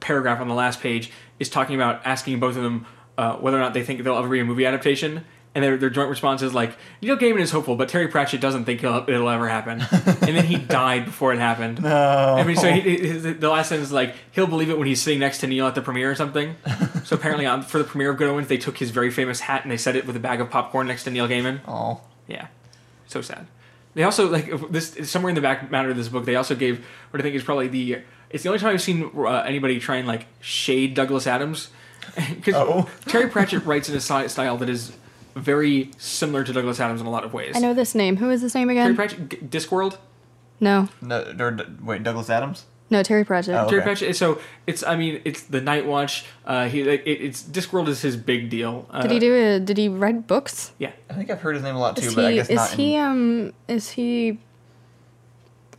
paragraph 0.00 0.40
on 0.40 0.48
the 0.48 0.54
last 0.54 0.80
page 0.80 1.10
is 1.38 1.48
talking 1.48 1.74
about 1.74 2.04
asking 2.04 2.40
both 2.40 2.56
of 2.56 2.62
them 2.62 2.86
uh, 3.18 3.36
whether 3.36 3.56
or 3.56 3.60
not 3.60 3.74
they 3.74 3.84
think 3.84 4.02
they'll 4.02 4.16
ever 4.16 4.28
be 4.28 4.40
a 4.40 4.44
movie 4.44 4.66
adaptation. 4.66 5.24
And 5.52 5.64
their, 5.64 5.76
their 5.76 5.90
joint 5.90 6.08
response 6.08 6.42
is 6.42 6.54
like, 6.54 6.76
Neil 7.02 7.16
Gaiman 7.16 7.40
is 7.40 7.50
hopeful, 7.50 7.74
but 7.74 7.88
Terry 7.88 8.06
Pratchett 8.06 8.40
doesn't 8.40 8.66
think 8.66 8.84
it'll, 8.84 9.02
it'll 9.10 9.28
ever 9.28 9.48
happen. 9.48 9.80
and 10.04 10.36
then 10.36 10.44
he 10.44 10.54
died 10.54 11.06
before 11.06 11.32
it 11.32 11.40
happened. 11.40 11.82
No. 11.82 12.36
I 12.38 12.44
mean, 12.44 12.54
so 12.54 12.70
he, 12.70 12.80
his, 12.80 13.22
the 13.24 13.48
last 13.48 13.68
sentence 13.68 13.88
is 13.88 13.92
like 13.92 14.14
he'll 14.30 14.46
believe 14.46 14.70
it 14.70 14.78
when 14.78 14.86
he's 14.86 15.02
sitting 15.02 15.18
next 15.18 15.38
to 15.38 15.48
Neil 15.48 15.66
at 15.66 15.74
the 15.74 15.82
premiere 15.82 16.08
or 16.08 16.14
something. 16.14 16.54
so 17.04 17.16
apparently, 17.16 17.46
on, 17.46 17.62
for 17.62 17.78
the 17.78 17.84
premiere 17.84 18.10
of 18.10 18.16
Good 18.16 18.28
Omens, 18.28 18.46
they 18.46 18.58
took 18.58 18.78
his 18.78 18.90
very 18.90 19.10
famous 19.10 19.40
hat 19.40 19.64
and 19.64 19.72
they 19.72 19.76
set 19.76 19.96
it 19.96 20.06
with 20.06 20.14
a 20.14 20.20
bag 20.20 20.40
of 20.40 20.50
popcorn 20.50 20.86
next 20.86 21.02
to 21.04 21.10
Neil 21.10 21.26
Gaiman. 21.26 21.60
Oh. 21.66 22.00
Yeah, 22.28 22.46
so 23.08 23.20
sad. 23.20 23.48
They 23.94 24.04
also 24.04 24.28
like 24.28 24.70
this 24.70 25.10
somewhere 25.10 25.30
in 25.30 25.34
the 25.34 25.40
back 25.40 25.68
matter 25.68 25.90
of 25.90 25.96
this 25.96 26.08
book. 26.08 26.24
They 26.24 26.36
also 26.36 26.54
gave 26.54 26.86
what 27.10 27.20
I 27.20 27.22
think 27.22 27.34
is 27.34 27.42
probably 27.42 27.66
the 27.66 28.02
it's 28.30 28.44
the 28.44 28.48
only 28.48 28.60
time 28.60 28.72
I've 28.74 28.82
seen 28.82 29.10
uh, 29.16 29.26
anybody 29.40 29.80
try 29.80 29.96
and 29.96 30.06
like 30.06 30.26
shade 30.40 30.94
Douglas 30.94 31.26
Adams 31.26 31.70
because 32.34 32.54
Oh. 32.54 32.88
Terry 33.06 33.28
Pratchett 33.28 33.64
writes 33.64 33.88
in 33.88 33.94
a 33.96 34.00
style 34.00 34.56
that 34.58 34.68
is 34.68 34.92
very 35.34 35.90
similar 35.98 36.42
to 36.44 36.52
Douglas 36.52 36.80
Adams 36.80 37.00
in 37.00 37.06
a 37.06 37.10
lot 37.10 37.24
of 37.24 37.32
ways. 37.32 37.52
I 37.56 37.60
know 37.60 37.72
this 37.74 37.94
name. 37.94 38.16
Who 38.16 38.30
is 38.30 38.42
this 38.42 38.54
name 38.54 38.68
Terry 38.68 38.80
again? 38.80 38.96
Pratchett, 38.96 39.28
G- 39.28 39.36
Discworld. 39.38 39.96
No, 40.58 40.88
No, 41.00 41.22
or, 41.38 41.56
wait, 41.82 42.02
Douglas 42.02 42.28
Adams? 42.28 42.66
no, 42.90 43.02
Terry 43.04 43.24
Pratchett. 43.24 43.54
Oh. 43.54 43.68
Terry 43.70 43.80
Pratchett. 43.82 44.14
So 44.16 44.40
it's 44.66 44.82
I 44.82 44.96
mean 44.96 45.22
it's 45.24 45.42
the 45.44 45.60
Night 45.60 45.86
Watch. 45.86 46.26
Uh, 46.44 46.68
he 46.68 46.80
it, 46.82 47.02
it's 47.06 47.42
Discworld 47.42 47.86
is 47.88 48.02
his 48.02 48.16
big 48.16 48.50
deal. 48.50 48.86
Uh, 48.90 49.02
Did 49.02 49.10
he 49.12 49.18
do 49.20 49.34
a? 49.34 49.60
Did 49.60 49.78
he 49.78 49.88
write 49.88 50.26
books? 50.26 50.72
Yeah. 50.78 50.90
I 51.08 51.14
think 51.14 51.30
I've 51.30 51.40
heard 51.40 51.54
his 51.54 51.62
name 51.62 51.76
a 51.76 51.78
lot 51.78 51.96
too, 51.96 52.08
Is 52.08 52.14
but 52.16 52.24
I 52.24 52.30
he? 52.30 52.36
guess 52.36 52.50
Is 52.50 52.56
not. 52.56 52.70
he? 52.72 52.94
in, 52.96 53.02
Um. 53.02 53.52
Is 53.68 53.90
he? 53.90 54.38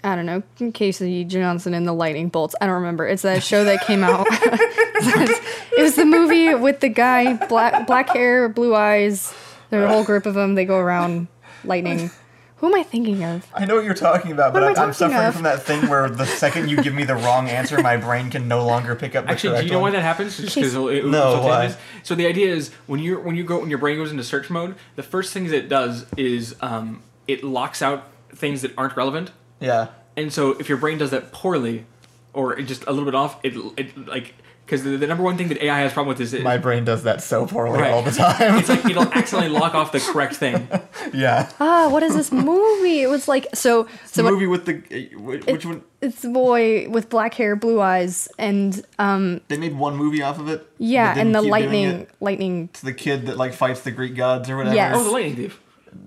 I 0.03 0.15
don't 0.15 0.25
know. 0.25 0.41
Casey 0.71 1.23
Johnson 1.25 1.75
in 1.75 1.83
the 1.83 1.93
Lightning 1.93 2.29
Bolts. 2.29 2.55
I 2.59 2.65
don't 2.65 2.75
remember. 2.75 3.05
It's 3.07 3.21
that 3.21 3.43
show 3.43 3.63
that 3.65 3.85
came 3.85 4.03
out. 4.03 4.25
it 5.81 5.83
was 5.83 5.95
the 5.95 6.05
movie 6.05 6.53
with 6.55 6.79
the 6.79 6.89
guy, 6.89 7.33
black 7.47 7.87
black 7.87 8.09
hair, 8.09 8.47
blue 8.49 8.75
eyes. 8.75 9.33
There's 9.69 9.83
a 9.83 9.87
whole 9.87 10.03
group 10.03 10.25
of 10.25 10.33
them. 10.33 10.55
They 10.55 10.65
go 10.65 10.77
around 10.77 11.27
lightning. 11.63 12.11
Who 12.57 12.67
am 12.67 12.75
I 12.75 12.83
thinking 12.83 13.23
of? 13.23 13.47
I 13.55 13.65
know 13.65 13.75
what 13.75 13.85
you're 13.85 13.95
talking 13.95 14.31
about, 14.31 14.53
but 14.53 14.61
What 14.61 14.71
am 14.73 14.77
I 14.77 14.81
I'm, 14.83 14.87
I'm 14.89 14.93
suffering 14.93 15.23
of? 15.25 15.33
from 15.33 15.43
that 15.43 15.63
thing 15.63 15.89
where 15.89 16.07
the 16.09 16.27
second 16.27 16.69
you 16.69 16.79
give 16.83 16.93
me 16.93 17.03
the 17.05 17.15
wrong 17.15 17.49
answer, 17.49 17.81
my 17.81 17.97
brain 17.97 18.29
can 18.29 18.47
no 18.47 18.63
longer 18.67 18.93
pick 18.95 19.15
up 19.15 19.25
the 19.25 19.31
Actually, 19.31 19.61
do 19.61 19.65
you 19.65 19.71
know 19.71 19.79
why 19.79 19.89
that 19.89 20.03
happens? 20.03 20.37
Just 20.37 20.55
'cause 20.55 20.75
it- 20.75 20.79
it- 20.97 21.05
No, 21.05 21.37
it's 21.37 21.43
why? 21.45 21.75
So 22.03 22.13
the 22.13 22.27
idea 22.27 22.53
is 22.53 22.69
when 22.85 22.99
you 22.99 23.17
when 23.19 23.35
you 23.35 23.43
go 23.43 23.59
when 23.61 23.69
your 23.71 23.79
brain 23.79 23.97
goes 23.97 24.11
into 24.11 24.23
search 24.23 24.51
mode, 24.51 24.75
the 24.95 25.01
first 25.03 25.33
things 25.33 25.51
it 25.51 25.69
does 25.69 26.05
is 26.17 26.55
um, 26.61 27.01
it 27.27 27.43
locks 27.43 27.81
out 27.81 28.07
things 28.35 28.61
that 28.61 28.73
aren't 28.77 28.95
relevant. 28.95 29.31
Yeah. 29.59 29.87
And 30.15 30.31
so 30.31 30.51
if 30.59 30.69
your 30.69 30.77
brain 30.77 30.99
does 30.99 31.09
that 31.09 31.31
poorly, 31.31 31.85
or 32.33 32.59
it 32.59 32.63
just 32.63 32.83
a 32.85 32.91
little 32.91 33.05
bit 33.05 33.15
off, 33.15 33.39
it 33.43 33.53
it 33.75 34.07
like 34.07 34.35
because 34.65 34.83
the, 34.83 34.95
the 34.97 35.07
number 35.07 35.23
one 35.23 35.37
thing 35.37 35.47
that 35.49 35.61
AI 35.63 35.79
has 35.79 35.91
a 35.91 35.93
problem 35.93 36.09
with 36.15 36.21
is 36.21 36.33
it, 36.33 36.43
My 36.43 36.57
brain 36.57 36.85
does 36.85 37.03
that 37.03 37.21
so 37.21 37.45
poorly 37.45 37.79
Right. 37.79 37.91
all 37.91 38.01
the 38.03 38.11
time. 38.23 38.57
it's 38.57 38.69
like 38.69 38.85
it'll 38.85 39.03
accidentally 39.13 39.49
lock 39.49 39.75
off 39.75 39.91
the 39.91 39.99
correct 39.99 40.35
thing. 40.35 40.67
yeah. 41.13 41.49
Ah, 41.59 41.89
what 41.89 42.03
is 42.03 42.15
this 42.15 42.31
movie? 42.31 43.01
It 43.01 43.09
was 43.09 43.27
like 43.27 43.47
so. 43.53 43.87
So 44.05 44.21
the 44.21 44.23
what, 44.23 44.33
movie 44.33 44.47
with 44.47 44.65
the 44.65 44.75
uh, 44.77 45.19
wh- 45.19 45.47
which 45.47 45.65
one? 45.65 45.83
it's 46.01 46.21
the 46.21 46.29
boy 46.29 46.87
with 46.89 47.09
black 47.09 47.33
hair, 47.33 47.55
blue 47.55 47.81
eyes, 47.81 48.27
and 48.39 48.83
um, 48.97 49.41
They 49.49 49.57
made 49.57 49.75
one 49.77 49.95
movie 49.97 50.21
off 50.23 50.39
of 50.39 50.47
it. 50.47 50.65
yeah, 50.77 51.13
and 51.17 51.35
the 51.35 51.41
lightning, 51.41 52.07
lightning. 52.19 52.69
It's 52.71 52.81
the 52.81 52.93
kid 52.93 53.25
that 53.27 53.37
like 53.37 53.53
fights 53.53 53.81
the 53.81 53.91
Greek 53.91 54.15
gods 54.15 54.49
or 54.49 54.57
whatever. 54.57 54.75
Yes. 54.75 54.95
Oh, 54.97 55.03
the 55.03 55.11
lightning 55.11 55.35
thief, 55.35 55.59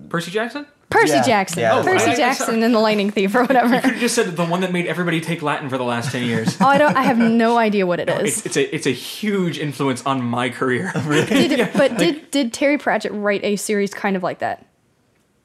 Percy 0.09 0.31
Jackson. 0.31 0.65
Percy 0.95 1.13
Yeah, 1.13 1.23
Jackson. 1.25 1.59
yeah. 1.59 1.77
Oh, 1.79 1.83
Percy 1.83 2.09
I- 2.09 2.13
I- 2.13 2.15
Jackson 2.15 2.63
and 2.63 2.73
the 2.73 2.79
Lightning 2.79 3.09
Thief 3.11 3.33
or 3.35 3.43
whatever. 3.43 3.75
You 3.75 3.81
could 3.81 3.91
have 3.91 3.99
just 3.99 4.15
said 4.15 4.35
the 4.35 4.45
one 4.45 4.61
that 4.61 4.71
made 4.71 4.87
everybody 4.87 5.21
take 5.21 5.41
Latin 5.41 5.69
for 5.69 5.77
the 5.77 5.83
last 5.83 6.11
ten 6.11 6.23
years. 6.23 6.57
Oh, 6.61 6.67
I 6.67 6.77
don't. 6.77 6.95
I 6.95 7.03
have 7.03 7.17
no 7.17 7.57
idea 7.57 7.85
what 7.85 7.99
it 7.99 8.09
is. 8.21 8.45
It's, 8.45 8.45
it's 8.45 8.57
a 8.57 8.75
it's 8.75 8.87
a 8.87 8.91
huge 8.91 9.59
influence 9.59 10.05
on 10.05 10.21
my 10.23 10.49
career. 10.49 10.91
Did, 11.05 11.69
but 11.75 11.97
did 11.97 12.29
did 12.31 12.53
Terry 12.53 12.77
Pratchett 12.77 13.11
write 13.13 13.43
a 13.43 13.55
series 13.55 13.93
kind 13.93 14.15
of 14.15 14.23
like 14.23 14.39
that? 14.39 14.65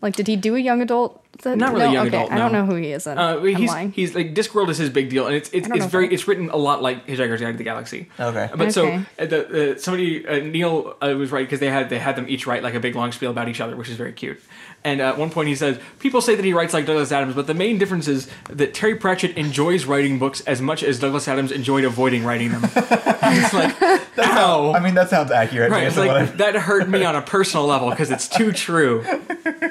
Like, 0.03 0.17
did 0.17 0.27
he 0.29 0.37
do 0.37 0.57
a 0.57 0.59
young 0.59 0.81
adult? 0.81 1.23
that- 1.43 1.57
Not 1.57 1.73
really 1.73 1.87
no? 1.87 1.93
young 1.93 2.07
okay, 2.09 2.17
adult, 2.17 2.33
I 2.33 2.39
don't 2.39 2.53
know 2.53 2.67
who 2.67 2.75
he 2.75 2.93
is. 2.93 3.05
Then. 3.05 3.19
Uh, 3.19 3.37
I'm 3.37 3.57
he's 3.57 3.69
lying. 3.69 3.93
he's 3.93 4.15
like 4.15 4.35
Discworld 4.35 4.69
is 4.69 4.79
his 4.79 4.91
big 4.91 5.11
deal, 5.11 5.27
and 5.27 5.35
it's 5.35 5.51
it's, 5.51 5.69
it's 5.69 5.87
very 5.87 6.13
it's 6.13 6.27
written 6.29 6.51
a 6.51 6.57
lot 6.57 6.83
like 6.83 7.07
Hitchhiker's 7.07 7.41
Guide 7.41 7.53
to 7.53 7.59
the 7.59 7.65
Galaxy. 7.65 8.09
Okay. 8.19 8.51
But 8.55 8.73
so 8.73 8.89
uh, 8.89 9.27
the, 9.27 9.75
uh, 9.75 9.79
somebody 9.79 10.27
uh, 10.27 10.39
Neil 10.39 10.97
uh, 11.01 11.15
was 11.17 11.31
right 11.31 11.47
because 11.47 11.61
they 11.61 11.71
had 11.71 11.89
they 11.89 11.99
had 11.99 12.17
them 12.17 12.27
each 12.29 12.47
write 12.47 12.63
like 12.63 12.75
a 12.75 12.81
big 12.81 12.95
long 12.95 13.13
spiel 13.13 13.31
about 13.31 13.49
each 13.49 13.61
other, 13.61 13.77
which 13.77 13.89
is 13.89 13.97
very 13.97 14.13
cute. 14.13 14.41
And 14.83 15.01
uh, 15.01 15.09
at 15.09 15.19
one 15.19 15.31
point 15.31 15.49
he 15.49 15.55
says, 15.55 15.79
"People 15.99 16.21
say 16.21 16.35
that 16.35 16.45
he 16.45 16.53
writes 16.53 16.73
like 16.73 16.87
Douglas 16.87 17.13
Adams, 17.13 17.35
but 17.35 17.47
the 17.47 17.55
main 17.55 17.79
difference 17.79 18.09
is 18.09 18.31
that 18.49 18.73
Terry 18.75 18.97
Pratchett 18.97 19.37
enjoys 19.37 19.85
writing 19.85 20.19
books 20.19 20.41
as 20.43 20.61
much 20.63 20.83
as 20.83 20.99
Douglas 20.99 21.29
Adams 21.29 21.53
enjoyed 21.53 21.85
avoiding 21.85 22.25
writing 22.25 22.51
them." 22.53 22.63
it's 22.75 23.53
like, 23.53 23.77
ow. 24.19 24.73
I 24.73 24.81
mean, 24.81 24.95
that 24.95 25.11
sounds 25.11 25.31
accurate. 25.31 25.71
Right, 25.71 25.85
it's 25.87 25.97
like 25.99 26.11
I- 26.11 26.25
that 26.25 26.55
hurt 26.57 26.89
me 26.89 27.05
on 27.05 27.15
a 27.15 27.23
personal 27.23 27.67
level 27.67 27.91
because 27.91 28.11
it's 28.11 28.29
too 28.29 28.53
true. 28.53 29.05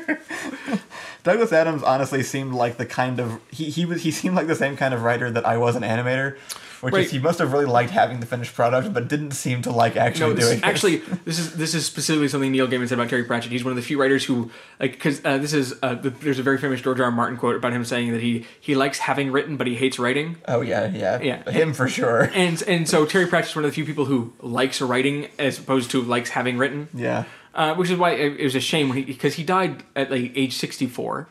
Douglas 1.30 1.52
Adams 1.54 1.84
honestly 1.84 2.24
seemed 2.24 2.54
like 2.54 2.78
the 2.78 2.86
kind 2.86 3.20
of 3.20 3.40
he 3.52 3.70
he 3.70 3.86
was 3.86 4.02
he 4.04 4.12
seemed 4.12 4.36
like 4.36 4.48
the 4.48 4.56
same 4.56 4.76
kind 4.76 4.94
of 4.94 5.04
writer 5.04 5.30
that 5.30 5.46
I 5.46 5.58
was 5.58 5.76
an 5.76 5.84
animator, 5.84 6.38
which 6.82 6.94
Right. 6.94 7.06
is 7.06 7.12
he 7.12 7.20
must 7.20 7.38
have 7.40 7.54
really 7.54 7.66
liked 7.66 7.92
having 7.92 8.20
the 8.20 8.26
finished 8.26 8.56
product, 8.56 8.94
but 8.94 9.08
didn't 9.08 9.32
seem 9.32 9.62
to 9.64 9.72
like 9.72 9.96
actually 9.96 10.30
No, 10.32 10.34
this, 10.34 10.46
doing 10.46 10.58
it. 10.60 10.64
actually, 10.66 10.96
this 11.26 11.38
is 11.38 11.54
this 11.54 11.76
is 11.76 11.86
specifically 11.86 12.28
something 12.30 12.52
Neil 12.52 12.68
Gaiman 12.68 12.88
said 12.88 12.98
about 12.98 13.10
Terry 13.10 13.24
Pratchett. 13.26 13.52
He's 13.52 13.64
one 13.64 13.72
of 13.72 13.76
the 13.76 13.82
few 13.84 14.00
writers 14.02 14.26
who 14.26 14.50
like 14.80 14.94
because 14.94 15.24
uh, 15.24 15.38
this 15.38 15.54
is 15.54 15.76
uh, 15.84 15.94
the, 15.96 16.10
there's 16.10 16.40
a 16.40 16.44
very 16.44 16.58
famous 16.58 16.82
George 16.82 17.00
R. 17.00 17.06
R. 17.06 17.12
Martin 17.12 17.38
quote 17.38 17.56
about 17.56 17.74
him 17.74 17.86
saying 17.86 18.12
that 18.14 18.22
he 18.22 18.46
he 18.60 18.74
likes 18.76 18.98
having 19.00 19.32
written, 19.32 19.56
but 19.56 19.68
he 19.68 19.76
hates 19.76 20.00
writing. 20.00 20.38
Oh 20.48 20.62
yeah, 20.62 20.88
yeah, 20.88 21.22
Yeah. 21.22 21.50
him 21.52 21.74
for 21.74 21.88
sure. 21.88 22.32
And 22.34 22.62
and 22.64 22.90
so 22.90 23.06
Terry 23.06 23.28
Pratchett's 23.28 23.56
one 23.56 23.66
of 23.66 23.72
the 23.72 23.76
few 23.76 23.86
people 23.86 24.06
who 24.06 24.34
likes 24.42 24.82
writing 24.82 25.28
as 25.38 25.60
opposed 25.60 25.92
to 25.92 26.02
likes 26.02 26.32
having 26.32 26.58
written. 26.58 26.88
Yeah, 26.94 27.26
Uh, 27.60 27.76
which 27.76 27.90
is 27.90 27.98
why 27.98 28.12
it, 28.12 28.40
it 28.40 28.44
was 28.46 28.56
a 28.56 28.60
shame 28.62 28.90
because 29.06 29.34
he, 29.36 29.44
died 29.44 29.84
at 29.94 30.10
like 30.10 30.32
age 30.34 30.56
64 30.56 31.28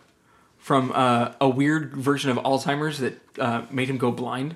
from 0.58 0.92
uh, 0.94 1.32
a 1.40 1.48
weird 1.48 1.94
version 1.94 2.30
of 2.30 2.36
Alzheimer's 2.36 2.98
that 2.98 3.14
uh, 3.38 3.62
made 3.70 3.88
him 3.88 3.96
go 3.96 4.10
blind. 4.12 4.54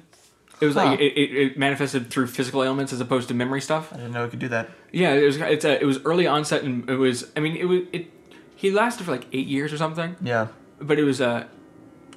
It 0.60 0.66
was 0.66 0.74
Huh. 0.74 0.84
like 0.84 1.00
it, 1.00 1.12
it, 1.16 1.30
it 1.34 1.58
manifested 1.58 2.10
through 2.10 2.26
physical 2.26 2.62
ailments 2.62 2.92
as 2.92 3.00
opposed 3.00 3.28
to 3.28 3.34
memory 3.34 3.62
stuff. 3.62 3.90
I 3.90 3.96
didn't 3.96 4.12
know 4.12 4.22
it 4.26 4.28
could 4.28 4.38
do 4.38 4.48
that. 4.48 4.68
Yeah, 4.92 5.14
it 5.14 5.24
was 5.24 5.38
it's 5.38 5.64
a, 5.64 5.80
it 5.80 5.86
was 5.86 5.98
early 6.04 6.26
onset 6.26 6.62
and 6.62 6.88
it 6.90 6.96
was 6.96 7.30
I 7.38 7.40
mean 7.40 7.56
it 7.56 7.64
was 7.64 7.80
it 7.90 8.10
he 8.54 8.70
lasted 8.70 9.04
for 9.04 9.10
like 9.12 9.26
eight 9.32 9.46
years 9.46 9.72
or 9.72 9.78
something, 9.78 10.14
Yeah, 10.20 10.48
but 10.78 10.98
it 10.98 11.04
was 11.04 11.22
uh 11.22 11.46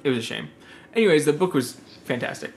it 0.04 0.10
was 0.10 0.18
a 0.18 0.22
shame. 0.22 0.50
Anyways, 0.94 1.24
the 1.24 1.32
book 1.32 1.54
was 1.54 1.80
fantastic, 2.04 2.52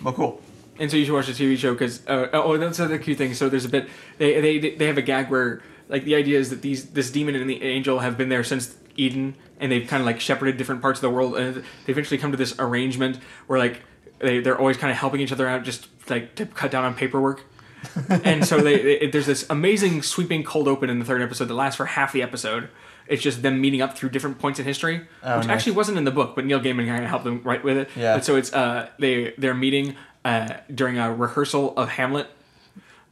well, 0.00 0.14
cool. 0.14 0.40
And 0.78 0.90
so 0.90 0.96
you 0.96 1.04
should 1.04 1.14
watch 1.14 1.26
the 1.26 1.32
TV 1.32 1.56
show 1.56 1.72
because 1.72 2.06
uh, 2.06 2.28
oh 2.32 2.56
that's 2.56 2.78
another 2.78 2.98
cute 2.98 3.18
thing. 3.18 3.34
So 3.34 3.48
there's 3.48 3.64
a 3.64 3.68
bit 3.68 3.88
they 4.18 4.40
they 4.40 4.74
they 4.76 4.86
have 4.86 4.98
a 4.98 5.02
gag 5.02 5.30
where 5.30 5.62
like 5.88 6.04
the 6.04 6.14
idea 6.14 6.38
is 6.38 6.50
that 6.50 6.62
these 6.62 6.90
this 6.90 7.10
demon 7.10 7.34
and 7.34 7.48
the 7.48 7.62
angel 7.62 7.98
have 8.00 8.16
been 8.16 8.28
there 8.28 8.44
since 8.44 8.74
Eden 8.96 9.36
and 9.60 9.70
they've 9.70 9.86
kind 9.86 10.00
of 10.00 10.06
like 10.06 10.20
shepherded 10.20 10.56
different 10.56 10.80
parts 10.82 10.98
of 10.98 11.02
the 11.02 11.10
world 11.10 11.36
and 11.36 11.56
they 11.56 11.92
eventually 11.92 12.18
come 12.18 12.30
to 12.30 12.36
this 12.38 12.54
arrangement 12.58 13.18
where 13.46 13.58
like 13.58 13.82
they 14.20 14.40
they're 14.40 14.58
always 14.58 14.76
kind 14.76 14.90
of 14.90 14.96
helping 14.96 15.20
each 15.20 15.32
other 15.32 15.46
out 15.48 15.62
just 15.64 15.88
like 16.08 16.34
to 16.36 16.46
cut 16.46 16.70
down 16.70 16.84
on 16.84 16.94
paperwork. 16.94 17.42
and 18.24 18.46
so 18.46 18.60
they, 18.60 18.82
they 19.00 19.06
there's 19.08 19.26
this 19.26 19.44
amazing 19.50 20.02
sweeping 20.02 20.42
cold 20.42 20.66
open 20.68 20.88
in 20.88 20.98
the 20.98 21.04
third 21.04 21.20
episode 21.20 21.46
that 21.46 21.54
lasts 21.54 21.76
for 21.76 21.84
half 21.86 22.12
the 22.12 22.22
episode. 22.22 22.68
It's 23.06 23.22
just 23.22 23.42
them 23.42 23.60
meeting 23.60 23.82
up 23.82 23.98
through 23.98 24.08
different 24.08 24.38
points 24.38 24.58
in 24.58 24.64
history, 24.64 25.06
Oh, 25.22 25.36
which 25.36 25.46
nice. 25.46 25.56
actually 25.56 25.72
wasn't 25.72 25.98
in 25.98 26.04
the 26.04 26.10
book, 26.10 26.34
but 26.34 26.46
Neil 26.46 26.58
Gaiman 26.60 26.86
kind 26.86 27.04
of 27.04 27.10
helped 27.10 27.26
them 27.26 27.42
write 27.44 27.62
with 27.62 27.76
it. 27.76 27.90
Yeah. 27.94 28.14
But 28.14 28.24
so 28.24 28.36
it's 28.36 28.50
uh 28.54 28.88
they 28.98 29.34
they're 29.36 29.52
meeting 29.52 29.96
uh 30.24 30.54
during 30.74 30.98
a 30.98 31.12
rehearsal 31.12 31.76
of 31.76 31.88
Hamlet. 31.90 32.28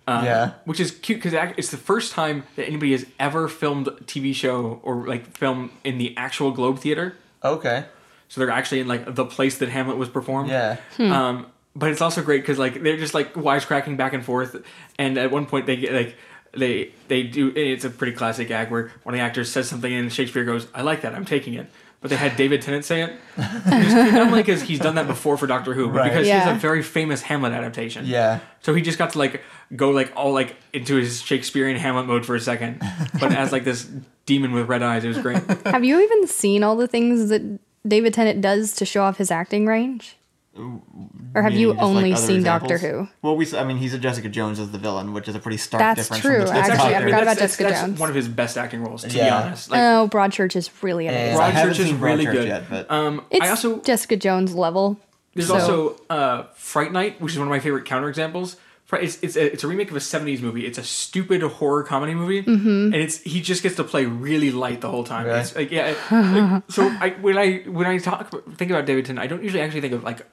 Uh, 0.06 0.22
Yeah. 0.24 0.52
Which 0.64 0.80
is 0.80 0.90
cute 0.90 1.22
because 1.22 1.52
it's 1.56 1.70
the 1.70 1.76
first 1.76 2.12
time 2.12 2.42
that 2.56 2.66
anybody 2.66 2.92
has 2.92 3.06
ever 3.20 3.46
filmed 3.48 3.86
a 3.88 3.92
TV 3.92 4.34
show 4.34 4.80
or 4.82 5.06
like 5.06 5.36
film 5.36 5.70
in 5.84 5.98
the 5.98 6.16
actual 6.16 6.50
Globe 6.50 6.80
Theater. 6.80 7.14
Okay. 7.44 7.84
So 8.28 8.40
they're 8.40 8.50
actually 8.50 8.80
in 8.80 8.88
like 8.88 9.14
the 9.14 9.24
place 9.26 9.58
that 9.58 9.68
Hamlet 9.68 9.98
was 9.98 10.08
performed. 10.08 10.48
Yeah. 10.50 10.78
Hmm. 10.96 11.12
Um, 11.12 11.46
but 11.76 11.90
it's 11.90 12.00
also 12.00 12.22
great 12.22 12.42
because 12.42 12.58
like 12.58 12.82
they're 12.82 12.96
just 12.96 13.14
like 13.14 13.34
wisecracking 13.34 13.96
back 13.96 14.12
and 14.12 14.24
forth, 14.24 14.56
and 14.98 15.16
at 15.18 15.30
one 15.30 15.46
point 15.46 15.66
they 15.66 15.76
get 15.76 15.92
like 15.92 16.16
they 16.54 16.92
they 17.08 17.22
do 17.22 17.48
it's 17.54 17.84
a 17.84 17.90
pretty 17.90 18.12
classic 18.12 18.50
act 18.50 18.70
where 18.70 18.90
one 19.04 19.14
of 19.14 19.18
the 19.18 19.24
actors 19.24 19.50
says 19.50 19.68
something 19.68 19.92
and 19.92 20.12
Shakespeare 20.12 20.44
goes, 20.44 20.66
"I 20.74 20.82
like 20.82 21.02
that, 21.02 21.14
I'm 21.14 21.24
taking 21.24 21.54
it." 21.54 21.70
But 22.02 22.10
they 22.10 22.16
had 22.16 22.36
David 22.36 22.60
Tennant 22.62 22.84
say 22.84 23.02
it, 23.02 23.12
Just- 23.36 24.12
not 24.12 24.26
only 24.26 24.42
because 24.42 24.60
he's 24.62 24.80
done 24.80 24.96
that 24.96 25.06
before 25.06 25.36
for 25.38 25.46
Doctor 25.46 25.72
Who, 25.72 25.86
but 25.86 25.94
Right. 25.94 26.10
because 26.10 26.26
he 26.26 26.32
has 26.32 26.54
a 26.54 26.58
very 26.58 26.82
famous 26.82 27.22
Hamlet 27.22 27.52
adaptation. 27.52 28.04
Yeah. 28.06 28.40
So 28.60 28.74
he 28.74 28.82
just 28.82 28.98
got 28.98 29.10
to 29.12 29.18
like 29.18 29.40
go 29.76 29.90
like 29.90 30.12
all 30.16 30.32
like 30.32 30.56
into 30.72 30.96
his 30.96 31.22
Shakespearean 31.22 31.76
Hamlet 31.76 32.06
mode 32.06 32.26
for 32.26 32.34
a 32.34 32.40
second, 32.40 32.82
but 33.20 33.32
as 33.32 33.52
like 33.52 33.62
this 33.64 33.88
demon 34.26 34.52
with 34.52 34.68
red 34.68 34.82
eyes, 34.82 35.04
it 35.04 35.08
was 35.08 35.18
great. 35.18 35.42
Have 35.64 35.84
you 35.84 36.00
even 36.00 36.26
seen 36.26 36.62
all 36.64 36.74
the 36.76 36.88
things 36.88 37.28
that 37.28 37.42
David 37.86 38.12
Tennant 38.14 38.40
does 38.40 38.72
to 38.76 38.84
show 38.84 39.02
off 39.04 39.18
his 39.18 39.30
acting 39.30 39.66
range? 39.66 40.16
Or 40.54 41.40
have 41.42 41.44
Meaning 41.52 41.58
you 41.60 41.68
just, 41.68 41.76
like, 41.78 41.82
only 41.88 42.12
other 42.12 42.22
seen 42.26 42.42
Doctor? 42.42 42.76
Who? 42.78 43.08
Well, 43.22 43.36
we 43.36 43.46
I 43.56 43.64
mean, 43.64 43.78
he's 43.78 43.94
a 43.94 43.98
Jessica 43.98 44.28
Jones 44.28 44.58
as 44.60 44.70
the 44.70 44.78
villain, 44.78 45.14
which 45.14 45.26
is 45.28 45.34
a 45.34 45.38
pretty 45.38 45.56
stark 45.56 45.80
That's 45.80 46.02
difference. 46.02 46.22
true, 46.22 46.36
From 46.46 46.46
the 46.46 46.52
actually, 46.60 46.72
I 46.74 46.90
Doctor. 46.90 47.04
forgot 47.04 47.22
about 47.22 47.24
that's, 47.24 47.24
that's- 47.24 47.50
Jessica 47.56 47.62
that's 47.70 47.80
Jones. 47.80 48.00
one 48.00 48.08
of 48.10 48.14
his 48.14 48.28
best 48.28 48.58
acting 48.58 48.82
roles, 48.84 49.02
to 49.02 49.08
be 49.08 49.20
honest. 49.22 49.70
Like, 49.70 49.80
oh, 49.80 50.08
Broadchurch 50.12 50.54
is 50.56 50.70
really 50.82 51.06
amazing. 51.06 51.40
I 51.40 51.50
haven't 51.50 51.74
Broadchurch 51.74 51.80
is 51.80 51.92
really 51.94 52.26
Broadchurch 52.26 52.32
good. 52.32 52.48
yet, 52.48 52.64
but 52.68 52.90
um, 52.90 53.24
It's 53.30 53.46
I 53.46 53.48
also 53.48 53.80
Jessica 53.80 54.16
Jones 54.16 54.54
level. 54.54 54.98
there's 55.34 55.48
so- 55.48 55.54
also 55.54 55.96
uh, 56.10 56.42
Fright 56.54 56.92
Night, 56.92 57.18
which 57.20 57.32
is 57.32 57.38
one 57.38 57.48
of 57.48 57.50
my 57.50 57.60
favorite 57.60 57.84
counterexamples. 57.86 58.56
Fright- 58.84 59.04
It's 59.04 59.18
it's 59.22 59.36
a, 59.36 59.52
it's 59.54 59.64
a 59.64 59.68
remake 59.68 59.88
of 59.90 59.96
a 59.96 60.00
'70s 60.00 60.42
movie. 60.42 60.66
It's 60.66 60.76
a 60.76 60.84
stupid 60.84 61.40
horror 61.40 61.82
comedy 61.82 62.12
movie, 62.12 62.42
Mm-hmm. 62.42 62.92
and 62.92 62.94
it's 62.96 63.22
he 63.22 63.40
just 63.40 63.62
gets 63.62 63.76
to 63.76 63.84
play 63.84 64.04
really 64.04 64.50
light 64.50 64.82
the 64.82 64.90
whole 64.90 65.02
time. 65.04 65.24
Really? 65.24 65.40
It's 65.40 65.56
like 65.56 65.70
yeah. 65.70 65.94
it- 65.94 66.12
like, 66.12 66.62
so 66.68 66.88
I 67.00 67.16
when 67.22 67.38
I 67.38 67.60
when 67.70 67.86
I 67.86 67.96
talk 67.96 68.30
think 68.58 68.70
about 68.70 68.84
David 68.84 69.06
Tennant, 69.06 69.24
I 69.24 69.28
don't 69.28 69.42
usually 69.42 69.62
actually 69.62 69.80
think 69.80 69.94
of 69.94 70.04
like 70.04 70.26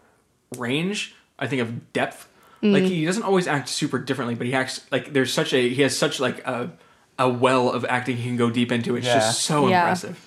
range. 0.58 1.16
I 1.38 1.48
think 1.48 1.62
of 1.62 1.94
depth. 1.94 2.28
Like 2.62 2.84
Mm. 2.84 2.88
he 2.90 3.06
doesn't 3.06 3.24
always 3.24 3.48
act 3.48 3.70
super 3.70 3.98
differently, 4.00 4.36
but 4.36 4.46
he 4.46 4.54
acts 4.54 4.82
like 4.92 5.14
there's 5.14 5.32
such 5.34 5.54
a 5.54 5.70
he 5.70 5.82
has 5.84 5.98
such 5.98 6.20
like 6.20 6.46
a 6.46 6.70
a 7.18 7.30
well 7.30 7.70
of 7.72 7.86
acting 7.86 8.18
he 8.18 8.24
can 8.28 8.36
go 8.38 8.50
deep 8.50 8.72
into. 8.72 8.96
It's 8.98 9.06
Yeah. 9.08 9.16
just 9.20 9.42
so 9.44 9.68
Yeah. 9.70 9.82
impressive. 9.84 10.20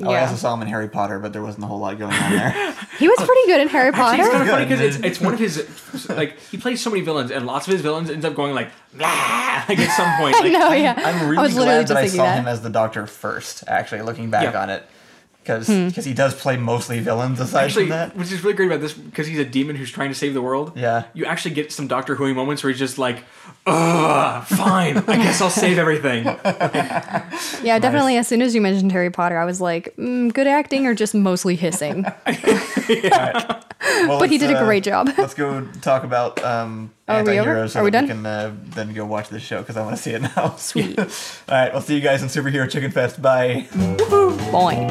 oh, 0.00 0.08
I 0.08 0.12
yeah. 0.14 0.20
also 0.22 0.36
saw 0.36 0.54
him 0.54 0.62
in 0.62 0.68
Harry 0.68 0.88
Potter, 0.88 1.18
but 1.20 1.32
there 1.32 1.42
wasn't 1.42 1.64
a 1.64 1.66
whole 1.68 1.78
lot 1.80 1.98
going 1.98 2.12
on 2.12 2.30
there. 2.30 2.74
He 2.98 3.08
was 3.08 3.16
pretty 3.18 3.46
good 3.46 3.60
in 3.60 3.66
Harry 3.68 3.88
Actually, 3.88 4.20
it's 4.20 4.28
Potter. 4.28 4.30
kind 4.30 4.42
of 4.42 4.48
funny 4.50 4.64
because 4.66 4.80
it's, 4.80 4.96
it's 5.04 5.20
one 5.20 5.34
of 5.34 5.40
his 5.40 6.08
like 6.10 6.38
he 6.38 6.58
plays 6.58 6.80
so 6.80 6.90
many 6.90 7.02
villains 7.02 7.32
and 7.32 7.44
lots 7.44 7.66
of 7.66 7.72
his 7.72 7.82
villains 7.82 8.08
ends 8.08 8.24
up 8.24 8.36
going 8.36 8.54
like 8.54 8.70
blah 8.92 9.08
like 9.68 9.78
at 9.80 9.96
some 9.96 10.16
point. 10.16 10.36
I 10.40 10.48
know, 10.48 10.70
yeah. 10.72 10.94
I'm, 10.96 11.24
really 11.28 11.38
I 11.38 11.42
was 11.42 11.56
literally 11.56 11.84
glad 11.84 11.88
that 11.88 11.96
I 11.96 12.06
saw 12.06 12.22
that. 12.22 12.38
him 12.38 12.46
as 12.46 12.62
the 12.62 12.70
Doctor 12.70 13.08
first. 13.08 13.64
Actually, 13.66 14.02
looking 14.02 14.30
back 14.30 14.52
Yeah. 14.54 14.62
on 14.62 14.70
it, 14.70 14.86
because 15.44 15.66
Hmm. 15.66 15.88
he 16.00 16.14
does 16.14 16.34
play 16.34 16.56
mostly 16.56 17.00
villains 17.00 17.38
aside 17.38 17.64
Actually, 17.66 17.84
from 17.84 17.90
that. 17.90 18.16
which 18.16 18.32
is 18.32 18.42
really 18.42 18.54
great 18.56 18.66
about 18.66 18.80
this 18.80 18.94
because 18.94 19.26
he's 19.26 19.38
a 19.38 19.44
demon 19.44 19.76
who's 19.76 19.90
trying 19.90 20.08
to 20.08 20.14
save 20.14 20.32
the 20.32 20.40
world. 20.40 20.72
Yeah. 20.74 21.04
You 21.12 21.26
actually 21.26 21.54
get 21.54 21.70
some 21.70 21.86
Doctor 21.86 22.14
Who 22.14 22.32
moments 22.32 22.62
where 22.64 22.70
he's 22.72 22.78
just 22.78 22.96
like, 22.98 23.22
ugh, 23.66 24.44
fine, 24.46 24.96
I 25.06 25.16
guess 25.16 25.40
I'll 25.42 25.50
save 25.50 25.78
everything. 25.78 26.24
Yeah, 27.62 27.78
definitely. 27.78 28.16
As 28.18 28.28
soon 28.28 28.42
as 28.42 28.54
you 28.54 28.60
mentioned 28.60 28.92
Harry 28.92 29.10
Potter, 29.10 29.38
I 29.38 29.44
was 29.44 29.60
like, 29.60 29.94
mm, 29.96 30.32
good 30.32 30.46
acting 30.46 30.86
or 30.86 30.94
just 30.94 31.14
mostly 31.14 31.56
hissing. 31.56 32.04
Well, 34.06 34.18
But 34.18 34.30
he 34.30 34.38
let's, 34.38 34.48
did 34.48 34.56
a 34.56 34.60
uh, 34.60 34.64
great 34.64 34.82
job. 34.82 35.10
let's 35.18 35.34
go 35.34 35.66
talk 35.82 36.04
about 36.04 36.42
um, 36.42 36.90
Are 37.06 37.22
we 37.22 37.38
over? 37.38 37.50
anti-heroes 37.50 37.72
so 37.74 37.80
Are 37.80 37.84
we 37.84 37.90
done? 37.90 38.04
we 38.04 38.08
can 38.10 38.24
uh, 38.26 38.54
then 38.70 38.94
go 38.94 39.04
watch 39.04 39.28
this 39.28 39.42
show 39.42 39.58
because 39.60 39.76
I 39.76 39.82
want 39.82 39.96
to 39.96 40.02
see 40.02 40.12
it 40.12 40.22
now. 40.22 40.54
Sweet. 40.56 40.98
All 40.98 41.04
right, 41.50 41.72
we'll 41.72 41.82
see 41.82 41.94
you 41.94 42.00
guys 42.00 42.22
in 42.22 42.28
Superhero 42.28 42.68
Chicken 42.70 42.90
Fest. 42.90 43.20
Bye. 43.20 43.66
Boing. 43.70 44.90